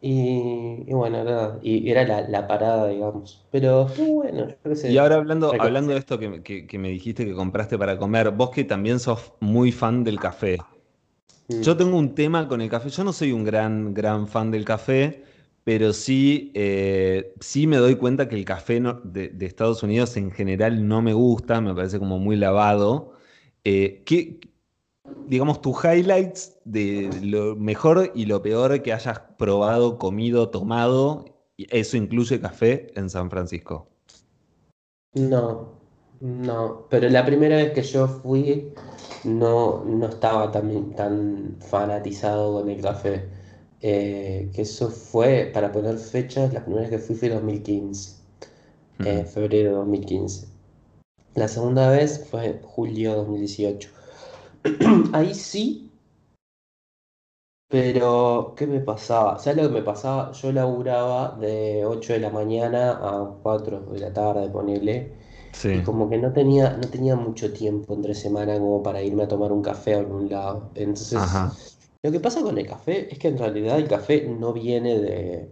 Y, 0.02 0.86
y 0.88 0.94
bueno, 0.94 1.24
nada, 1.26 1.60
y 1.64 1.90
era 1.92 2.06
la, 2.08 2.22
la 2.30 2.48
parada, 2.48 2.88
digamos. 2.90 3.48
Pero 3.52 3.88
bueno, 3.98 4.48
yo 4.50 4.56
que 4.64 4.76
Y 4.92 4.98
ahora 4.98 5.16
hablando, 5.16 5.56
hablando 5.60 5.94
de 5.94 6.00
esto 6.00 6.18
que, 6.20 6.30
me- 6.30 6.44
que- 6.44 6.66
que 6.68 6.80
me 6.80 6.90
dijiste 6.90 7.26
que 7.26 7.34
compraste 7.34 7.78
para 7.78 7.98
comer, 7.98 8.32
vos 8.32 8.50
que 8.52 8.64
también 8.64 9.00
sos 9.00 9.34
muy 9.40 9.72
fan 9.72 10.04
del 10.04 10.20
café. 10.20 10.58
Mm. 11.50 11.62
Yo 11.62 11.78
tengo 11.78 11.98
un 11.98 12.16
tema 12.16 12.48
con 12.48 12.62
el 12.62 12.70
café. 12.70 12.90
Yo 12.90 13.04
no 13.04 13.14
soy 13.14 13.32
un 13.34 13.44
gran, 13.46 13.94
gran 13.94 14.28
fan 14.28 14.52
del 14.52 14.66
café, 14.66 15.24
pero 15.64 15.94
sí, 15.94 16.52
eh, 16.56 17.36
sí 17.42 17.68
me 17.68 17.78
doy 17.78 17.96
cuenta 17.98 18.30
que 18.30 18.36
el 18.36 18.46
café 18.46 18.80
no- 18.80 19.02
de, 19.04 19.30
de 19.30 19.46
Estados 19.46 19.84
Unidos 19.84 20.18
en 20.18 20.32
general 20.32 20.88
no 20.88 21.02
me 21.02 21.14
gusta, 21.14 21.62
me 21.62 21.76
parece 21.76 22.00
como 22.00 22.20
muy 22.20 22.36
lavado. 22.38 23.14
Eh, 23.72 24.02
¿qué, 24.04 24.40
digamos, 25.28 25.62
tus 25.62 25.78
highlights 25.86 26.58
de 26.66 27.20
lo 27.22 27.56
mejor 27.56 28.12
y 28.16 28.26
lo 28.26 28.42
peor 28.42 28.82
que 28.82 28.94
hayas 28.94 29.20
probado, 29.38 30.00
comido, 30.00 30.50
tomado? 30.50 31.26
Eso 31.56 31.96
incluye 31.96 32.42
café 32.42 32.92
en 33.00 33.12
San 33.12 33.30
Francisco. 33.30 33.88
No, 35.14 35.70
no, 36.20 36.88
pero 36.90 37.10
la 37.10 37.24
primera 37.26 37.58
vez 37.58 37.74
que 37.74 37.84
yo 37.84 38.08
fui 38.08 38.74
no, 39.24 39.84
no 39.86 40.08
estaba 40.08 40.52
tan, 40.52 40.96
tan 40.96 41.58
fanatizado 41.60 42.60
con 42.60 42.70
el 42.72 42.82
café. 42.82 43.30
Eh, 43.82 44.50
que 44.54 44.64
eso 44.64 44.90
fue, 44.90 45.52
para 45.54 45.72
poner 45.72 45.98
fechas, 46.00 46.52
la 46.54 46.64
primera 46.66 46.90
vez 46.90 46.90
que 46.90 47.00
fui 47.00 47.16
fue 47.16 47.28
en 47.30 47.36
2015, 47.36 48.16
eh, 49.06 49.24
Mm. 49.24 49.28
febrero 49.28 49.70
de 49.70 49.76
2015. 49.76 50.49
La 51.34 51.48
segunda 51.48 51.90
vez 51.90 52.28
fue 52.30 52.62
julio 52.64 53.10
de 53.12 53.16
2018. 53.18 53.90
Ahí 55.14 55.34
sí, 55.34 55.92
pero 57.68 58.56
¿qué 58.58 58.66
me 58.68 58.80
pasaba? 58.80 59.38
¿Sabes 59.40 59.58
lo 59.64 59.70
que 59.70 59.76
me 59.76 59.84
pasaba? 59.84 60.32
Yo 60.32 60.52
laburaba 60.52 61.38
de 61.40 61.86
8 61.86 62.14
de 62.14 62.20
la 62.20 62.30
mañana 62.32 62.92
a 62.94 63.38
4 63.44 63.82
de 63.82 64.00
la 64.00 64.12
tarde, 64.14 64.50
ponele. 64.50 65.14
Y 65.72 65.82
Sí. 65.82 65.84
como 65.84 66.10
que 66.10 66.18
no 66.18 66.34
tenía, 66.34 66.72
no 66.78 66.90
tenía 66.90 67.16
mucho 67.16 67.54
tiempo 67.54 67.94
entre 67.94 68.16
semana 68.16 68.58
como 68.60 68.82
para 68.84 69.02
irme 69.04 69.24
a 69.24 69.28
tomar 69.28 69.52
un 69.52 69.62
café 69.62 69.94
a 69.96 70.00
algún 70.00 70.30
lado. 70.30 70.72
Entonces, 70.76 71.22
Ajá. 71.22 71.54
lo 72.04 72.12
que 72.12 72.20
pasa 72.20 72.42
con 72.42 72.58
el 72.58 72.68
café 72.68 73.12
es 73.14 73.20
que 73.20 73.28
en 73.30 73.38
realidad 73.38 73.78
el 73.80 73.88
café 73.88 74.24
no 74.28 74.54
viene 74.54 75.00
de, 75.00 75.52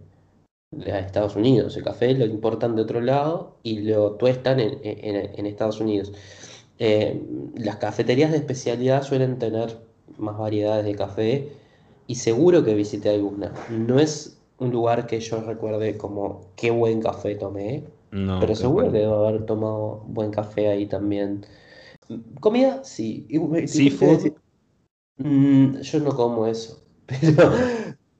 de 0.70 0.98
Estados 1.00 1.36
Unidos. 1.36 1.76
El 1.76 1.84
café 1.84 2.14
lo 2.14 2.24
importan 2.26 2.76
de 2.76 2.82
otro 2.82 3.00
lado 3.00 3.56
y 3.62 3.80
lo 3.80 4.12
tuestan 4.12 4.60
en, 4.60 4.78
en- 4.82 5.30
en 5.38 5.46
Estados 5.46 5.80
Unidos. 5.80 6.12
Eh, 6.78 7.20
las 7.56 7.76
cafeterías 7.76 8.30
de 8.30 8.38
especialidad 8.38 9.02
suelen 9.02 9.38
tener 9.38 9.78
más 10.18 10.38
variedades 10.38 10.84
de 10.84 10.94
café 10.94 11.48
y 12.06 12.16
seguro 12.16 12.64
que 12.64 12.74
visité 12.74 13.10
alguna. 13.10 13.52
No 13.70 13.98
es 13.98 14.38
un 14.58 14.70
lugar 14.72 15.06
que 15.06 15.20
yo 15.20 15.40
recuerde 15.40 15.96
como 15.98 16.42
qué 16.56 16.70
buen 16.70 17.00
café 17.02 17.34
tomé. 17.36 17.84
No, 18.12 18.38
Pero 18.40 18.54
seguro 18.54 18.90
que 18.92 18.98
bueno. 18.98 19.00
debo 19.00 19.26
haber 19.26 19.46
tomado 19.46 20.02
buen 20.06 20.30
café 20.30 20.68
ahí 20.68 20.86
también. 20.86 21.44
Comida, 22.40 22.82
sí. 22.84 23.26
A 23.30 23.66
Seafood. 23.66 24.32
mm, 25.18 25.80
yo 25.82 26.00
no 26.00 26.14
como 26.16 26.46
eso. 26.46 26.82
Pero, 27.06 27.52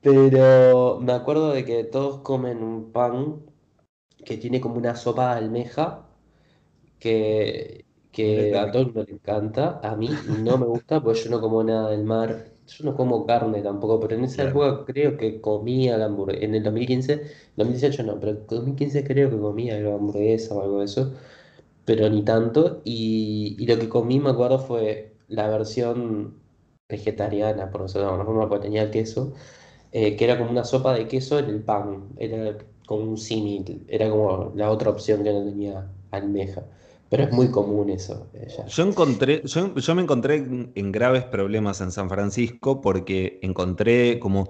pero 0.01 0.99
me 1.01 1.13
acuerdo 1.13 1.51
de 1.51 1.65
que 1.65 1.83
todos 1.83 2.21
comen 2.21 2.63
un 2.63 2.91
pan 2.91 3.45
que 4.25 4.37
tiene 4.37 4.61
como 4.61 4.77
una 4.77 4.95
sopa 4.95 5.33
de 5.35 5.39
almeja 5.39 6.09
que, 6.99 7.85
que 8.11 8.57
a 8.57 8.71
todo 8.71 8.81
el 8.83 8.87
mundo 8.89 9.03
le 9.05 9.13
encanta. 9.13 9.79
A 9.83 9.95
mí 9.95 10.21
no 10.25 10.57
me 10.57 10.65
gusta 10.67 11.01
porque 11.03 11.21
yo 11.23 11.29
no 11.31 11.41
como 11.41 11.63
nada 11.63 11.91
del 11.91 12.03
mar. 12.05 12.47
Yo 12.67 12.85
no 12.85 12.95
como 12.95 13.25
carne 13.25 13.61
tampoco, 13.61 13.99
pero 13.99 14.15
en 14.15 14.25
esa 14.25 14.43
Claro. 14.43 14.45
época 14.45 14.85
creo 14.85 15.17
que 15.17 15.41
comía 15.41 15.97
la 15.97 16.05
hamburguesa. 16.05 16.45
En 16.45 16.55
el 16.55 16.63
2015, 16.63 17.23
2018 17.57 18.03
no, 18.03 18.19
pero 18.19 18.33
en 18.33 18.47
2015 18.47 19.03
creo 19.03 19.29
que 19.31 19.39
comía 19.39 19.75
de 19.77 19.91
hamburguesa 19.93 20.55
o 20.55 20.61
algo 20.63 20.79
de 20.79 20.85
eso 20.85 21.13
pero 21.85 22.09
ni 22.09 22.23
tanto. 22.23 22.81
Y, 22.85 23.55
y 23.59 23.65
lo 23.67 23.79
que 23.79 23.89
comí, 23.89 24.19
me 24.19 24.29
acuerdo, 24.31 24.59
fue 24.59 25.13
la 25.27 25.47
versión 25.49 26.35
vegetariana, 26.87 27.69
por 27.71 27.83
decirlo 27.83 28.03
de 28.07 28.07
alguna 28.13 28.25
forma, 28.25 28.49
porque 28.49 28.63
tenía 28.67 28.91
queso, 28.91 29.33
eh, 29.91 30.15
que 30.15 30.25
era 30.25 30.37
como 30.37 30.51
una 30.51 30.63
sopa 30.63 30.93
de 30.93 31.07
queso 31.07 31.39
en 31.39 31.45
el 31.45 31.61
pan. 31.61 32.09
Era 32.17 32.57
como 32.85 33.03
un 33.03 33.17
símil, 33.17 33.85
era 33.87 34.09
como 34.09 34.51
la 34.55 34.71
otra 34.71 34.89
opción 34.89 35.23
que 35.23 35.31
no 35.31 35.43
tenía 35.43 35.91
almeja. 36.11 36.63
Pero 37.09 37.23
es 37.23 37.31
muy 37.31 37.49
común 37.49 37.89
eso. 37.89 38.27
Yo 38.67 38.83
encontré, 38.83 39.41
yo, 39.43 39.73
yo 39.73 39.95
me 39.95 40.03
encontré 40.03 40.35
en, 40.35 40.91
graves 40.91 41.23
problemas 41.23 41.81
en 41.81 41.91
San 41.91 42.07
Francisco 42.07 42.81
porque 42.81 43.39
encontré 43.41 44.19
como 44.19 44.49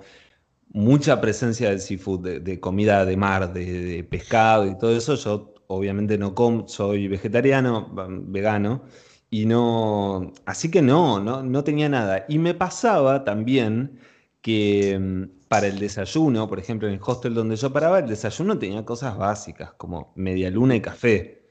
mucha 0.71 1.21
presencia 1.21 1.69
del 1.69 1.79
seafood, 1.79 2.19
de, 2.19 2.39
de 2.41 2.59
comida 2.59 3.05
de 3.05 3.15
mar, 3.15 3.53
de, 3.53 3.65
de 3.65 4.03
pescado 4.03 4.65
y 4.67 4.77
todo 4.77 4.95
eso. 4.95 5.15
Yo 5.15 5.53
obviamente 5.67 6.17
no 6.17 6.35
como, 6.35 6.67
soy 6.67 7.07
vegetariano, 7.07 7.89
vegano, 8.27 8.83
y 9.29 9.45
no, 9.45 10.33
así 10.45 10.71
que 10.71 10.81
no, 10.81 11.19
no, 11.19 11.43
no 11.43 11.63
tenía 11.63 11.89
nada. 11.89 12.25
Y 12.27 12.39
me 12.39 12.53
pasaba 12.55 13.23
también 13.23 13.99
que 14.41 14.97
mm, 14.99 15.47
para 15.47 15.67
el 15.67 15.79
desayuno, 15.79 16.47
por 16.47 16.59
ejemplo, 16.59 16.87
en 16.87 16.95
el 16.95 16.99
hostel 17.03 17.33
donde 17.33 17.55
yo 17.55 17.73
paraba, 17.73 17.99
el 17.99 18.07
desayuno 18.07 18.57
tenía 18.57 18.85
cosas 18.85 19.17
básicas, 19.17 19.73
como 19.73 20.13
media 20.15 20.49
luna 20.49 20.75
y 20.75 20.81
café. 20.81 21.43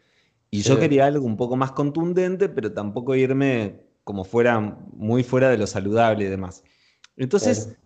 Y 0.50 0.62
yo 0.62 0.78
quería 0.78 1.06
algo 1.06 1.26
un 1.26 1.36
poco 1.36 1.56
más 1.56 1.72
contundente, 1.72 2.48
pero 2.48 2.72
tampoco 2.72 3.14
irme 3.14 3.82
como 4.04 4.24
fuera 4.24 4.58
muy 4.60 5.22
fuera 5.22 5.50
de 5.50 5.58
lo 5.58 5.66
saludable 5.66 6.24
y 6.24 6.28
demás. 6.28 6.64
Entonces 7.16 7.64
claro. 7.64 7.80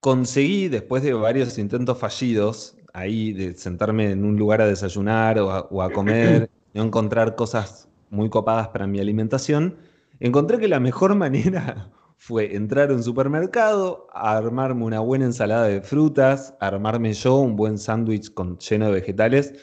conseguí, 0.00 0.68
después 0.68 1.02
de 1.02 1.12
varios 1.12 1.58
intentos 1.58 1.98
fallidos, 1.98 2.76
ahí 2.94 3.32
de 3.34 3.54
sentarme 3.56 4.12
en 4.12 4.24
un 4.24 4.38
lugar 4.38 4.62
a 4.62 4.66
desayunar 4.66 5.38
o 5.38 5.50
a, 5.50 5.60
o 5.70 5.82
a 5.82 5.92
comer, 5.92 6.48
no 6.72 6.84
encontrar 6.84 7.34
cosas 7.36 7.88
muy 8.08 8.30
copadas 8.30 8.68
para 8.68 8.86
mi 8.86 9.00
alimentación, 9.00 9.76
encontré 10.20 10.58
que 10.58 10.68
la 10.68 10.80
mejor 10.80 11.14
manera 11.16 11.90
fue 12.16 12.56
entrar 12.56 12.90
a 12.90 12.94
un 12.94 13.02
supermercado, 13.02 14.08
armarme 14.12 14.84
una 14.84 15.00
buena 15.00 15.26
ensalada 15.26 15.66
de 15.66 15.80
frutas, 15.82 16.54
armarme 16.60 17.12
yo 17.12 17.36
un 17.36 17.56
buen 17.56 17.78
sándwich 17.78 18.32
con, 18.34 18.58
lleno 18.58 18.86
de 18.86 18.92
vegetales 18.92 19.54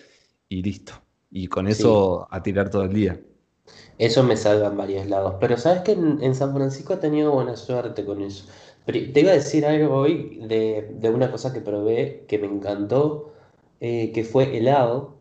y 0.49 0.63
listo. 0.63 0.93
Y 1.31 1.47
con 1.47 1.67
Sí. 1.67 1.83
eso 1.83 2.27
a 2.31 2.43
tirar 2.43 2.69
todo 2.69 2.83
el 2.83 2.93
día. 2.93 3.19
Eso 3.97 4.23
me 4.23 4.37
salva 4.37 4.67
en 4.67 4.77
varios 4.77 5.07
lados. 5.07 5.35
Pero 5.39 5.57
sabes 5.57 5.81
que 5.83 5.93
en, 5.93 6.21
en 6.23 6.35
San 6.35 6.53
Francisco 6.53 6.93
he 6.93 6.97
tenido 6.97 7.31
buena 7.31 7.55
suerte 7.55 8.05
con 8.05 8.21
eso. 8.21 8.45
Pero 8.85 8.99
te 9.13 9.21
iba 9.21 9.31
a 9.31 9.35
decir 9.35 9.65
algo 9.65 9.95
hoy 9.95 10.39
de, 10.47 10.89
de 10.99 11.09
una 11.09 11.31
cosa 11.31 11.53
que 11.53 11.61
probé 11.61 12.25
que 12.27 12.37
me 12.39 12.47
encantó, 12.47 13.33
eh, 13.79 14.11
que 14.13 14.23
fue 14.23 14.57
helado 14.57 15.15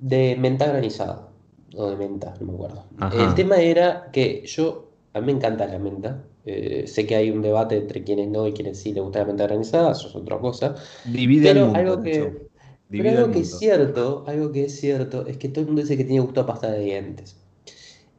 de 0.00 0.36
menta 0.38 0.66
granizada. 0.68 1.28
O 1.76 1.90
de 1.90 1.96
menta, 1.96 2.34
no 2.40 2.46
me 2.48 2.54
acuerdo. 2.54 2.84
El 3.10 3.34
tema 3.34 3.58
era 3.58 4.10
que 4.12 4.44
yo, 4.46 4.90
a 5.14 5.20
mí 5.20 5.26
me 5.28 5.32
encanta 5.34 5.66
la 5.66 5.78
menta. 5.80 6.24
Eh, 6.44 6.86
sé 6.86 7.06
que 7.06 7.16
hay 7.16 7.30
un 7.30 7.42
debate 7.42 7.76
entre 7.76 8.04
quienes 8.04 8.28
no 8.28 8.46
y 8.46 8.52
quienes 8.52 8.78
sí 8.78 8.92
le 8.92 9.00
gusta 9.00 9.20
la 9.20 9.26
menta 9.26 9.44
granizada, 9.46 9.92
eso 9.92 10.08
es 10.08 10.16
otra 10.16 10.38
cosa. 10.38 10.74
Divide 11.04 11.52
Pero 11.52 11.66
mundo, 11.66 11.78
algo 11.78 12.02
que, 12.02 12.48
pero 12.90 13.10
algo 13.10 13.30
que 13.32 13.40
es 13.40 13.58
cierto, 13.58 14.24
algo 14.26 14.52
que 14.52 14.64
es 14.64 14.80
cierto, 14.80 15.26
es 15.26 15.36
que 15.38 15.48
todo 15.48 15.60
el 15.62 15.66
mundo 15.66 15.82
dice 15.82 15.96
que 15.96 16.04
tiene 16.04 16.20
gusto 16.20 16.40
a 16.40 16.46
pasta 16.46 16.70
de 16.70 16.80
dientes. 16.80 17.36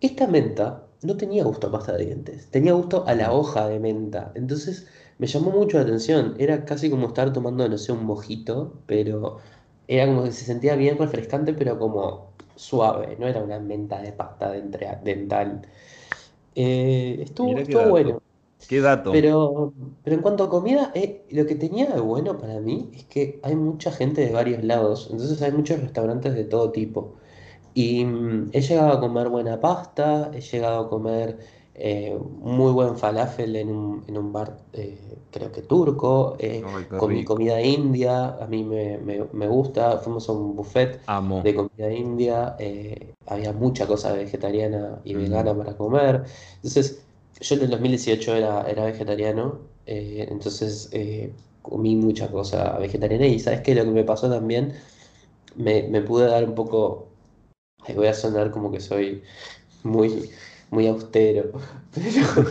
Esta 0.02 0.28
menta 0.28 0.88
no 1.02 1.18
tenía 1.18 1.44
gusto 1.44 1.68
a 1.68 1.72
pasta 1.72 1.94
de 1.94 2.06
dientes, 2.06 2.50
tenía 2.52 2.74
gusto 2.74 3.06
a 3.08 3.16
la 3.16 3.34
hoja 3.34 3.68
de 3.68 3.80
menta. 3.80 4.32
Entonces 4.36 4.88
me 5.18 5.28
llamó 5.28 5.52
mucho 5.52 5.78
la 5.78 5.84
atención. 5.84 6.36
Era 6.40 6.66
casi 6.66 6.90
como 6.90 7.08
estar 7.08 7.34
tomando, 7.34 7.68
no 7.68 7.78
sé, 7.78 7.92
un 7.92 8.06
mojito, 8.06 8.82
pero 8.86 9.40
era 9.88 10.06
como 10.08 10.24
que 10.24 10.32
se 10.32 10.46
sentía 10.46 10.76
bien 10.76 10.98
refrescante, 10.98 11.54
pero 11.54 11.78
como 11.80 12.34
suave. 12.56 13.18
No 13.20 13.28
era 13.28 13.42
una 13.42 13.60
menta 13.60 14.02
de 14.02 14.14
pasta 14.14 14.52
dental. 14.52 15.62
Eh, 16.56 17.20
estuvo, 17.22 17.50
Mirá 17.50 17.62
estuvo 17.62 17.90
bueno. 17.90 18.22
Qué 18.68 18.82
dato. 18.82 19.12
Pero, 19.12 19.74
pero 20.04 20.16
en 20.16 20.22
cuanto 20.22 20.44
a 20.44 20.50
comida, 20.50 20.92
eh, 20.94 21.26
lo 21.32 21.46
que 21.46 21.56
tenía 21.56 21.88
de 21.88 22.00
bueno 22.02 22.38
para 22.38 22.60
mí 22.60 22.90
es 22.94 23.06
que 23.06 23.40
hay 23.44 23.56
mucha 23.56 23.92
gente 23.92 24.22
de 24.22 24.32
varios 24.32 24.64
lados, 24.64 25.08
entonces 25.12 25.42
hay 25.42 25.52
muchos 25.52 25.80
restaurantes 25.80 26.36
de 26.36 26.44
todo 26.44 26.72
tipo. 26.72 27.16
Y 27.74 28.06
mm, 28.06 28.50
he 28.54 28.62
llegado 28.62 28.94
a 28.94 29.00
comer 29.00 29.30
buena 29.30 29.60
pasta, 29.60 30.32
he 30.34 30.42
llegado 30.42 30.86
a 30.86 30.90
comer 30.90 31.40
eh, 31.80 32.18
muy 32.42 32.72
buen 32.74 32.98
falafel 32.98 33.56
en 33.56 33.70
un, 33.70 34.04
en 34.08 34.18
un 34.18 34.34
bar, 34.34 34.58
eh, 34.74 34.98
creo 35.32 35.52
que 35.52 35.62
turco, 35.64 36.36
eh, 36.40 36.64
comí 36.96 37.24
comida 37.24 37.62
india, 37.62 38.36
a 38.44 38.48
mí 38.48 38.64
me, 38.64 38.98
me- 39.00 39.26
me 39.34 39.48
gusta, 39.48 39.98
fuimos 40.00 40.28
a 40.30 40.34
un 40.34 40.56
buffet 40.56 41.00
Amo. 41.08 41.44
de 41.44 41.56
comida 41.56 41.92
india, 41.94 42.56
eh, 42.60 43.14
había 43.28 43.54
mucha 43.54 43.88
cosa 43.88 44.14
vegetariana 44.14 45.00
y 45.06 45.16
vegana 45.16 45.54
Mm. 45.54 45.58
para 45.58 45.78
comer. 45.78 46.24
Entonces, 46.58 47.02
yo 47.40 47.56
en 47.56 47.62
el 47.64 47.70
2018 47.70 48.36
era, 48.36 48.70
era 48.70 48.86
vegetariano, 48.86 49.60
eh, 49.86 50.28
entonces 50.30 50.90
eh, 50.92 51.32
comí 51.62 51.96
mucha 51.96 52.30
cosa 52.32 52.78
vegetariana 52.78 53.26
y 53.28 53.40
sabes 53.40 53.62
que 53.62 53.76
lo 53.76 53.84
que 53.86 53.92
me 53.92 54.04
pasó 54.04 54.30
también, 54.30 54.74
me, 55.56 55.84
me 55.84 56.02
pude 56.02 56.28
dar 56.28 56.44
un 56.46 56.56
poco, 56.56 57.08
voy 57.96 58.08
a 58.08 58.14
sonar 58.14 58.52
como 58.52 58.72
que 58.72 58.80
soy 58.80 59.24
muy, 59.84 60.30
muy 60.72 60.88
austero, 60.88 61.52
pero 61.94 62.46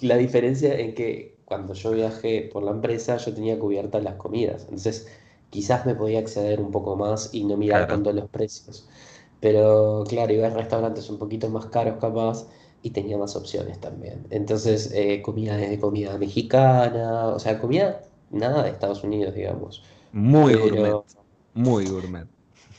la 0.00 0.16
diferencia 0.16 0.74
en 0.78 0.94
que 0.94 1.38
cuando 1.44 1.74
yo 1.74 1.92
viajé 1.92 2.48
por 2.52 2.62
la 2.62 2.70
empresa 2.72 3.16
yo 3.18 3.34
tenía 3.34 3.58
cubiertas 3.58 4.02
las 4.04 4.16
comidas, 4.16 4.62
entonces 4.64 5.08
quizás 5.50 5.86
me 5.86 5.94
podía 5.94 6.18
acceder 6.20 6.60
un 6.60 6.70
poco 6.70 6.96
más 6.96 7.30
y 7.32 7.44
no 7.44 7.56
mirar 7.56 7.86
Claro. 7.86 7.88
tanto 7.88 8.12
los 8.12 8.28
precios. 8.30 8.88
Pero 9.40 10.04
claro, 10.08 10.32
iba 10.32 10.46
a 10.48 10.50
restaurantes 10.50 11.10
un 11.10 11.18
poquito 11.18 11.48
más 11.50 11.66
caros 11.66 11.98
capaz 12.00 12.48
y 12.82 12.90
tenía 12.90 13.18
más 13.18 13.36
opciones 13.36 13.80
también. 13.80 14.26
Entonces, 14.30 14.92
eh, 14.94 15.22
comida 15.22 15.56
desde 15.56 15.78
comida 15.80 16.16
mexicana, 16.18 17.28
o 17.28 17.38
sea, 17.38 17.58
comida 17.60 18.02
nada 18.30 18.62
de 18.64 18.70
Estados 18.70 19.04
Unidos, 19.04 19.34
digamos. 19.34 19.84
Muy 20.12 20.54
gourmet, 20.56 20.98
Pero 21.00 21.04
muy 21.54 21.86
gourmet. 21.88 22.28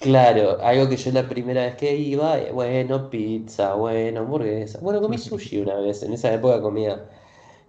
Claro, 0.04 0.60
algo 0.62 0.90
que 0.90 0.98
yo 0.98 1.12
la 1.12 1.28
primera 1.30 1.62
vez 1.66 1.76
que 1.76 1.96
iba, 1.96 2.40
eh, 2.40 2.52
bueno, 2.52 3.10
pizza, 3.10 3.74
bueno, 3.76 4.22
hamburguesa. 4.22 4.80
Bueno, 4.82 5.02
comí 5.02 5.18
sushi 5.28 5.60
una 5.60 5.76
vez, 5.76 6.04
en 6.04 6.14
esa 6.14 6.34
época 6.34 6.62
comía, 6.62 7.06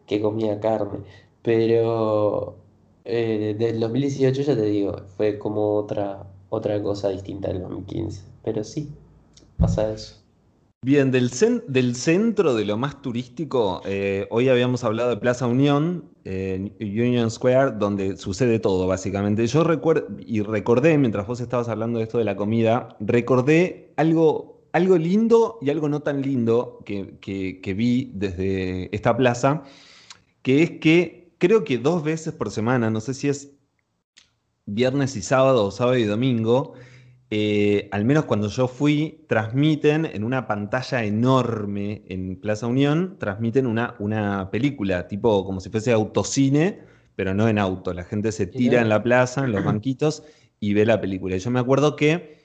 que 0.06 0.20
comía 0.22 0.60
carne. 0.60 1.00
Pero 1.42 2.56
eh, 3.04 3.56
del 3.58 3.80
2018 3.80 4.42
ya 4.42 4.56
te 4.56 4.64
digo, 4.64 4.96
fue 5.16 5.38
como 5.38 5.76
otra, 5.76 6.26
otra 6.50 6.82
cosa 6.82 7.10
distinta 7.10 7.48
del 7.48 7.62
2015. 7.62 8.22
Pero 8.44 8.64
sí, 8.64 8.92
pasa 9.58 9.90
eso. 9.92 10.23
Bien, 10.86 11.10
del, 11.10 11.30
del 11.66 11.94
centro 11.96 12.54
de 12.54 12.66
lo 12.66 12.76
más 12.76 13.00
turístico, 13.00 13.80
eh, 13.86 14.26
hoy 14.30 14.50
habíamos 14.50 14.84
hablado 14.84 15.08
de 15.08 15.16
Plaza 15.16 15.46
Unión, 15.46 16.10
eh, 16.26 16.72
Union 16.78 17.30
Square, 17.30 17.72
donde 17.78 18.18
sucede 18.18 18.58
todo, 18.58 18.86
básicamente. 18.86 19.46
Yo 19.46 19.64
recuerdo, 19.64 20.08
y 20.18 20.42
recordé, 20.42 20.98
mientras 20.98 21.26
vos 21.26 21.40
estabas 21.40 21.70
hablando 21.70 21.98
de 22.00 22.04
esto 22.04 22.18
de 22.18 22.24
la 22.24 22.36
comida, 22.36 22.98
recordé 23.00 23.94
algo, 23.96 24.62
algo 24.72 24.98
lindo 24.98 25.58
y 25.62 25.70
algo 25.70 25.88
no 25.88 26.02
tan 26.02 26.20
lindo 26.20 26.80
que, 26.84 27.16
que- 27.18 27.62
que 27.62 27.72
vi 27.72 28.10
desde 28.14 28.94
esta 28.94 29.16
plaza, 29.16 29.62
que 30.42 30.62
es 30.64 30.70
que 30.80 31.32
creo 31.38 31.64
que 31.64 31.78
dos 31.78 32.04
veces 32.04 32.34
por 32.34 32.50
semana, 32.50 32.90
no 32.90 33.00
sé 33.00 33.14
si 33.14 33.28
es 33.28 33.52
viernes 34.66 35.16
y 35.16 35.22
sábado 35.22 35.66
o 35.66 35.70
sábado 35.70 35.96
y 35.98 36.04
domingo, 36.04 36.74
eh, 37.30 37.88
al 37.90 38.04
menos 38.04 38.26
cuando 38.26 38.48
yo 38.48 38.68
fui, 38.68 39.24
transmiten 39.28 40.06
en 40.06 40.24
una 40.24 40.46
pantalla 40.46 41.04
enorme 41.04 42.02
en 42.08 42.36
Plaza 42.36 42.66
Unión, 42.66 43.16
transmiten 43.18 43.66
una, 43.66 43.96
una 43.98 44.50
película, 44.50 45.08
tipo 45.08 45.44
como 45.44 45.60
si 45.60 45.70
fuese 45.70 45.92
autocine, 45.92 46.80
pero 47.16 47.34
no 47.34 47.48
en 47.48 47.58
auto. 47.58 47.92
La 47.92 48.04
gente 48.04 48.32
se 48.32 48.46
tira 48.46 48.80
en 48.80 48.88
la 48.88 49.02
plaza, 49.02 49.44
en 49.44 49.52
los 49.52 49.64
banquitos, 49.64 50.22
y 50.60 50.74
ve 50.74 50.86
la 50.86 51.00
película. 51.00 51.36
Y 51.36 51.38
yo 51.38 51.50
me 51.50 51.60
acuerdo 51.60 51.96
que 51.96 52.38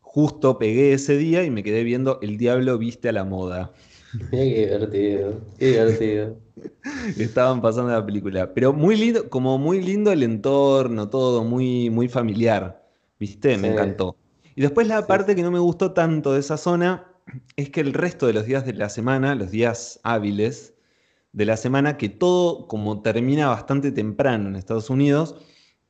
justo 0.00 0.58
pegué 0.58 0.92
ese 0.92 1.16
día 1.16 1.44
y 1.44 1.50
me 1.50 1.62
quedé 1.62 1.82
viendo 1.82 2.18
El 2.22 2.36
Diablo 2.36 2.78
Viste 2.78 3.08
a 3.08 3.12
la 3.12 3.24
Moda. 3.24 3.72
Mira 4.12 4.44
qué 4.44 4.66
divertido, 4.66 5.40
qué 5.58 5.66
divertido. 5.66 6.36
Estaban 7.18 7.60
pasando 7.60 7.90
la 7.90 8.04
película. 8.04 8.52
Pero 8.54 8.72
muy 8.72 8.96
lindo, 8.96 9.28
como 9.28 9.58
muy 9.58 9.82
lindo 9.82 10.12
el 10.12 10.22
entorno, 10.22 11.08
todo 11.08 11.44
muy, 11.44 11.90
muy 11.90 12.08
familiar. 12.08 12.84
¿Viste? 13.18 13.56
Me 13.58 13.68
encantó. 13.68 14.16
Y 14.54 14.62
después 14.62 14.86
la 14.86 15.06
sí. 15.06 15.06
parte 15.06 15.34
que 15.34 15.42
no 15.42 15.50
me 15.50 15.58
gustó 15.58 15.92
tanto 15.92 16.32
de 16.32 16.40
esa 16.40 16.56
zona 16.56 17.06
es 17.56 17.70
que 17.70 17.80
el 17.80 17.92
resto 17.94 18.26
de 18.26 18.32
los 18.34 18.46
días 18.46 18.64
de 18.66 18.74
la 18.74 18.88
semana, 18.88 19.34
los 19.34 19.50
días 19.50 20.00
hábiles 20.04 20.74
de 21.32 21.46
la 21.46 21.56
semana, 21.56 21.96
que 21.98 22.08
todo 22.08 22.68
como 22.68 23.02
termina 23.02 23.48
bastante 23.48 23.92
temprano 23.92 24.48
en 24.48 24.56
Estados 24.56 24.90
Unidos, 24.90 25.36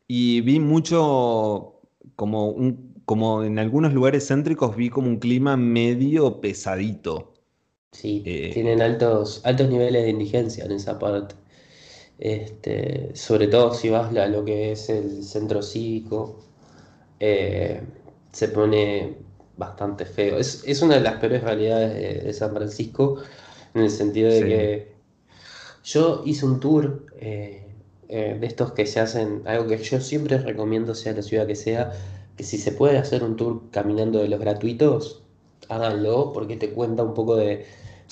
y 0.08 0.40
vi 0.42 0.60
mucho, 0.60 1.80
como, 2.16 2.50
un, 2.50 2.94
como 3.06 3.42
en 3.44 3.58
algunos 3.58 3.92
lugares 3.94 4.28
céntricos, 4.28 4.76
vi 4.76 4.90
como 4.90 5.08
un 5.08 5.18
clima 5.18 5.56
medio 5.56 6.40
pesadito. 6.40 7.34
Sí, 7.92 8.24
Eh, 8.24 8.50
tienen 8.50 8.82
altos, 8.82 9.40
altos 9.44 9.68
niveles 9.70 10.02
de 10.04 10.10
indigencia 10.10 10.64
en 10.64 10.72
esa 10.72 10.98
parte. 10.98 11.34
Este, 12.18 13.14
sobre 13.16 13.48
todo 13.48 13.74
si 13.74 13.90
vas 13.90 14.14
a 14.16 14.26
lo 14.28 14.44
que 14.44 14.72
es 14.72 14.88
el 14.90 15.24
centro 15.24 15.62
cívico, 15.62 16.40
eh, 17.20 17.82
se 18.34 18.48
pone 18.48 19.14
bastante 19.56 20.04
feo. 20.04 20.38
Es, 20.38 20.64
es 20.66 20.82
una 20.82 20.96
de 20.96 21.00
las 21.00 21.14
peores 21.14 21.42
realidades 21.42 21.94
de, 21.94 22.26
de 22.26 22.32
San 22.32 22.52
Francisco, 22.52 23.18
en 23.74 23.82
el 23.82 23.90
sentido 23.90 24.28
de 24.28 24.38
sí. 24.38 24.44
que 24.44 24.94
yo 25.84 26.22
hice 26.24 26.44
un 26.44 26.58
tour 26.58 27.06
eh, 27.20 27.64
eh, 28.08 28.36
de 28.40 28.46
estos 28.46 28.72
que 28.72 28.86
se 28.86 28.98
hacen, 28.98 29.42
algo 29.44 29.68
que 29.68 29.78
yo 29.78 30.00
siempre 30.00 30.38
recomiendo, 30.38 30.94
sea 30.96 31.12
la 31.12 31.22
ciudad 31.22 31.46
que 31.46 31.54
sea, 31.54 31.92
que 32.36 32.42
si 32.42 32.58
se 32.58 32.72
puede 32.72 32.98
hacer 32.98 33.22
un 33.22 33.36
tour 33.36 33.70
caminando 33.70 34.18
de 34.18 34.28
los 34.28 34.40
gratuitos, 34.40 35.22
háganlo, 35.68 36.32
porque 36.32 36.56
te 36.56 36.70
cuenta 36.70 37.04
un 37.04 37.14
poco 37.14 37.36
de, 37.36 37.64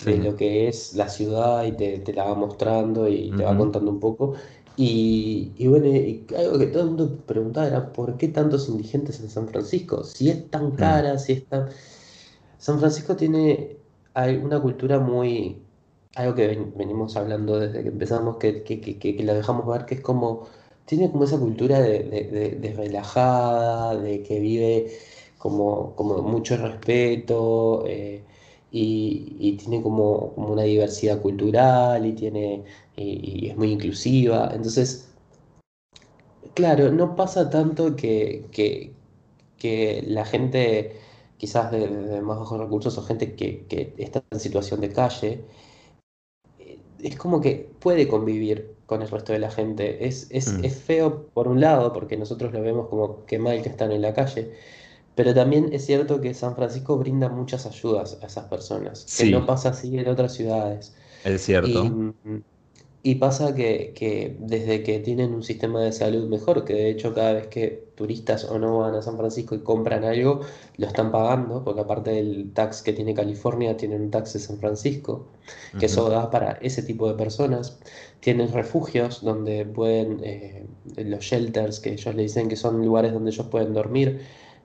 lo 0.06 0.36
que 0.36 0.68
es 0.68 0.94
la 0.94 1.08
ciudad 1.08 1.64
y 1.64 1.72
te, 1.72 1.98
te 1.98 2.12
la 2.12 2.24
va 2.24 2.34
mostrando 2.34 3.08
y 3.08 3.32
te 3.36 3.42
va 3.42 3.56
contando 3.56 3.90
un 3.90 4.00
poco. 4.00 4.34
Y, 4.84 5.52
y 5.56 5.68
bueno, 5.68 5.86
y 5.88 6.26
algo 6.36 6.58
que 6.58 6.66
todo 6.66 6.82
el 6.84 6.88
mundo 6.90 7.18
preguntaba 7.26 7.66
era, 7.68 7.92
¿por 7.92 8.16
qué 8.18 8.28
tantos 8.28 8.68
indigentes 8.68 9.20
en 9.20 9.28
San 9.30 9.48
Francisco? 9.48 10.02
Si 10.04 10.28
es 10.30 10.50
tan 10.50 10.72
Mm, 10.76 10.76
cara, 10.76 11.18
si 11.18 11.32
es 11.34 11.48
tan... 11.48 11.68
San 12.58 12.78
Francisco 12.80 13.16
tiene 13.16 13.78
hay 14.14 14.36
una 14.36 14.60
cultura 14.60 14.98
muy, 15.00 15.62
algo 16.16 16.34
que 16.34 16.46
ven- 16.48 16.74
venimos 16.76 17.16
hablando 17.16 17.58
desde 17.60 17.82
que 17.82 17.88
empezamos, 17.88 18.36
que, 18.38 18.62
que, 18.64 18.80
que, 18.80 18.98
que- 18.98 19.16
que 19.16 19.24
la 19.24 19.34
dejamos 19.34 19.66
ver, 19.66 19.86
que 19.86 19.94
es 19.96 20.00
como, 20.02 20.48
tiene 20.86 21.10
como 21.10 21.24
esa 21.24 21.38
cultura 21.38 21.80
de, 21.80 22.00
de, 22.04 22.24
de- 22.24 22.50
de 22.56 22.72
relajada, 22.74 23.96
de 23.96 24.22
que 24.22 24.40
vive 24.40 24.92
como, 25.38 25.94
como 25.96 26.22
mucho 26.22 26.56
respeto, 26.56 27.84
eh, 27.86 28.24
y, 28.72 29.36
y 29.38 29.52
tiene 29.58 29.82
como, 29.82 30.32
como 30.34 30.52
una 30.52 30.62
diversidad 30.62 31.20
cultural, 31.20 32.04
y 32.06 32.12
tiene, 32.14 32.64
y, 32.96 33.44
y 33.46 33.50
es 33.50 33.56
muy 33.56 33.70
inclusiva. 33.72 34.50
Entonces, 34.54 35.10
claro, 36.54 36.90
no 36.90 37.14
pasa 37.14 37.50
tanto 37.50 37.94
que, 37.94 38.46
que, 38.50 38.92
que 39.58 40.02
la 40.06 40.24
gente 40.24 40.96
quizás 41.36 41.72
de, 41.72 41.88
de 41.88 42.20
más 42.22 42.38
bajos 42.38 42.60
recursos 42.60 42.96
o 42.96 43.02
gente 43.02 43.34
que, 43.34 43.66
que 43.66 43.94
está 43.98 44.22
en 44.30 44.38
situación 44.38 44.80
de 44.80 44.92
calle, 44.92 45.44
eh, 46.60 46.78
es 47.02 47.16
como 47.16 47.40
que 47.40 47.68
puede 47.80 48.06
convivir 48.06 48.76
con 48.86 49.02
el 49.02 49.10
resto 49.10 49.32
de 49.32 49.40
la 49.40 49.50
gente. 49.50 50.06
Es, 50.06 50.28
es, 50.30 50.52
mm. 50.52 50.64
es 50.64 50.76
feo 50.76 51.26
por 51.34 51.48
un 51.48 51.60
lado, 51.60 51.92
porque 51.92 52.16
nosotros 52.16 52.52
lo 52.52 52.62
vemos 52.62 52.88
como 52.88 53.26
que 53.26 53.40
mal 53.40 53.60
que 53.60 53.70
están 53.70 53.90
en 53.90 54.02
la 54.02 54.14
calle, 54.14 54.52
pero 55.14 55.34
también 55.34 55.70
es 55.72 55.86
cierto 55.86 56.20
que 56.20 56.34
San 56.34 56.56
Francisco 56.56 56.98
brinda 56.98 57.28
muchas 57.28 57.66
ayudas 57.66 58.18
a 58.22 58.26
esas 58.26 58.46
personas, 58.48 59.12
que 59.14 59.26
no 59.26 59.46
pasa 59.46 59.70
así 59.70 59.98
en 59.98 60.08
otras 60.08 60.34
ciudades. 60.34 60.94
es 61.24 61.42
cierto. 61.42 61.96
y 63.04 63.16
pasa 63.16 63.54
que, 63.54 63.92
que 63.96 64.36
desde 64.38 64.82
que 64.84 65.00
tienen 65.00 65.34
un 65.34 65.42
sistema 65.42 65.80
de 65.80 65.90
salud 65.92 66.28
mejor, 66.28 66.64
que 66.64 66.74
de 66.74 66.90
hecho 66.90 67.12
cada 67.14 67.32
vez 67.32 67.48
que 67.48 67.88
turistas 67.96 68.44
o 68.44 68.58
no 68.60 68.78
van 68.78 68.94
a 68.94 69.02
San 69.02 69.16
Francisco 69.16 69.56
y 69.56 69.62
compran 69.62 70.04
algo, 70.04 70.40
lo 70.76 70.86
están 70.86 71.10
pagando, 71.10 71.64
porque 71.64 71.80
aparte 71.80 72.10
del 72.12 72.52
tax 72.54 72.80
que 72.82 72.92
tiene 72.92 73.12
California, 73.14 73.76
tienen 73.76 74.02
un 74.02 74.10
tax 74.12 74.34
de 74.34 74.38
San 74.38 74.58
Francisco, 74.58 75.26
que 75.78 75.86
Ujú, 75.86 75.86
eso 75.86 76.08
da 76.10 76.30
para 76.30 76.52
ese 76.62 76.82
tipo 76.84 77.08
de 77.08 77.14
personas. 77.14 77.80
Tienen 78.20 78.52
refugios 78.52 79.22
donde 79.24 79.64
pueden, 79.66 80.20
eh, 80.22 80.66
los 80.98 81.24
shelters, 81.24 81.80
que 81.80 81.94
ellos 81.94 82.14
le 82.14 82.22
dicen 82.22 82.48
que 82.48 82.56
son 82.56 82.84
lugares 82.84 83.12
donde 83.12 83.32
ellos 83.32 83.46
pueden 83.48 83.72
dormir. 83.74 84.20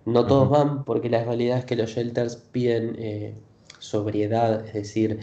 No 0.08 0.26
todos 0.26 0.50
van 0.50 0.84
porque 0.86 1.10
la 1.10 1.24
realidad 1.24 1.60
es 1.60 1.66
que 1.66 1.76
los 1.76 1.90
shelters 1.92 2.38
piden 2.38 2.96
eh, 3.00 3.36
sobriedad, 3.80 4.66
es 4.68 4.74
decir, 4.74 5.20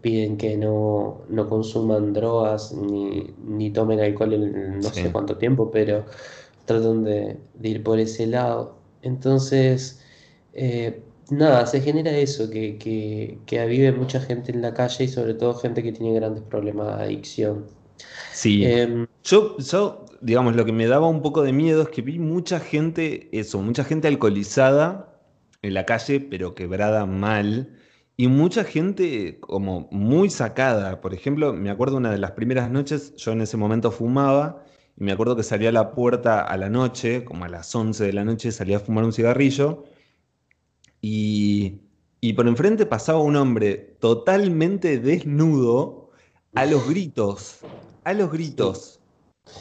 piden 0.00 0.36
que 0.36 0.56
no, 0.56 1.22
no 1.28 1.48
consuman 1.48 2.12
drogas 2.12 2.72
ni, 2.72 3.34
ni 3.38 3.70
tomen 3.72 4.00
alcohol 4.00 4.34
en 4.34 4.80
no 4.80 4.92
sé 4.92 5.12
cuánto 5.12 5.38
tiempo, 5.38 5.70
pero 5.70 6.04
tratan 6.64 7.04
de, 7.04 7.38
de 7.54 7.68
ir 7.68 7.82
por 7.82 7.98
ese 7.98 8.26
lado. 8.26 8.76
Entonces, 9.02 10.00
eh, 10.52 11.04
nada, 11.30 11.66
se 11.66 11.80
genera 11.80 12.10
eso, 12.16 12.50
que, 12.50 12.78
que, 12.78 13.42
que 13.46 13.66
vive 13.66 13.92
mucha 13.92 14.20
gente 14.20 14.52
en 14.52 14.62
la 14.62 14.74
calle 14.74 15.04
y 15.04 15.08
sobre 15.08 15.34
todo 15.34 15.54
gente 15.54 15.82
que 15.82 15.92
tiene 15.92 16.14
grandes 16.14 16.42
problemas 16.44 16.98
de 16.98 17.04
adicción. 17.04 17.66
Sí. 18.32 18.64
Em, 18.64 19.06
Yo, 19.24 19.56
yo, 19.58 20.03
digamos, 20.20 20.56
lo 20.56 20.64
que 20.64 20.72
me 20.72 20.86
daba 20.86 21.08
un 21.08 21.22
poco 21.22 21.42
de 21.42 21.52
miedo 21.52 21.82
es 21.82 21.88
que 21.88 22.02
vi 22.02 22.18
mucha 22.18 22.60
gente, 22.60 23.28
eso, 23.32 23.60
mucha 23.60 23.84
gente 23.84 24.08
alcoholizada 24.08 25.20
en 25.62 25.74
la 25.74 25.86
calle, 25.86 26.20
pero 26.20 26.54
quebrada 26.54 27.06
mal, 27.06 27.78
y 28.16 28.28
mucha 28.28 28.64
gente 28.64 29.38
como 29.40 29.88
muy 29.90 30.30
sacada. 30.30 31.00
Por 31.00 31.14
ejemplo, 31.14 31.52
me 31.52 31.70
acuerdo 31.70 31.96
una 31.96 32.10
de 32.10 32.18
las 32.18 32.32
primeras 32.32 32.70
noches, 32.70 33.14
yo 33.16 33.32
en 33.32 33.40
ese 33.42 33.56
momento 33.56 33.90
fumaba, 33.90 34.64
y 34.96 35.04
me 35.04 35.12
acuerdo 35.12 35.36
que 35.36 35.42
salía 35.42 35.70
a 35.70 35.72
la 35.72 35.92
puerta 35.92 36.40
a 36.40 36.56
la 36.56 36.70
noche, 36.70 37.24
como 37.24 37.44
a 37.44 37.48
las 37.48 37.74
11 37.74 38.04
de 38.04 38.12
la 38.12 38.24
noche, 38.24 38.52
salía 38.52 38.76
a 38.78 38.80
fumar 38.80 39.04
un 39.04 39.12
cigarrillo, 39.12 39.84
y, 41.00 41.80
y 42.20 42.32
por 42.34 42.46
enfrente 42.48 42.86
pasaba 42.86 43.20
un 43.20 43.36
hombre 43.36 43.96
totalmente 44.00 44.98
desnudo, 44.98 46.04
a 46.54 46.66
los 46.66 46.88
gritos, 46.88 47.60
a 48.04 48.12
los 48.12 48.30
gritos. 48.30 49.00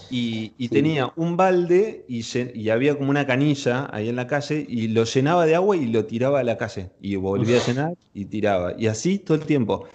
Y, 0.10 0.70
tenía 0.70 1.12
un 1.16 1.36
balde 1.38 2.06
y, 2.08 2.70
había 2.70 2.98
como 2.98 3.10
una 3.10 3.26
canilla 3.26 3.90
ahí 3.92 4.10
en 4.10 4.16
la 4.16 4.28
calle 4.28 4.66
y 4.68 4.88
lo 4.88 5.04
llenaba 5.04 5.46
de 5.46 5.56
agua 5.56 5.76
y 5.76 5.88
lo 5.88 6.06
tiraba 6.06 6.40
a 6.40 6.44
la 6.44 6.58
calle. 6.58 6.92
Y 7.02 7.16
volvía 7.16 7.58
a 7.58 7.66
llenar 7.66 7.94
y 8.14 8.26
tiraba. 8.26 8.76
Y 8.78 8.88
así 8.88 9.20
todo 9.20 9.36
el 9.38 9.46
tiempo. 9.46 9.86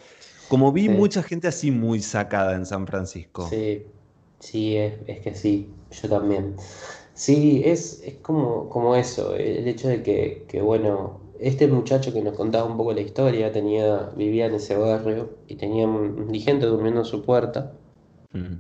Como 0.49 0.73
vi 0.73 0.89
mucha 0.89 1.23
gente 1.23 1.49
así 1.49 1.71
muy 1.71 2.01
sacada 2.01 2.55
en 2.55 2.67
San 2.67 2.87
Francisco. 2.87 3.49
Sí, 3.49 3.85
sí, 4.41 4.77
es, 4.77 5.21
que 5.21 5.35
sí, 5.35 5.69
yo 5.91 6.09
también. 6.09 6.57
Sí, 7.15 7.63
es, 7.65 8.03
es 8.05 8.15
como, 8.15 8.69
como 8.69 8.97
eso, 8.97 9.35
el 9.35 9.67
hecho 9.69 9.89
de 9.89 10.03
que, 10.03 10.45
que, 10.49 10.63
bueno, 10.63 11.21
este 11.39 11.67
muchacho 11.69 12.13
que 12.13 12.23
nos 12.23 12.35
contaba 12.35 12.65
un 12.65 12.77
poco 12.77 12.93
la 12.93 13.01
historia, 13.01 13.53
tenía, 13.53 14.11
vivía 14.17 14.47
en 14.47 14.55
ese 14.55 14.77
barrio 14.77 15.31
y 15.47 15.57
tenía 15.57 15.87
un 15.87 16.19
indigente 16.19 16.67
durmiendo 16.67 17.01
en 17.01 17.07
su 17.07 17.23
puerta. 17.23 17.73
Mm. 18.33 18.57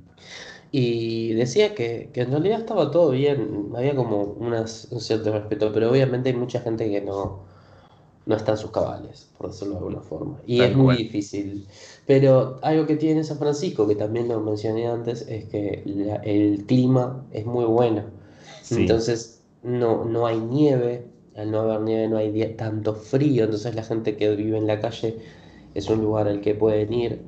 Y 0.71 1.33
decía 1.33 1.75
que, 1.75 2.11
en 2.13 2.31
realidad 2.31 2.61
estaba 2.61 2.91
todo 2.91 3.11
bien, 3.11 3.71
había 3.75 3.95
como 3.95 4.23
unas, 4.23 4.89
un 4.91 5.01
cierto 5.01 5.33
respeto, 5.33 5.73
pero 5.73 5.91
obviamente 5.91 6.29
hay 6.29 6.37
mucha 6.37 6.61
gente 6.61 6.91
que 6.91 7.01
no, 7.01 7.45
no 8.27 8.37
está 8.37 8.53
en 8.53 8.59
sus 8.59 8.71
cabales, 8.71 9.31
por 9.39 9.49
decirlo 9.49 9.75
de 9.75 9.79
alguna 9.79 10.01
forma. 10.01 10.39
Y 10.47 10.61
es 10.61 10.77
muy 10.77 10.97
difícil. 10.97 11.67
Pero 12.07 12.59
algo 12.63 12.87
que 12.87 12.97
tiene 12.97 13.25
San 13.25 13.39
Francisco, 13.39 13.89
que 13.89 13.95
también 13.95 14.29
lo 14.29 14.41
mencioné 14.41 14.87
antes, 14.87 15.23
es 15.29 15.47
que 15.47 15.83
el 16.25 16.65
clima 16.67 17.25
es 17.33 17.47
muy 17.47 17.65
bueno. 17.65 18.03
Entonces 18.71 19.43
no, 19.63 20.05
no 20.05 20.27
hay 20.27 20.39
nieve, 20.39 21.07
al 21.37 21.51
no 21.51 21.61
haber 21.61 21.81
nieve 21.81 22.09
no 22.09 22.19
hay 22.19 22.55
tanto 22.57 22.95
frío, 22.95 23.45
entonces 23.45 23.75
la 23.75 23.83
gente 23.83 24.17
que 24.17 24.35
vive 24.37 24.59
en 24.59 24.67
la 24.67 24.81
calle 24.81 25.19
es 25.75 25.89
un 25.89 26.03
lugar 26.03 26.29
al 26.29 26.41
que 26.41 26.55
pueden 26.55 26.93
ir. 26.93 27.23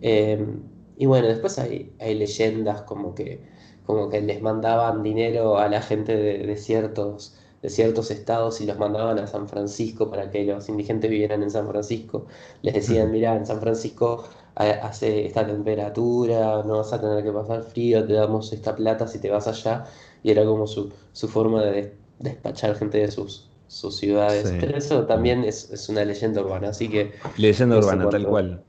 Em, 0.00 0.62
y 0.96 1.06
bueno, 1.06 1.28
después 1.28 1.58
hay, 1.58 1.92
hay 2.00 2.14
leyendas 2.14 2.82
como 2.82 3.14
que, 3.14 3.40
como 3.84 4.08
que 4.08 4.20
les 4.20 4.40
mandaban 4.40 5.02
dinero 5.02 5.58
a 5.58 5.68
la 5.68 5.82
gente 5.82 6.16
de, 6.16 6.56
ciertos, 6.56 7.34
de 7.62 7.68
ciertos 7.68 8.10
estados 8.10 8.60
y 8.60 8.66
los 8.66 8.78
mandaban 8.78 9.18
a 9.18 9.26
San 9.26 9.48
Francisco 9.48 10.10
para 10.10 10.30
que 10.30 10.44
los 10.44 10.68
indigentes 10.68 11.10
vivieran 11.10 11.42
en 11.42 11.50
San 11.50 11.68
Francisco. 11.68 12.26
Les 12.62 12.74
decían, 12.74 13.10
mira, 13.10 13.36
en 13.36 13.46
San 13.46 13.60
Francisco 13.60 14.24
hace 14.54 15.26
esta 15.26 15.46
temperatura, 15.46 16.62
no 16.64 16.78
vas 16.78 16.92
a 16.94 17.00
tener 17.00 17.22
que 17.22 17.30
pasar 17.30 17.62
frío, 17.62 18.06
te 18.06 18.14
damos 18.14 18.52
esta 18.54 18.74
plata 18.74 19.06
si 19.06 19.18
te 19.18 19.30
vas 19.30 19.46
allá. 19.46 19.84
Y 20.22 20.30
era 20.30 20.44
como 20.46 20.66
su, 20.66 20.90
forma 21.12 21.62
de 21.62 21.94
despachar 22.18 22.74
gente 22.74 22.98
de 22.98 23.10
sus, 23.10 23.50
sus 23.68 23.98
ciudades. 23.98 24.50
Pero 24.58 24.78
eso 24.78 25.04
también 25.04 25.44
es, 25.44 25.70
es, 25.70 25.90
una 25.90 26.06
leyenda 26.06 26.40
urbana, 26.40 26.70
así 26.70 26.88
que... 26.88 27.12
Leyenda 27.36 27.76
urbana, 27.76 28.08
tal 28.08 28.26
cual. 28.26 28.64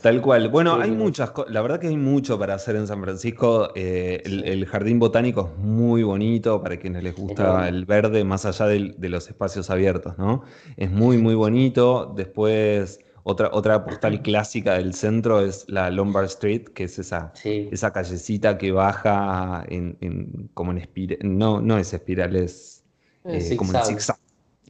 Tal 0.00 0.20
cual. 0.20 0.48
Bueno, 0.48 0.80
hay 0.80 0.90
muchas 0.90 1.30
cosas. 1.30 1.52
La 1.52 1.62
verdad 1.62 1.80
que 1.80 1.88
hay 1.88 1.96
mucho 1.96 2.38
para 2.38 2.54
hacer 2.54 2.76
en 2.76 2.86
San 2.86 3.00
Francisco. 3.02 3.70
Eh, 3.74 4.22
el, 4.24 4.64
jardín 4.66 4.98
botánico 4.98 5.52
es 5.52 5.64
muy 5.64 6.02
bonito 6.02 6.62
para 6.62 6.78
quienes 6.78 7.02
les 7.02 7.14
gusta 7.14 7.68
el 7.68 7.84
verde, 7.84 8.24
más 8.24 8.46
allá 8.46 8.66
de, 8.66 9.08
los 9.08 9.28
espacios 9.28 9.70
abiertos, 9.70 10.16
¿no? 10.18 10.42
Es 10.76 10.90
muy, 10.90 11.18
muy 11.18 11.34
bonito. 11.34 12.12
Después, 12.16 13.00
otra, 13.22 13.50
otra 13.52 13.84
postal 13.84 14.20
clásica 14.22 14.74
del 14.74 14.94
centro 14.94 15.40
es 15.40 15.64
la 15.68 15.90
Lombard 15.90 16.26
Street, 16.26 16.64
que 16.74 16.84
es 16.84 16.98
esa, 16.98 17.32
esa 17.44 17.92
callecita 17.92 18.58
que 18.58 18.72
baja 18.72 19.64
en, 19.68 20.50
como 20.54 20.72
en 20.72 20.78
espiral. 20.78 21.18
No, 21.22 21.60
no 21.60 21.78
es 21.78 21.92
espiral, 21.92 22.36
es 22.36 22.84
eh, 23.24 23.56
como 23.56 23.72
en 23.72 23.84
zigzag 23.84 24.18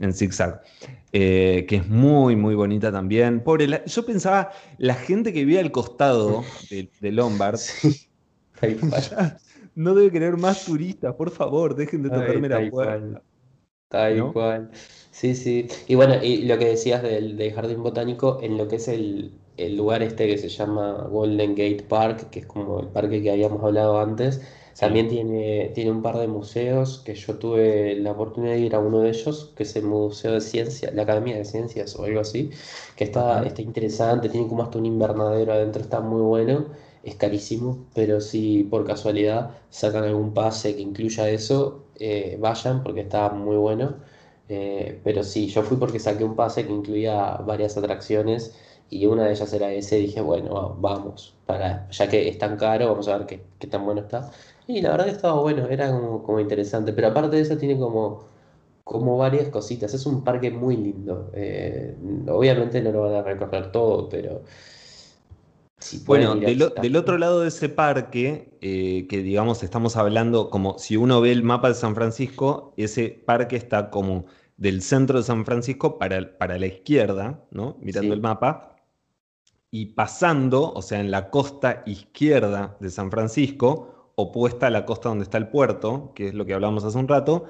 en 0.01 0.13
zigzag, 0.13 0.63
eh, 1.13 1.67
que 1.69 1.77
es 1.77 1.89
muy, 1.89 2.37
muy 2.37 2.55
bonita 2.55 2.91
también. 2.91 3.41
Pobre, 3.41 3.83
yo 3.87 4.07
pensaba, 4.07 4.51
la 4.79 4.95
gente 4.95 5.33
que 5.33 5.45
vive 5.45 5.61
al 5.61 5.71
costado 5.71 6.43
de, 7.01 7.13
Lombard, 7.13 7.61
no 9.75 9.95
debe 9.95 10.11
querer 10.11 10.37
más 10.37 10.65
turistas, 10.65 11.15
por 11.15 11.31
favor, 11.31 11.75
dejen 11.75 12.03
de 12.03 12.11
tocarme 12.11 12.49
la 12.49 12.71
puerta. 12.71 13.23
Tal 13.89 14.33
cual. 14.33 14.71
Sí, 15.13 15.37
sí. 15.37 15.69
Y 15.87 15.95
bueno, 15.95 16.17
y 16.21 16.39
lo 16.47 16.59
que 16.59 16.67
decías 16.67 17.03
del, 17.03 17.53
jardín 17.55 17.83
botánico, 17.83 18.41
en 18.43 18.59
lo 18.59 18.67
que 18.67 18.77
es 18.77 18.89
el, 18.89 19.33
el 19.57 19.77
lugar 19.77 20.03
este 20.03 20.27
que 20.27 20.39
se 20.39 20.49
llama 20.49 21.07
Golden 21.09 21.51
Gate 21.51 21.85
Park, 21.89 22.31
que 22.31 22.41
es 22.41 22.47
como 22.47 22.81
el 22.81 22.89
parque 22.89 23.23
que 23.23 23.31
habíamos 23.31 23.63
hablado 23.63 24.01
antes, 24.01 24.43
también 24.79 25.09
tiene, 25.09 25.71
tiene 25.75 25.91
un 25.91 26.03
par 26.03 26.19
de 26.19 26.27
museos 26.29 27.01
que 27.05 27.15
yo 27.15 27.39
tuve 27.39 27.97
la 27.97 28.13
oportunidad 28.13 28.55
de 28.55 28.61
ir 28.61 28.75
a 28.75 28.81
uno 28.81 29.01
de 29.01 29.11
ellos, 29.11 29.53
que 29.57 29.63
es 29.65 29.77
el 29.77 29.85
Museo 29.85 30.33
de 30.33 30.41
Ciencias, 30.41 30.93
la 30.95 31.03
Academia 31.03 31.37
de 31.37 31.45
Ciencias 31.45 31.97
o 31.97 32.05
algo 32.05 32.21
así, 32.21 32.51
que 32.97 33.05
está, 33.05 33.45
está 33.45 33.63
interesante, 33.63 34.29
tiene 34.29 34.49
como 34.49 34.63
hasta 34.63 34.79
un 34.79 34.87
invernadero 34.87 35.53
adentro, 35.53 35.83
está 35.83 36.01
muy 36.01 36.23
bueno, 36.23 36.67
es 37.03 37.17
carísimo, 37.17 37.87
pero 37.95 38.21
si 38.21 38.65
por 38.65 38.85
casualidad 38.87 39.51
sacan 39.71 40.05
algún 40.05 40.33
pase 40.35 40.75
que 40.75 40.83
incluya 40.83 41.29
eso, 41.29 41.85
eh, 41.99 42.37
vayan 42.41 42.83
porque 42.83 43.01
está 43.03 43.31
muy 43.31 43.57
bueno. 43.57 43.97
Eh, 44.49 45.01
pero 45.03 45.23
sí, 45.25 45.49
yo 45.49 45.63
fui 45.63 45.77
porque 45.79 45.99
saqué 45.99 46.25
un 46.25 46.37
pase 46.37 46.67
que 46.67 46.73
incluía 46.73 47.37
varias 47.39 47.77
atracciones 47.77 48.55
y 48.91 49.07
una 49.07 49.25
de 49.25 49.33
ellas 49.33 49.53
era 49.55 49.73
ese, 49.73 49.97
dije, 49.97 50.21
bueno, 50.21 50.77
vamos, 50.79 51.35
para, 51.47 51.89
ya 51.91 52.09
que 52.09 52.29
es 52.29 52.39
tan 52.39 52.57
caro, 52.59 52.89
vamos 52.89 53.09
a 53.09 53.17
ver 53.19 53.27
qué, 53.27 53.43
qué 53.59 53.67
tan 53.67 53.85
bueno 53.85 54.03
está. 54.03 54.31
Y 54.67 54.81
la 54.81 54.93
verdad 54.93 55.07
que 55.07 55.13
estaba 55.13 55.41
bueno, 55.41 55.67
era 55.69 55.91
como, 55.91 56.41
interesante. 56.41 56.93
Pero 56.93 57.09
aparte 57.09 57.37
de 57.37 57.43
eso 57.43 57.57
tiene 57.57 57.79
como, 57.79 58.25
como 58.83 59.19
varias 59.19 59.49
cositas. 59.49 59.93
Es 59.93 60.07
un 60.07 60.25
parque 60.25 60.51
muy 60.51 60.77
lindo. 60.77 61.31
Eh, 61.35 61.95
obviamente 62.29 62.81
no 62.81 62.93
lo 62.93 63.03
van 63.03 63.15
a 63.15 63.23
recorrer 63.23 63.71
todo, 63.73 64.09
pero... 64.09 64.43
bueno, 66.07 66.37
del, 66.37 66.97
otro 66.97 67.19
lado 67.19 67.41
de 67.41 67.49
ese 67.49 67.69
parque, 67.69 68.57
eh, 68.63 69.07
que 69.09 69.23
digamos 69.23 69.63
estamos 69.63 69.97
hablando 69.97 70.49
como 70.49 70.79
si 70.79 70.97
uno 70.97 71.21
ve 71.21 71.33
el 71.33 71.43
mapa 71.43 71.69
de 71.69 71.75
San 71.75 71.95
Francisco, 71.95 72.73
ese 72.79 73.23
parque 73.27 73.57
está 73.57 73.91
como 73.91 74.25
del 74.57 74.83
centro 74.83 75.19
de 75.19 75.25
San 75.25 75.45
Francisco 75.45 75.99
para, 75.99 76.39
para 76.39 76.59
la 76.59 76.67
izquierda, 76.67 77.45
¿no? 77.51 77.77
Mirando 77.81 78.15
el 78.15 78.21
mapa. 78.21 78.77
Y 79.71 79.87
pasando, 79.87 80.73
o 80.73 80.83
sea, 80.83 81.01
en 81.01 81.11
la 81.11 81.31
costa 81.31 81.83
izquierda 81.85 82.77
de 82.79 82.91
San 82.91 83.11
Francisco, 83.11 83.94
opuesta 84.17 84.69
a 84.69 84.71
la 84.71 84.85
costa 84.85 85.09
donde 85.09 85.25
está 85.25 85.39
el 85.39 85.49
puerto, 85.49 86.13
que 86.15 86.29
es 86.29 86.35
lo 86.35 86.47
que 86.47 86.55
hablamos 86.55 86.85
hace 86.85 86.99
un 86.99 87.09
rato, 87.09 87.47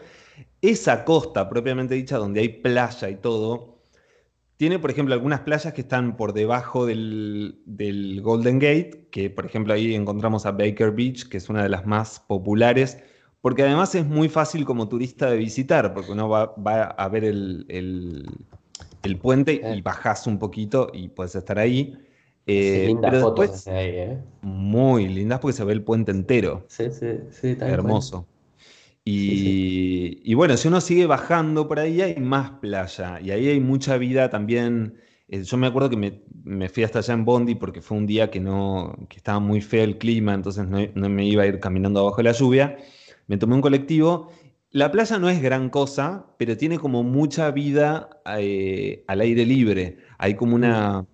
esa 0.63 1.05
costa 1.05 1.49
propiamente 1.49 1.95
dicha, 1.95 2.19
donde 2.19 2.41
hay 2.41 2.49
playa 2.49 3.11
y 3.11 3.17
todo, 3.17 3.75
tiene, 4.57 4.79
por 4.79 4.91
ejemplo, 4.91 5.15
algunas 5.15 5.41
playas 5.41 5.73
que 5.73 5.83
están 5.83 6.17
por 6.17 6.33
debajo 6.33 6.87
del, 6.87 8.21
Golden 8.23 8.59
Gate, 8.59 9.09
que 9.11 9.29
por 9.31 9.47
ejemplo 9.47 9.75
ahí 9.75 9.95
encontramos 9.95 10.47
a 10.47 10.53
Baker 10.53 10.93
Beach, 10.93 11.29
que 11.29 11.39
es 11.39 11.49
una 11.49 11.63
de 11.63 11.69
las 11.69 11.87
más 11.87 12.21
populares, 12.21 12.99
porque 13.41 13.63
además 13.63 13.95
es 13.95 14.07
muy 14.07 14.29
fácil 14.29 14.65
como 14.65 14.89
turista 14.89 15.31
de 15.31 15.37
visitar, 15.37 15.93
porque 15.93 16.13
uno 16.13 16.29
va, 16.29 16.85
a 16.85 17.09
ver 17.09 17.25
el, 17.25 17.67
el 19.05 19.19
puente 19.19 19.61
y 19.75 19.81
bajas 19.83 20.27
un 20.27 20.39
poquito 20.39 20.91
y 20.93 21.09
puedes 21.09 21.35
estar 21.35 21.59
ahí. 21.59 21.99
Eh, 22.47 22.85
lindas 22.89 23.23
fotos 23.23 23.67
ahí, 23.69 23.89
¿eh? 23.89 24.19
Muy 24.43 25.09
lindas 25.09 25.41
porque 25.41 25.57
se 25.57 25.65
ve 25.65 25.73
el 25.73 25.83
puente 25.83 26.11
entero. 26.11 26.65
Sí, 26.69 26.85
sí, 26.91 27.21
sí. 27.31 27.57
Hermoso. 27.61 28.27
Y, 29.07 30.33
bueno, 30.35 30.57
si 30.57 30.69
uno 30.69 30.81
sigue 30.81 31.07
bajando 31.07 31.69
por 31.69 31.79
ahí 31.79 32.01
hay 32.01 32.17
más 32.17 32.53
playa 32.53 33.21
y 33.21 33.31
ahí 33.31 33.49
hay 33.49 33.61
mucha 33.61 33.99
vida 33.99 34.31
también. 34.31 34.99
Eh, 35.29 35.43
yo 35.43 35.57
me 35.57 35.67
acuerdo 35.67 35.91
que 35.91 35.97
me, 36.45 36.69
fui 36.69 36.85
hasta 36.85 37.01
allá 37.01 37.15
en 37.15 37.25
Bondi 37.25 37.55
porque 37.55 37.83
fue 37.83 37.99
un 37.99 38.07
día 38.07 38.31
que, 38.31 38.41
no, 38.41 38.95
que 39.09 39.17
estaba 39.19 39.41
muy 39.41 39.61
feo 39.61 39.85
el 39.85 39.99
clima, 39.99 40.35
entonces 40.35 40.67
no, 40.67 41.09
me 41.09 41.27
iba 41.27 41.43
a 41.43 41.47
ir 41.47 41.61
caminando 41.61 42.01
abajo 42.01 42.19
de 42.19 42.23
la 42.25 42.33
lluvia. 42.33 42.79
Me 43.27 43.37
tomé 43.37 43.55
un 43.55 43.61
colectivo. 43.63 44.31
La 44.71 44.91
playa 44.91 45.19
no 45.19 45.29
es 45.29 45.41
gran 45.41 45.71
cosa, 45.71 46.27
pero 46.39 46.57
tiene 46.57 46.79
como 46.79 47.03
mucha 47.03 47.51
vida 47.51 48.09
eh, 48.39 49.05
al 49.07 49.21
aire 49.21 49.47
libre. 49.47 49.99
Hay 50.19 50.35
como 50.35 50.57
una, 50.57 51.07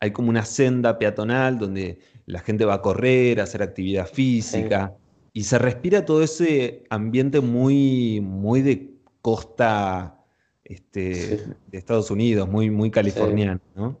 hay 0.00 0.12
como 0.12 0.30
una 0.30 0.44
senda 0.44 0.98
peatonal 0.98 1.58
donde 1.58 1.98
la 2.26 2.40
gente 2.40 2.64
va 2.64 2.74
a 2.74 2.82
correr, 2.82 3.40
a 3.40 3.44
hacer 3.44 3.62
actividad 3.62 4.06
física, 4.06 4.94
y 5.32 5.44
se 5.44 5.58
respira 5.58 6.04
todo 6.04 6.22
ese 6.22 6.84
ambiente 6.90 7.40
muy, 7.40 8.20
muy 8.20 8.62
de 8.62 8.90
costa 9.22 10.24
este, 10.64 11.54
de 11.66 11.78
Estados 11.78 12.10
Unidos, 12.10 12.48
muy, 12.48 12.70
muy 12.70 12.90
californiano, 12.90 13.60
¿no? 13.74 13.98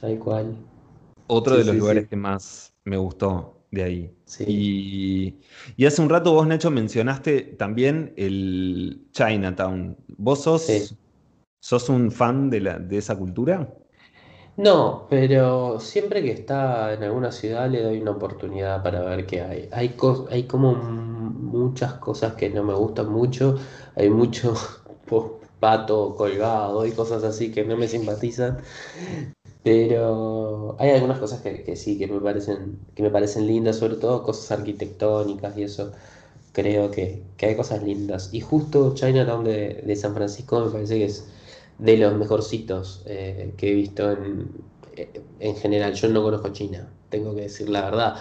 Tal 0.00 0.18
cual. 0.18 0.56
Otro 1.26 1.56
de 1.56 1.64
los 1.64 1.76
lugares 1.76 2.08
que 2.08 2.16
más 2.16 2.74
me 2.84 2.96
gustó 2.96 3.62
de 3.70 3.82
ahí. 3.82 4.14
Y, 4.46 5.34
y, 5.76 5.86
hace 5.86 6.02
un 6.02 6.10
rato 6.10 6.32
vos, 6.32 6.46
Nacho, 6.46 6.70
mencionaste 6.70 7.40
también 7.40 8.12
el 8.16 9.06
Chinatown. 9.12 9.96
¿Vos 10.18 10.42
sos, 10.42 10.96
sos 11.60 11.88
un 11.88 12.10
fan 12.10 12.50
de, 12.50 12.60
la, 12.60 12.78
de 12.78 12.98
esa 12.98 13.16
cultura? 13.16 13.72
No, 14.62 15.06
pero 15.10 15.80
siempre 15.80 16.22
que 16.22 16.30
está 16.30 16.92
en 16.94 17.02
alguna 17.02 17.32
ciudad 17.32 17.68
le 17.68 17.82
doy 17.82 18.00
una 18.00 18.12
oportunidad 18.12 18.82
para 18.82 19.00
ver 19.02 19.26
qué 19.26 19.40
hay. 19.42 19.68
Hay, 19.72 19.96
hay 20.30 20.44
como 20.46 20.74
muchas 20.74 21.94
cosas 21.94 22.34
que 22.34 22.48
no 22.50 22.62
me 22.62 22.74
gustan 22.74 23.10
mucho, 23.10 23.56
hay 23.96 24.08
mucho 24.10 24.54
pato 25.60 26.14
colgado 26.16 26.86
y 26.86 26.92
cosas 26.92 27.24
así 27.24 27.50
que 27.52 27.64
no 27.64 27.76
me 27.76 27.88
simpatizan. 27.88 28.58
Pero 29.64 30.76
hay 30.80 30.90
algunas 30.90 31.18
cosas 31.18 31.40
que, 31.40 31.62
que 31.64 31.76
sí, 31.76 31.98
que 31.98 32.06
me 32.08 32.20
parecen, 32.20 32.78
que 32.94 33.02
me 33.02 33.10
parecen 33.10 33.46
lindas, 33.46 33.76
sobre 33.78 33.96
todo 33.96 34.22
cosas 34.24 34.50
arquitectónicas 34.58 35.56
y 35.56 35.62
eso. 35.64 35.92
Creo 36.52 36.90
que, 36.90 37.22
que 37.36 37.46
hay 37.46 37.56
cosas 37.56 37.82
lindas. 37.82 38.30
Y 38.32 38.40
justo 38.40 38.94
Chinatown 38.94 39.44
de, 39.44 39.82
de 39.86 39.96
San 39.96 40.14
Francisco 40.14 40.60
me 40.66 40.70
parece 40.72 40.98
que 40.98 41.04
es 41.06 41.28
de 41.78 41.96
los 41.96 42.14
mejorcitos 42.14 43.02
eh, 43.06 43.54
que 43.56 43.70
he 43.70 43.74
visto 43.74 44.10
en, 44.12 44.50
eh, 44.96 45.12
en 45.40 45.56
general. 45.56 45.94
Yo 45.94 46.08
no 46.08 46.22
conozco 46.22 46.48
China, 46.50 46.92
tengo 47.10 47.34
que 47.34 47.42
decir 47.42 47.68
la 47.68 47.82
verdad. 47.82 48.16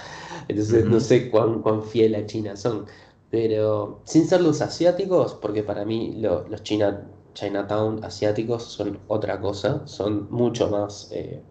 Entonces 0.48 0.86
no 0.86 1.00
sé 1.00 1.30
cuán, 1.30 1.62
cuán 1.62 1.84
fiel 1.84 2.16
a 2.16 2.26
China 2.26 2.56
son. 2.56 2.86
Pero 3.30 4.02
sin 4.06 4.28
ser 4.28 4.42
los 4.42 4.62
asiáticos, 4.62 5.36
porque 5.36 5.64
para 5.64 5.86
mí 5.86 6.16
lo- 6.22 6.48
los 6.50 6.64
China, 6.64 7.08
Chinatown 7.34 8.04
asiáticos 8.04 8.64
son 8.64 9.00
otra 9.08 9.40
cosa, 9.40 9.88
son 9.88 10.28
mucho 10.32 10.70
más 10.70 11.10
eh, 11.12 11.42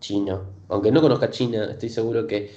chino. 0.00 0.42
Aunque 0.68 0.92
no 0.92 1.00
conozca 1.00 1.30
China, 1.30 1.66
estoy 1.70 1.88
seguro 1.88 2.26
que 2.26 2.50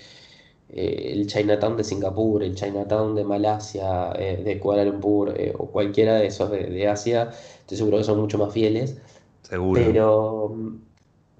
eh, 0.69 1.11
el 1.13 1.27
Chinatown 1.27 1.77
de 1.77 1.83
Singapur, 1.83 2.43
el 2.43 2.55
Chinatown 2.55 3.15
de 3.15 3.23
Malasia, 3.25 4.11
eh, 4.17 4.41
de 4.43 4.59
Kuala 4.59 4.85
Lumpur 4.85 5.33
eh, 5.39 5.53
o 5.57 5.71
cualquiera 5.71 6.15
de 6.15 6.27
esos 6.27 6.51
de, 6.51 6.65
de 6.69 6.87
Asia, 6.87 7.31
estoy 7.61 7.77
seguro 7.77 7.97
que 7.97 8.03
son 8.03 8.19
mucho 8.19 8.37
más 8.37 8.53
fieles. 8.53 8.97
Seguro. 9.41 9.97
Pero, 9.97 10.55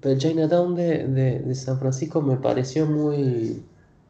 pero 0.00 0.14
el 0.14 0.20
Chinatown 0.20 0.74
de, 0.76 1.06
de, 1.08 1.40
de 1.40 1.54
San 1.54 1.78
Francisco 1.78 2.22
me 2.22 2.36
pareció 2.38 2.86
muy, 2.86 3.64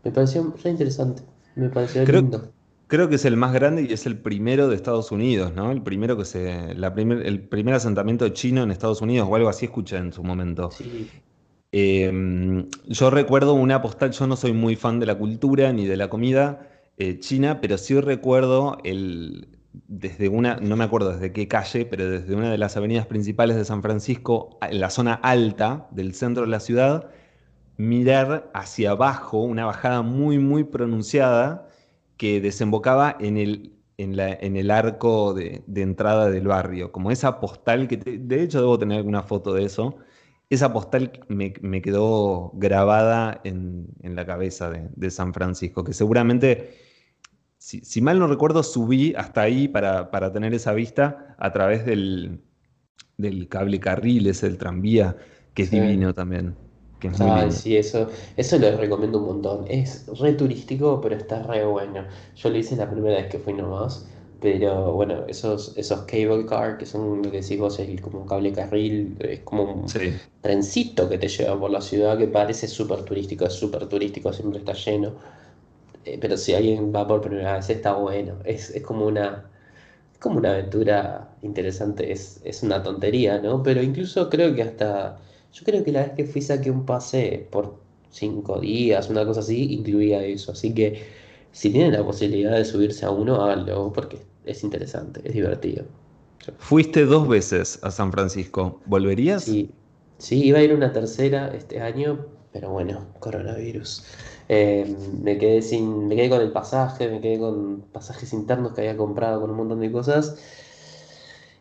me 0.05 0.13
pareció 0.13 0.55
re 0.63 0.71
interesante, 0.71 1.23
me 1.55 1.71
pareció 1.71 2.05
Creo, 2.05 2.23
lindo. 2.23 2.53
creo 2.87 3.09
que 3.09 3.17
es 3.17 3.25
el 3.25 3.37
más 3.37 3.53
grande 3.53 3.83
y 3.83 3.93
es 3.93 4.07
el 4.07 4.21
primero 4.21 4.69
de 4.69 4.77
Estados 4.77 5.13
Unidos, 5.13 5.53
¿no? 5.55 5.71
El 5.71 5.83
primero 5.83 6.17
que 6.17 6.25
se, 6.25 6.75
la 6.75 6.95
primer- 6.95 7.27
el 7.27 7.49
primer 7.49 7.75
asentamiento 7.75 8.29
chino 8.31 8.63
en 8.63 8.71
Estados 8.71 9.03
Unidos 9.03 9.29
o 9.31 9.35
algo 9.37 9.49
así 9.49 9.67
escuché 9.67 9.97
en 9.99 10.13
su 10.13 10.23
momento. 10.25 10.75
Sí, 10.77 11.11
Eh, 11.73 12.11
yo 12.87 13.11
recuerdo 13.11 13.53
una 13.55 13.83
postal, 13.83 14.13
yo 14.13 14.27
no 14.27 14.37
soy 14.37 14.53
muy 14.53 14.75
fan 14.77 15.01
de 15.01 15.07
la 15.07 15.17
cultura 15.19 15.73
ni 15.73 15.87
de 15.87 15.97
la 15.97 16.09
comida 16.09 16.67
eh, 16.97 17.19
china, 17.21 17.61
pero 17.61 17.77
sí 17.79 18.01
recuerdo 18.01 18.79
el, 18.85 19.49
desde 19.87 20.29
una, 20.31 20.57
no 20.57 20.77
me 20.77 20.85
acuerdo 20.85 21.13
desde 21.13 21.33
qué 21.33 21.47
calle, 21.47 21.85
pero 21.85 22.09
desde 22.11 22.35
una 22.35 22.51
de 22.51 22.57
las 22.59 22.77
avenidas 22.79 23.07
principales 23.07 23.57
de 23.57 23.65
San 23.67 23.83
Francisco, 23.83 24.59
en 24.63 24.81
la 24.81 24.89
zona 24.91 25.15
alta 25.15 25.89
del 25.91 26.15
centro 26.15 26.45
de 26.45 26.49
la 26.51 26.61
ciudad, 26.61 27.11
mirar 27.77 28.51
hacia 28.55 28.93
abajo, 28.93 29.39
una 29.43 29.67
bajada 29.67 30.03
muy, 30.03 30.39
muy 30.39 30.65
pronunciada 30.65 31.69
que 32.17 32.41
desembocaba 32.41 33.17
en 33.21 33.37
el, 33.39 33.73
en 33.99 34.17
la- 34.17 34.33
en 34.35 34.57
el 34.57 34.71
arco 34.71 35.35
de, 35.35 35.63
entrada 35.77 36.31
del 36.31 36.49
barrio, 36.49 36.93
como 36.93 37.11
esa 37.11 37.41
postal 37.41 37.89
que, 37.89 37.97
de 37.99 38.43
hecho, 38.43 38.61
debo 38.61 38.79
tener 38.79 38.99
alguna 38.99 39.23
foto 39.23 39.53
de 39.55 39.65
eso. 39.65 39.97
Esa 40.51 40.73
postal 40.73 41.13
me, 41.29 41.53
me 41.61 41.83
quedó 41.83 42.53
grabada 42.55 43.41
en, 43.45 43.89
en 44.03 44.17
la 44.17 44.25
cabeza 44.27 44.71
de, 44.71 44.89
de 44.97 45.11
San 45.11 45.35
Francisco, 45.35 45.85
que 45.85 45.93
seguramente, 45.93 46.75
si, 47.59 47.81
si 47.81 48.01
mal 48.03 48.19
no 48.19 48.27
recuerdo, 48.29 48.63
subí 48.63 49.15
hasta 49.17 49.43
ahí 49.43 49.69
para, 49.69 50.11
para 50.11 50.33
tener 50.33 50.55
esa 50.55 50.73
vista 50.75 51.37
a 51.39 51.53
través 51.53 51.85
del, 51.87 52.41
del 53.19 53.49
cable 53.49 53.81
carril, 53.81 54.27
ese 54.29 54.49
del 54.49 54.59
tranvía, 54.59 55.17
que 55.55 55.63
es 55.65 55.71
sí. 55.71 55.79
divino 55.81 56.15
también, 56.15 56.57
que 57.01 57.09
es 57.09 57.21
Ay, 57.21 57.51
sí, 57.53 57.77
eso, 57.77 58.09
eso 58.37 58.59
lo 58.59 58.77
recomiendo 58.77 59.19
un 59.19 59.27
montón. 59.27 59.65
Es 59.69 60.07
re 60.19 60.35
turístico, 60.35 61.01
pero 61.01 61.17
está 61.17 61.43
re 61.43 61.65
bueno. 61.65 62.07
Yo 62.37 62.51
lo 62.51 62.59
hice 62.59 62.77
la 62.77 62.91
primera 62.91 63.17
vez 63.17 63.29
que 63.29 63.39
fui 63.39 63.55
nomás, 63.55 64.09
pero 64.41 64.93
bueno, 64.93 65.25
esos, 65.27 65.77
esos 65.77 66.03
cable 66.03 66.47
car, 66.47 66.79
que 66.79 66.87
son 66.87 67.23
lo 67.23 67.31
que 67.31 67.41
decís 67.41 67.59
vos, 67.59 67.79
el, 67.81 68.01
como 68.01 68.21
un 68.23 68.27
cable 68.29 68.53
carril, 68.53 69.17
es 69.21 69.41
como 69.41 69.65
un 69.65 69.95
Sí. 69.95 70.21
trencito 70.41 71.09
que 71.09 71.19
te 71.19 71.29
lleva 71.29 71.59
por 71.59 71.71
la 71.71 71.81
ciudad 71.81 72.17
que 72.19 72.29
parece 72.29 72.69
súper 72.69 73.03
turístico, 73.05 73.47
es 73.47 73.55
súper 73.55 73.87
turístico, 73.89 74.33
siempre 74.33 74.61
está 74.61 74.73
lleno. 74.75 75.15
Eh, 76.05 76.19
pero 76.21 76.37
si 76.37 76.55
alguien 76.55 76.93
va 76.95 77.07
por 77.07 77.21
primera 77.21 77.55
vez, 77.55 77.71
está 77.71 77.95
bueno. 77.95 78.39
Es, 78.45 78.71
es 78.71 78.83
como 78.83 79.07
una, 79.07 79.51
es 80.13 80.19
como 80.19 80.39
una 80.39 80.53
aventura 80.53 81.37
interesante, 81.43 82.13
es, 82.13 82.41
es 82.45 82.63
una 82.63 82.83
tontería, 82.83 83.41
¿no? 83.41 83.63
Pero 83.63 83.83
incluso 83.83 84.29
creo 84.31 84.55
que 84.55 84.63
hasta, 84.63 85.19
yo 85.53 85.65
creo 85.65 85.85
que 85.85 85.93
la 85.93 86.03
vez 86.05 86.13
que 86.13 86.25
fui 86.27 86.43
saqué 86.43 86.71
un 86.71 86.87
pase 86.87 87.49
por 87.51 87.81
cinco 88.11 88.61
días, 88.61 89.11
una 89.11 89.25
cosa 89.27 89.41
así, 89.41 89.75
incluía 89.75 90.25
eso. 90.25 90.53
Así 90.53 90.75
que 90.75 91.03
si 91.53 91.71
tienen 91.71 91.93
la 91.93 92.05
posibilidad 92.05 92.53
de 92.57 92.65
subirse 92.65 93.05
a 93.07 93.11
uno, 93.11 93.43
háganlo, 93.43 93.93
porque 93.93 94.19
es 94.45 94.63
interesante, 94.65 95.21
es 95.25 95.33
divertido. 95.33 95.85
Fuiste 96.59 97.05
dos 97.05 97.29
veces 97.29 97.79
a 97.83 97.91
San 97.91 98.13
Francisco. 98.13 98.81
¿Volverías? 98.87 99.45
Sí, 99.45 99.71
sí, 100.19 100.45
iba 100.45 100.59
a 100.59 100.63
ir 100.63 100.75
una 100.75 100.93
tercera 100.93 101.53
este 101.55 101.81
año, 101.81 102.27
pero 102.53 102.71
bueno, 102.71 103.07
coronavirus. 103.19 104.05
Eh, 104.49 104.97
me 105.23 105.37
quedé 105.37 105.61
sin, 105.61 106.09
me 106.09 106.17
quedé 106.17 106.31
con 106.31 106.41
el 106.41 106.53
pasaje, 106.53 107.09
me 107.09 107.21
quedé 107.21 107.39
con 107.39 107.83
pasajes 107.93 108.33
internos 108.33 108.73
que 108.73 108.81
había 108.83 108.97
comprado 108.97 109.41
con 109.41 109.51
un 109.51 109.57
montón 109.57 109.81
de 109.81 109.93
cosas. 109.93 110.37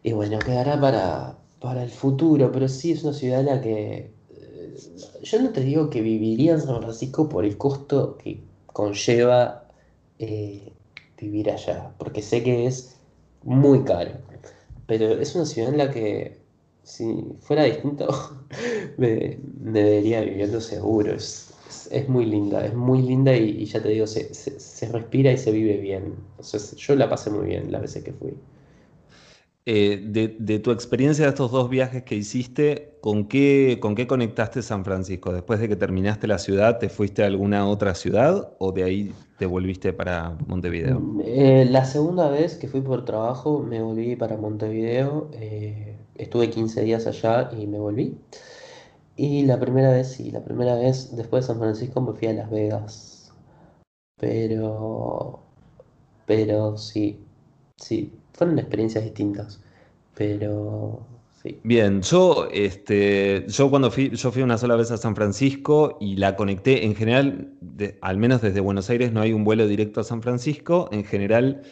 Y 0.03 0.13
bueno, 0.13 0.39
quedará 0.39 0.79
para, 0.79 1.38
para 1.59 1.83
el 1.83 1.89
futuro, 1.89 2.51
pero 2.51 2.67
sí 2.69 2.93
es 2.93 3.03
una 3.03 3.13
ciudad 3.13 3.41
en 3.41 3.45
la 3.47 3.61
que 3.61 4.11
eh, 4.31 4.75
yo 5.21 5.41
no 5.41 5.49
te 5.49 5.61
digo 5.61 5.89
que 5.89 6.01
viviría 6.01 6.53
en 6.53 6.61
San 6.61 6.77
Francisco 6.81 7.27
por 7.27 7.43
el 7.43 7.57
costo 7.57 8.17
que 8.17 8.41
conlleva 8.67 9.66
eh, 10.20 10.74
vivir 11.20 11.51
allá, 11.51 11.91
porque 11.97 12.22
sé 12.22 12.43
que 12.43 12.68
es 12.68 12.97
muy 13.43 13.84
caro, 13.84 14.11
pero 14.86 15.20
es 15.20 15.36
una 15.36 15.45
ciudad 15.45 15.72
en 15.72 15.78
la 15.78 15.91
que 15.91 16.38
si 16.84 17.36
fuera 17.41 17.63
distinto 17.63 18.07
me, 18.97 19.39
me 19.59 19.84
vería 19.84 20.22
viviendo 20.22 20.61
seguro. 20.61 21.13
Es, 21.13 21.53
es, 21.91 22.07
muy 22.07 22.26
linda, 22.26 22.65
es 22.65 22.74
muy 22.74 23.01
linda 23.01 23.36
y, 23.36 23.65
ya 23.65 23.82
te 23.82 23.89
digo, 23.89 24.07
se, 24.07 24.34
se, 24.34 24.88
respira 24.91 25.32
y 25.32 25.38
se 25.38 25.51
vive 25.51 25.78
bien. 25.78 26.15
Yo 26.78 26.95
la 26.95 27.09
pasé 27.09 27.30
muy 27.30 27.47
bien 27.47 27.72
las 27.72 27.82
veces 27.82 28.03
que 28.03 28.13
fui. 28.13 28.34
Eh, 29.70 30.01
de, 30.01 30.59
tu 30.59 30.72
experiencia 30.72 31.26
de 31.26 31.30
estos 31.32 31.51
dos 31.51 31.70
viajes 31.70 32.03
que 32.03 32.15
hiciste, 32.15 32.93
¿con 33.01 33.28
qué, 33.28 33.80
con 33.82 33.95
qué 33.95 34.07
conectaste 34.07 34.61
San 34.61 34.86
Francisco? 34.86 35.34
Después 35.34 35.59
de 35.59 35.68
que 35.68 35.76
terminaste 35.76 36.26
la 36.26 36.38
ciudad, 36.38 36.80
¿te 36.80 36.88
fuiste 36.88 37.22
a 37.22 37.26
alguna 37.26 37.68
otra 37.68 37.93
ciudad 37.93 38.53
o 38.59 38.72
de 38.72 38.86
ahí 38.86 39.13
te 39.38 39.45
volviste 39.45 39.91
para 39.91 40.38
Montevideo? 40.47 41.01
Mm, 41.01 41.22
eh, 41.26 41.68
la 41.70 41.84
segunda 41.84 42.30
vez 42.30 42.55
que 42.55 42.70
fui 42.70 42.80
por 42.80 43.03
trabajo 43.03 43.59
me 43.59 43.82
volví 43.82 44.15
para 44.15 44.38
Montevideo, 44.38 45.30
eh, 45.34 45.97
estuve 46.15 46.49
15 46.49 46.84
días 46.84 47.05
allá 47.05 47.49
y 47.51 47.68
me 47.68 47.78
volví. 47.78 48.18
Y 49.18 49.45
la 49.45 49.59
primera 49.59 49.91
vez, 49.91 50.13
sí, 50.13 50.32
la 50.32 50.45
primera 50.45 50.76
vez 50.76 51.13
después 51.13 51.43
de 51.43 51.47
San 51.47 51.59
Francisco 51.59 51.99
me 51.99 52.13
fui 52.13 52.30
a 52.30 52.34
Las 52.34 52.49
Vegas. 52.49 53.34
Pero, 54.15 55.41
pero 56.26 56.78
sí, 56.78 57.20
sí, 57.76 58.16
fueron 58.38 58.59
experiencias 58.59 59.03
distintas. 59.03 59.61
Pero 60.15 61.07
sí, 61.43 61.59
Bien, 61.63 62.01
yo, 62.01 62.47
este, 62.51 63.45
yo 63.47 63.69
cuando 63.69 63.91
fui, 63.91 64.09
yo 64.11 64.31
fui 64.31 64.41
una 64.41 64.57
sola 64.57 64.75
vez 64.77 64.89
a 64.91 64.97
San 64.97 65.15
Francisco 65.15 65.97
y 65.99 66.15
la 66.15 66.35
conecté, 66.38 66.85
en 66.85 66.95
general, 66.95 67.53
de- 67.61 67.97
al 68.01 68.17
menos 68.17 68.41
desde 68.41 68.61
Buenos 68.61 68.89
Aires 68.89 69.11
no 69.11 69.21
hay 69.21 69.33
un 69.33 69.43
vuelo 69.43 69.67
directo 69.67 69.99
a 70.01 70.03
San 70.05 70.21
Francisco, 70.21 70.88
en 70.93 71.03
general 71.03 71.63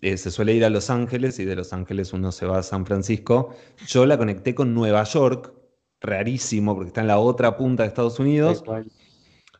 eh, 0.00 0.16
se 0.16 0.30
suele 0.30 0.54
ir 0.54 0.64
a 0.64 0.70
Los 0.70 0.90
Ángeles 0.90 1.38
y 1.38 1.44
de 1.44 1.54
Los 1.56 1.72
Ángeles 1.72 2.12
uno 2.12 2.32
se 2.32 2.46
va 2.46 2.58
a 2.58 2.62
San 2.62 2.86
Francisco. 2.86 3.54
Yo 3.86 4.06
la 4.06 4.16
conecté 4.18 4.54
con 4.54 4.74
Nueva 4.74 5.04
York, 5.04 5.52
rarísimo 6.00 6.74
porque 6.74 6.88
está 6.88 7.02
en 7.02 7.06
la 7.08 7.18
otra 7.18 7.56
punta 7.56 7.82
de 7.84 7.88
Estados 7.88 8.18
Unidos. 8.18 8.64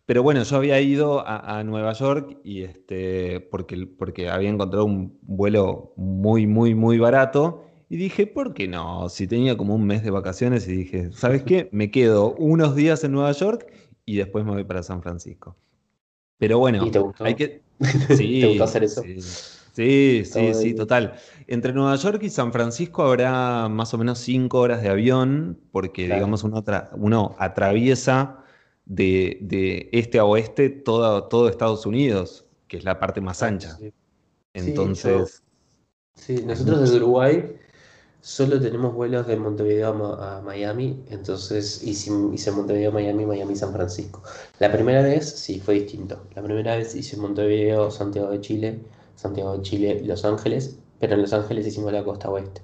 Pero 0.07 0.23
bueno, 0.23 0.43
yo 0.43 0.57
había 0.57 0.81
ido 0.81 1.27
a, 1.27 1.59
a 1.61 1.65
Nueva 1.65 1.93
York 1.95 2.39
y 2.45 2.63
este, 2.65 3.41
porque, 3.41 3.87
porque 3.87 4.29
había 4.31 4.51
encontrado 4.51 4.85
un 4.85 5.19
vuelo 5.23 5.93
muy, 5.97 6.47
muy, 6.47 6.75
muy 6.75 6.99
barato. 6.99 7.65
Y 7.89 7.97
dije, 7.97 8.27
¿por 8.27 8.55
qué 8.55 8.69
no? 8.69 9.09
Si 9.09 9.27
tenía 9.29 9.57
como 9.57 9.75
un 9.75 9.87
mes 9.87 10.03
de 10.03 10.11
vacaciones 10.11 10.67
y 10.69 10.73
dije, 10.77 11.13
¿sabes 11.13 11.43
qué? 11.45 11.69
Me 11.73 11.91
quedo 11.91 12.35
unos 12.35 12.75
días 12.75 13.05
en 13.05 13.13
Nueva 13.13 13.33
York 13.33 13.71
y 14.05 14.17
después 14.17 14.45
me 14.45 14.53
voy 14.53 14.65
para 14.65 14.83
San 14.83 15.03
Francisco. 15.03 15.57
Pero 16.39 16.59
¿Y 16.79 16.91
bueno, 16.91 16.91
te 16.91 16.99
hay 17.21 17.35
gustó? 17.35 17.37
que... 17.37 17.63
¿Te 18.39 18.47
gustó 18.47 18.65
Sí, 18.65 18.65
hacer 18.65 18.85
eso? 18.85 19.11
sí, 19.15 19.43
sí, 19.73 20.23
sí, 20.25 20.55
sí, 20.55 20.75
total. 20.75 21.15
Entre 21.47 21.73
Nueva 21.73 21.97
York 21.97 22.23
y 22.23 22.31
San 22.31 22.53
Francisco 22.53 23.03
habrá 23.05 23.69
más 23.69 23.95
o 23.95 23.99
menos 23.99 24.19
cinco 24.19 24.61
horas 24.61 24.83
de 24.83 24.89
avión, 24.91 25.61
porque 25.73 26.07
Claro. 26.07 26.09
digamos 26.09 26.45
uno, 26.45 26.63
uno 26.97 27.35
atraviesa 27.39 28.42
de, 28.85 29.39
de 29.41 29.89
este 29.93 30.19
a 30.19 30.25
oeste 30.25 30.71
todo, 30.71 31.25
todo 31.25 31.49
Estados 31.49 31.87
Unidos, 31.87 32.47
que 32.69 32.77
es 32.77 32.85
la 32.85 32.99
parte 32.99 33.21
más 33.21 33.43
ancha. 33.43 33.77
sí. 33.79 33.93
Sí, 34.55 34.75
yo, 34.75 34.83
Entonces, 34.83 35.43
sí, 36.15 36.43
nosotros 36.45 36.81
desde 36.83 36.97
Uruguay 36.97 37.57
solo 38.21 38.61
tenemos 38.61 38.95
vuelos 38.95 39.27
de 39.27 39.37
Montevideo 39.37 40.15
a, 40.21 40.43
Miami, 40.43 41.03
entonces 41.09 41.83
hice, 41.83 42.13
hice 42.33 42.51
Montevideo, 42.53 42.93
Miami, 42.93 43.25
Miami, 43.25 43.57
San 43.57 43.73
Francisco. 43.73 44.23
La 44.59 44.71
primera 44.71 45.03
vez 45.03 45.29
sí 45.29 45.59
fue 45.59 45.75
distinto. 45.75 46.23
La 46.35 46.43
primera 46.43 46.77
vez 46.77 46.95
hice 46.95 47.17
Montevideo, 47.17 47.91
Santiago 47.91 48.31
de 48.31 48.41
Chile, 48.41 48.81
Santiago 49.17 49.57
de 49.57 49.63
Chile, 49.63 50.03
Los 50.05 50.25
Ángeles, 50.25 50.79
pero 51.01 51.15
en 51.15 51.23
Los 51.23 51.33
Ángeles 51.33 51.67
hicimos 51.67 51.93
la 51.93 52.05
costa 52.05 52.31
oeste. 52.31 52.61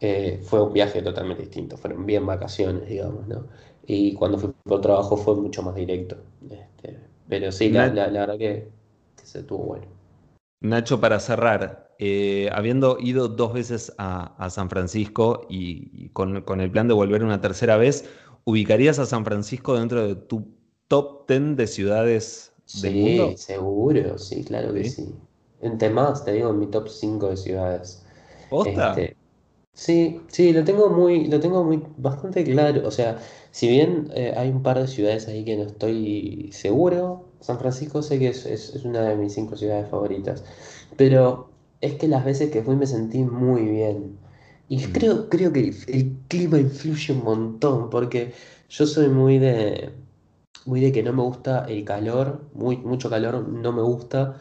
Eh, 0.00 0.40
fue 0.42 0.60
un 0.62 0.72
viaje 0.72 1.00
totalmente 1.02 1.42
distinto, 1.42 1.76
fueron 1.76 2.04
bien 2.04 2.26
vacaciones, 2.26 2.88
digamos, 2.88 3.28
¿no? 3.28 3.46
Y 3.92 4.14
cuando 4.14 4.38
fui 4.38 4.50
por 4.64 4.80
trabajo 4.80 5.16
fue 5.16 5.34
mucho 5.36 5.62
más 5.62 5.74
directo. 5.74 6.16
Este, 6.48 6.98
pero 7.28 7.52
sí, 7.52 7.68
la, 7.68 7.90
verdad 7.90 8.38
que, 8.38 8.68
se 9.22 9.42
tuvo 9.42 9.64
bueno. 9.64 9.86
Nacho, 10.60 11.00
para 11.00 11.20
cerrar, 11.20 11.90
eh, 11.98 12.48
habiendo 12.52 12.96
ido 12.98 13.28
dos 13.28 13.52
veces 13.52 13.92
a, 13.98 14.48
San 14.48 14.70
Francisco 14.70 15.46
y, 15.50 16.08
con, 16.10 16.36
el 16.60 16.70
plan 16.70 16.88
de 16.88 16.94
volver 16.94 17.22
una 17.22 17.40
tercera 17.40 17.76
vez, 17.76 18.08
¿ubicarías 18.44 18.98
a 18.98 19.06
San 19.06 19.24
Francisco 19.24 19.78
dentro 19.78 20.06
de 20.06 20.14
tu 20.14 20.46
top 20.88 21.28
10 21.28 21.56
de 21.56 21.66
ciudades 21.66 22.52
del 22.80 22.94
mundo? 22.94 23.28
Sí, 23.30 23.36
seguro, 23.36 24.18
sí, 24.18 24.44
claro 24.44 24.72
que 24.72 24.84
sí. 24.84 25.14
En 25.60 25.78
temas, 25.78 26.24
te 26.24 26.32
digo, 26.32 26.50
en 26.50 26.58
mi 26.58 26.66
top 26.66 26.88
5 26.88 27.28
de 27.28 27.36
ciudades. 27.36 28.04
Este, 28.66 29.16
sí, 29.72 30.20
sí, 30.28 30.52
lo 30.52 30.64
tengo 30.64 30.88
muy, 30.90 31.26
lo 31.26 31.40
tengo 31.40 31.62
muy 31.64 31.82
bastante 31.96 32.44
claro. 32.44 32.86
O 32.86 32.90
sea, 32.90 33.18
si 33.52 33.68
bien 33.68 34.10
eh, 34.14 34.32
hay 34.36 34.48
un 34.48 34.62
par 34.62 34.80
de 34.80 34.88
ciudades 34.88 35.28
ahí 35.28 35.44
que 35.44 35.56
no 35.56 35.64
estoy 35.64 36.48
seguro, 36.52 37.26
San 37.40 37.58
Francisco 37.58 38.02
sé 38.02 38.18
que 38.18 38.28
es, 38.28 38.80
una 38.84 39.02
de 39.02 39.16
mis 39.16 39.34
cinco 39.34 39.56
ciudades 39.56 39.88
favoritas. 39.90 40.42
Pero 40.96 41.50
es 41.82 41.94
que 41.94 42.08
las 42.08 42.24
veces 42.24 42.50
que 42.50 42.62
fui 42.62 42.76
me 42.76 42.86
sentí 42.86 43.18
muy 43.18 43.62
bien. 43.62 44.18
Y 44.68 44.78
mm. 44.78 44.92
creo, 44.92 45.28
creo 45.28 45.52
que 45.52 45.74
el 45.88 46.16
clima 46.28 46.58
influye 46.58 47.12
un 47.12 47.24
montón, 47.24 47.90
porque 47.90 48.32
yo 48.70 48.86
soy 48.86 49.08
muy 49.08 49.38
de, 49.38 49.92
muy 50.64 50.80
de 50.80 50.90
que 50.92 51.02
no 51.02 51.12
me 51.12 51.22
gusta 51.22 51.66
el 51.68 51.84
calor, 51.84 52.48
muy, 52.54 52.78
mucho 52.78 53.10
calor 53.10 53.46
no 53.46 53.72
me 53.72 53.82
gusta. 53.82 54.40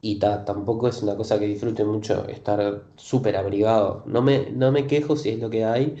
Y 0.00 0.20
tampoco 0.20 0.88
es 0.88 1.02
una 1.02 1.16
cosa 1.16 1.38
que 1.38 1.46
disfrute 1.46 1.84
mucho 1.84 2.26
estar 2.28 2.84
súper 2.96 3.36
abrigado. 3.36 4.04
No 4.06 4.22
me, 4.22 4.50
no 4.52 4.72
me 4.72 4.86
quejo 4.86 5.16
si 5.16 5.30
es 5.30 5.38
lo 5.40 5.50
que 5.50 5.64
hay, 5.64 5.96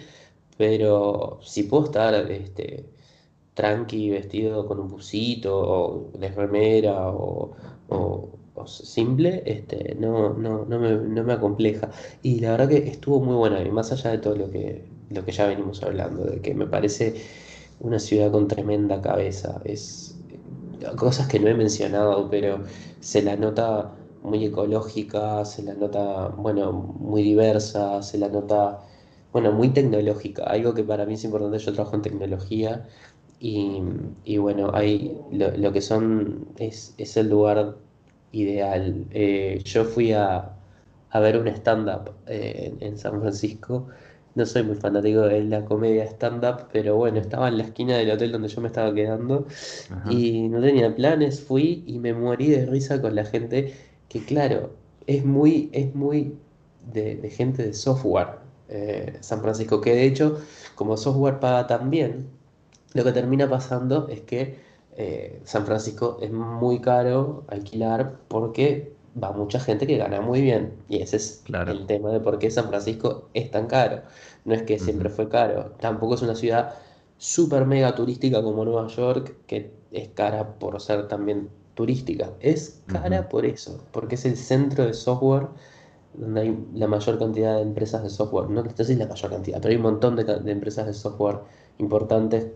pero 0.58 1.40
si 1.42 1.64
puedo 1.64 1.86
estar 1.86 2.14
este, 2.30 2.84
tranqui, 3.54 4.10
vestido 4.10 4.66
con 4.66 4.80
un 4.80 4.88
busito, 4.88 5.56
o 5.58 6.10
de 6.18 6.28
remera, 6.30 7.08
o, 7.10 7.56
simple, 8.66 9.42
este, 9.46 9.94
no, 9.98 10.34
no, 10.34 10.64
no, 10.66 10.78
me, 10.78 10.96
no 10.96 11.24
me 11.24 11.32
acompleja. 11.32 11.90
Y 12.22 12.40
la 12.40 12.50
verdad 12.52 12.68
que 12.68 12.88
estuvo 12.88 13.20
muy 13.20 13.36
buena, 13.36 13.62
y 13.62 13.70
más 13.70 13.92
allá 13.92 14.10
de 14.10 14.18
todo 14.18 14.36
lo 14.36 14.50
que, 14.50 14.84
lo 15.10 15.24
que 15.24 15.32
ya 15.32 15.46
venimos 15.46 15.82
hablando, 15.82 16.24
de 16.24 16.40
que 16.40 16.54
me 16.54 16.66
parece 16.66 17.14
una 17.80 17.98
ciudad 17.98 18.32
con 18.32 18.48
tremenda 18.48 19.00
cabeza. 19.00 19.60
Es 19.64 20.16
cosas 20.96 21.28
que 21.28 21.38
no 21.40 21.48
he 21.48 21.54
mencionado, 21.54 22.28
pero 22.30 22.62
se 23.00 23.22
la 23.22 23.36
nota 23.36 23.92
muy 24.22 24.44
ecológica, 24.44 25.44
se 25.44 25.62
la 25.62 25.74
nota, 25.74 26.28
bueno, 26.28 26.72
muy 26.72 27.22
diversa, 27.22 28.02
se 28.02 28.18
la 28.18 28.28
nota, 28.28 28.80
bueno, 29.32 29.52
muy 29.52 29.70
tecnológica. 29.70 30.44
Algo 30.44 30.74
que 30.74 30.84
para 30.84 31.06
mí 31.06 31.14
es 31.14 31.24
importante, 31.24 31.58
yo 31.58 31.72
trabajo 31.72 31.96
en 31.96 32.02
tecnología 32.02 32.86
y, 33.40 34.36
bueno, 34.38 34.70
hay 34.74 35.16
lo, 35.30 35.72
que 35.72 35.80
son, 35.80 36.48
es, 36.58 36.94
el 37.16 37.28
lugar 37.28 37.76
ideal. 38.32 39.04
Eh, 39.10 39.60
yo 39.64 39.84
fui 39.84 40.12
a, 40.12 40.54
ver 41.14 41.38
un 41.38 41.48
stand-up 41.48 42.12
eh, 42.26 42.74
en 42.80 42.98
San 42.98 43.20
Francisco 43.20 43.88
no 44.38 44.46
soy 44.46 44.62
muy 44.62 44.76
fanático 44.76 45.22
de 45.22 45.42
la 45.42 45.64
comedia 45.64 46.04
stand-up, 46.04 46.68
pero 46.72 46.96
bueno, 46.96 47.18
estaba 47.18 47.48
en 47.48 47.58
la 47.58 47.64
esquina 47.64 47.96
del 47.96 48.12
hotel 48.12 48.30
donde 48.30 48.46
yo 48.46 48.60
me 48.60 48.68
estaba 48.68 48.94
quedando 48.94 49.46
y 50.08 50.48
no 50.48 50.60
tenía 50.60 50.94
planes, 50.94 51.40
fui 51.40 51.82
y 51.86 51.98
me 51.98 52.14
morí 52.14 52.48
de 52.48 52.64
risa 52.66 53.02
con 53.02 53.16
la 53.16 53.24
gente 53.24 53.74
que 54.08 54.24
claro, 54.24 54.70
es 55.08 55.24
muy, 55.24 55.70
es 55.72 55.92
muy 55.94 56.36
de, 56.92 57.28
gente 57.30 57.64
de 57.64 57.72
software 57.72 58.38
eh, 58.68 59.18
San 59.20 59.40
Francisco, 59.40 59.80
que 59.80 59.94
de 59.94 60.04
hecho 60.04 60.40
como 60.74 60.96
software 60.96 61.40
paga 61.40 61.66
tan 61.66 61.90
bien, 61.90 62.28
lo 62.94 63.04
que 63.04 63.12
termina 63.12 63.48
pasando 63.48 64.08
es 64.08 64.20
que 64.20 64.58
eh, 64.96 65.40
San 65.44 65.64
Francisco 65.66 66.18
es 66.20 66.32
muy 66.32 66.80
caro 66.80 67.44
alquilar 67.48 68.16
porque 68.28 68.92
va 69.22 69.32
mucha 69.32 69.60
gente 69.60 69.86
que 69.86 69.96
gana 69.96 70.20
muy 70.20 70.40
bien. 70.40 70.74
Y 70.88 71.02
ese 71.02 71.16
es 71.16 71.44
el 71.66 71.86
tema 71.86 72.10
de 72.10 72.20
por 72.20 72.38
qué 72.38 72.50
San 72.50 72.68
Francisco 72.68 73.28
es 73.34 73.50
tan 73.50 73.66
caro. 73.66 74.02
No 74.44 74.54
es 74.54 74.62
que 74.62 74.78
siempre 74.78 75.08
fue 75.08 75.28
caro. 75.28 75.72
Tampoco 75.80 76.14
es 76.14 76.22
una 76.22 76.34
ciudad 76.34 76.74
súper 77.18 77.66
mega 77.66 77.94
turística 77.94 78.42
como 78.42 78.64
Nueva 78.64 78.88
York, 78.88 79.36
que 79.46 79.72
es 79.92 80.08
cara 80.08 80.58
por 80.58 80.80
ser 80.80 81.08
también 81.08 81.48
turística. 81.74 82.30
Es 82.40 82.82
cara 82.86 83.28
por 83.28 83.44
eso, 83.44 83.84
porque 83.92 84.16
es 84.16 84.24
el 84.24 84.36
centro 84.36 84.84
de 84.84 84.94
software 84.94 85.48
donde 86.14 86.40
hay 86.40 86.66
la 86.74 86.86
mayor 86.86 87.18
cantidad 87.18 87.56
de 87.56 87.62
empresas 87.62 88.02
de 88.02 88.10
software. 88.10 88.50
No, 88.50 88.64
sé 88.74 88.84
si 88.84 88.96
la 88.96 89.06
mayor 89.06 89.30
cantidad, 89.30 89.60
pero 89.60 89.70
hay 89.70 89.76
un 89.76 89.82
montón 89.82 90.16
de, 90.16 90.24
de 90.24 90.52
empresas 90.52 90.86
de 90.86 90.94
software 90.94 91.38
importantes. 91.78 92.48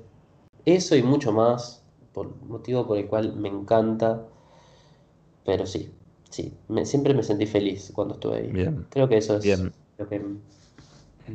Eso 0.64 0.96
y 0.96 1.02
mucho 1.02 1.32
más, 1.32 1.82
por 2.12 2.34
motivo 2.44 2.86
por 2.86 2.98
el 2.98 3.06
cual 3.06 3.34
me 3.34 3.48
encanta. 3.48 4.26
Pero 5.44 5.66
sí, 5.66 5.90
sí, 6.30 6.52
siempre 6.84 7.14
me 7.14 7.22
sentí 7.22 7.46
feliz 7.46 7.90
cuando 7.94 8.14
estuve 8.14 8.36
ahí. 8.36 8.46
Bien. 8.48 8.86
Creo 8.90 9.08
que 9.08 9.16
eso 9.16 9.36
es 9.36 9.60
lo 9.98 10.08
que... 10.08 10.22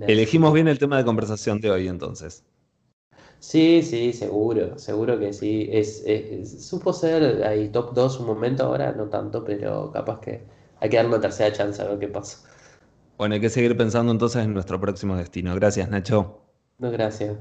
Elegimos 0.01 0.53
bien 0.53 0.67
el 0.67 0.79
tema 0.79 0.97
de 0.97 1.05
conversación 1.05 1.61
de 1.61 1.71
hoy 1.71 1.87
entonces. 1.87 2.43
Sí, 3.39 3.83
sí, 3.83 4.13
seguro, 4.13 4.77
seguro 4.79 5.19
que 5.19 5.31
sí. 5.33 5.69
Es, 5.71 6.03
supo 6.59 6.91
ser 6.93 7.45
ahí 7.45 7.69
top 7.69 7.93
2 7.93 8.19
un 8.19 8.27
momento, 8.27 8.63
ahora 8.63 8.91
no 8.93 9.05
tanto, 9.05 9.43
pero 9.43 9.91
capaz 9.91 10.19
que 10.19 10.43
hay 10.79 10.89
que 10.89 10.97
darle 10.97 11.11
una 11.11 11.21
tercera 11.21 11.51
chance 11.55 11.81
a 11.81 11.85
ver 11.85 11.99
qué 11.99 12.07
pasa. 12.07 12.39
Bueno, 13.17 13.35
hay 13.35 13.41
que 13.41 13.49
seguir 13.49 13.75
pensando 13.75 14.11
entonces 14.11 14.43
en 14.43 14.53
nuestro 14.53 14.79
próximo 14.79 15.15
destino. 15.15 15.55
Gracias, 15.55 15.89
Nacho. 15.89 16.41
No, 16.77 16.91
gracias. 16.91 17.35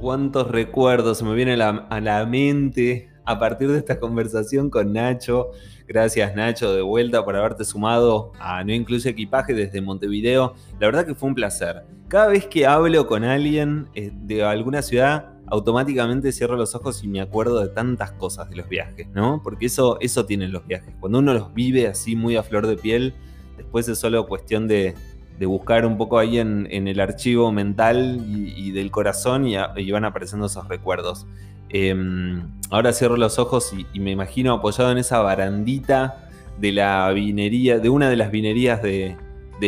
cuántos 0.00 0.50
recuerdos 0.50 1.18
se 1.18 1.24
me 1.24 1.34
vienen 1.34 1.60
a 1.60 2.00
la, 2.00 2.26
mente 2.26 3.09
a 3.30 3.38
partir 3.38 3.70
de 3.70 3.78
esta 3.78 4.00
conversación 4.00 4.70
con 4.70 4.92
Nacho. 4.92 5.50
Gracias 5.86 6.34
Nacho 6.34 6.74
de 6.74 6.82
vuelta 6.82 7.24
por 7.24 7.36
haberte 7.36 7.64
sumado 7.64 8.32
a 8.38 8.62
No 8.64 8.72
Incluye 8.72 9.10
Equipaje 9.10 9.54
desde 9.54 9.80
Montevideo. 9.80 10.54
La 10.78 10.86
verdad 10.86 11.06
que 11.06 11.14
fue 11.14 11.28
un 11.28 11.34
placer. 11.34 11.84
Cada 12.08 12.28
vez 12.28 12.46
que 12.46 12.66
hablo 12.66 13.06
con 13.06 13.22
alguien 13.24 13.88
eh, 13.94 14.10
de 14.12 14.42
alguna 14.42 14.82
ciudad, 14.82 15.30
automáticamente 15.46 16.32
cierro 16.32 16.56
los 16.56 16.74
ojos 16.74 17.04
y 17.04 17.08
me 17.08 17.20
acuerdo 17.20 17.60
de 17.60 17.68
tantas 17.68 18.12
cosas 18.12 18.50
de 18.50 18.56
los 18.56 18.68
viajes, 18.68 19.08
¿no? 19.14 19.40
Porque 19.42 19.66
eso, 19.66 19.98
eso 20.00 20.26
tienen 20.26 20.52
los 20.52 20.66
viajes. 20.66 20.94
Cuando 20.98 21.20
uno 21.20 21.34
los 21.34 21.54
vive 21.54 21.86
así 21.86 22.16
muy 22.16 22.36
a 22.36 22.42
flor 22.42 22.66
de 22.66 22.76
piel, 22.76 23.14
después 23.56 23.88
es 23.88 23.98
solo 23.98 24.26
cuestión 24.26 24.66
de, 24.66 24.94
de 25.40 25.46
buscar 25.46 25.86
un 25.86 25.96
poco 25.96 26.18
ahí 26.18 26.38
en, 26.38 26.66
el 26.70 27.00
archivo 27.00 27.50
mental 27.50 28.22
y, 28.26 28.72
del 28.72 28.90
corazón 28.90 29.46
y, 29.46 29.90
van 29.90 30.04
apareciendo 30.04 30.46
esos 30.46 30.68
recuerdos. 30.68 31.26
Em, 31.72 32.42
ahora 32.70 32.92
cierro 32.92 33.16
los 33.16 33.38
ojos 33.38 33.72
y, 33.72 34.00
me 34.00 34.10
imagino 34.10 34.52
apoyado 34.52 34.90
en 34.90 34.98
esa 34.98 35.20
barandita 35.20 36.28
de 36.58 36.72
la 36.72 37.08
vinería, 37.10 37.78
de 37.78 37.88
una 37.88 38.10
de 38.10 38.16
las 38.16 38.30
vinerías 38.30 38.82
de, 38.82 39.16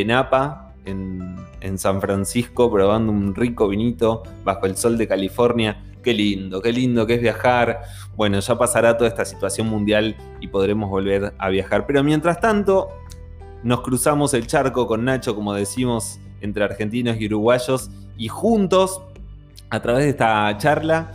Napa 0.04 0.74
en, 0.84 1.36
en, 1.60 1.78
San 1.78 2.00
Francisco, 2.00 2.70
probando 2.70 3.12
un 3.12 3.34
rico 3.34 3.68
vinito 3.68 4.24
bajo 4.44 4.66
el 4.66 4.76
sol 4.76 4.98
de 4.98 5.06
California. 5.06 5.84
Qué 6.02 6.12
lindo, 6.12 6.60
qué 6.60 6.72
lindo 6.72 7.06
que 7.06 7.14
es 7.14 7.22
viajar. 7.22 7.82
Bueno, 8.16 8.40
ya 8.40 8.58
pasará 8.58 8.96
toda 8.96 9.08
esta 9.08 9.24
situación 9.24 9.68
mundial 9.68 10.16
y 10.40 10.48
podremos 10.48 10.90
volver 10.90 11.32
a 11.38 11.48
viajar. 11.50 11.86
Pero 11.86 12.02
mientras 12.02 12.40
tanto, 12.40 12.88
nos 13.62 13.82
cruzamos 13.82 14.34
el 14.34 14.48
charco 14.48 14.88
con 14.88 15.04
Nacho, 15.04 15.36
como 15.36 15.54
decimos, 15.54 16.18
entre 16.40 16.64
argentinos 16.64 17.16
y 17.20 17.26
uruguayos, 17.26 17.90
y 18.18 18.26
juntos, 18.26 19.02
a 19.70 19.80
través 19.80 20.04
de 20.04 20.10
esta 20.10 20.58
charla 20.58 21.12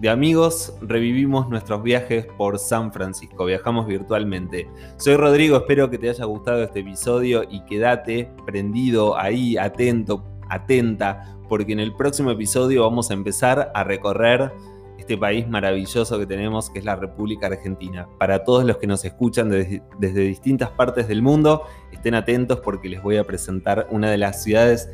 de 0.00 0.08
amigos, 0.08 0.72
revivimos 0.80 1.50
nuestros 1.50 1.82
viajes 1.82 2.24
por 2.38 2.58
San 2.58 2.90
Francisco, 2.90 3.44
viajamos 3.44 3.86
virtualmente. 3.86 4.66
Soy 4.96 5.16
Rodrigo, 5.16 5.58
espero 5.58 5.90
que 5.90 5.98
te 5.98 6.08
haya 6.08 6.24
gustado 6.24 6.62
este 6.62 6.80
episodio 6.80 7.42
y 7.50 7.60
quédate 7.66 8.30
prendido 8.46 9.18
ahí, 9.18 9.58
atento, 9.58 10.24
atenta, 10.48 11.36
porque 11.50 11.74
en 11.74 11.80
el 11.80 11.94
próximo 11.94 12.30
episodio 12.30 12.82
vamos 12.82 13.10
a 13.10 13.14
empezar 13.14 13.70
a 13.74 13.84
recorrer 13.84 14.50
este 14.98 15.18
país 15.18 15.46
maravilloso 15.46 16.18
que 16.18 16.24
tenemos, 16.24 16.70
que 16.70 16.78
es 16.78 16.86
la 16.86 16.96
República 16.96 17.48
Argentina. 17.48 18.08
Para 18.18 18.42
todos 18.42 18.64
los 18.64 18.78
que 18.78 18.86
nos 18.86 19.04
escuchan 19.04 19.50
desde, 19.50 20.20
distintas 20.20 20.70
partes 20.70 21.08
del 21.08 21.20
mundo, 21.20 21.64
estén 21.92 22.14
atentos 22.14 22.60
porque 22.60 22.88
les 22.88 23.02
voy 23.02 23.18
a 23.18 23.24
presentar 23.24 23.86
una 23.90 24.10
de 24.10 24.16
las 24.16 24.42
ciudades 24.42 24.88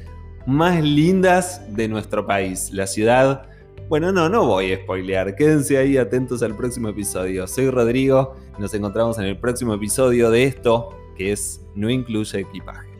más 0.47 0.83
lindas 0.83 1.63
de 1.77 1.87
nuestro 1.87 2.27
país. 2.27 2.73
La 2.73 2.89
ciudad... 2.89 3.51
Bueno, 3.89 4.11
no, 4.11 4.28
no 4.28 4.45
voy 4.47 4.72
a 4.72 4.78
spoilear. 4.78 5.37
Quédense 5.37 5.78
ahí 5.78 5.97
atentos 5.97 6.43
al 6.43 6.57
próximo 6.57 6.89
episodio. 6.89 7.47
Soy 7.47 7.70
Rodrigo. 7.70 8.34
Nos 8.59 8.74
encontramos 8.74 9.16
en 9.18 9.26
el 9.26 9.39
próximo 9.39 9.74
episodio 9.74 10.28
de 10.30 10.43
esto 10.43 10.89
que 11.16 11.30
es 11.30 11.64
No 11.76 11.89
Incluye 11.89 12.41
Equipaje. 12.41 12.96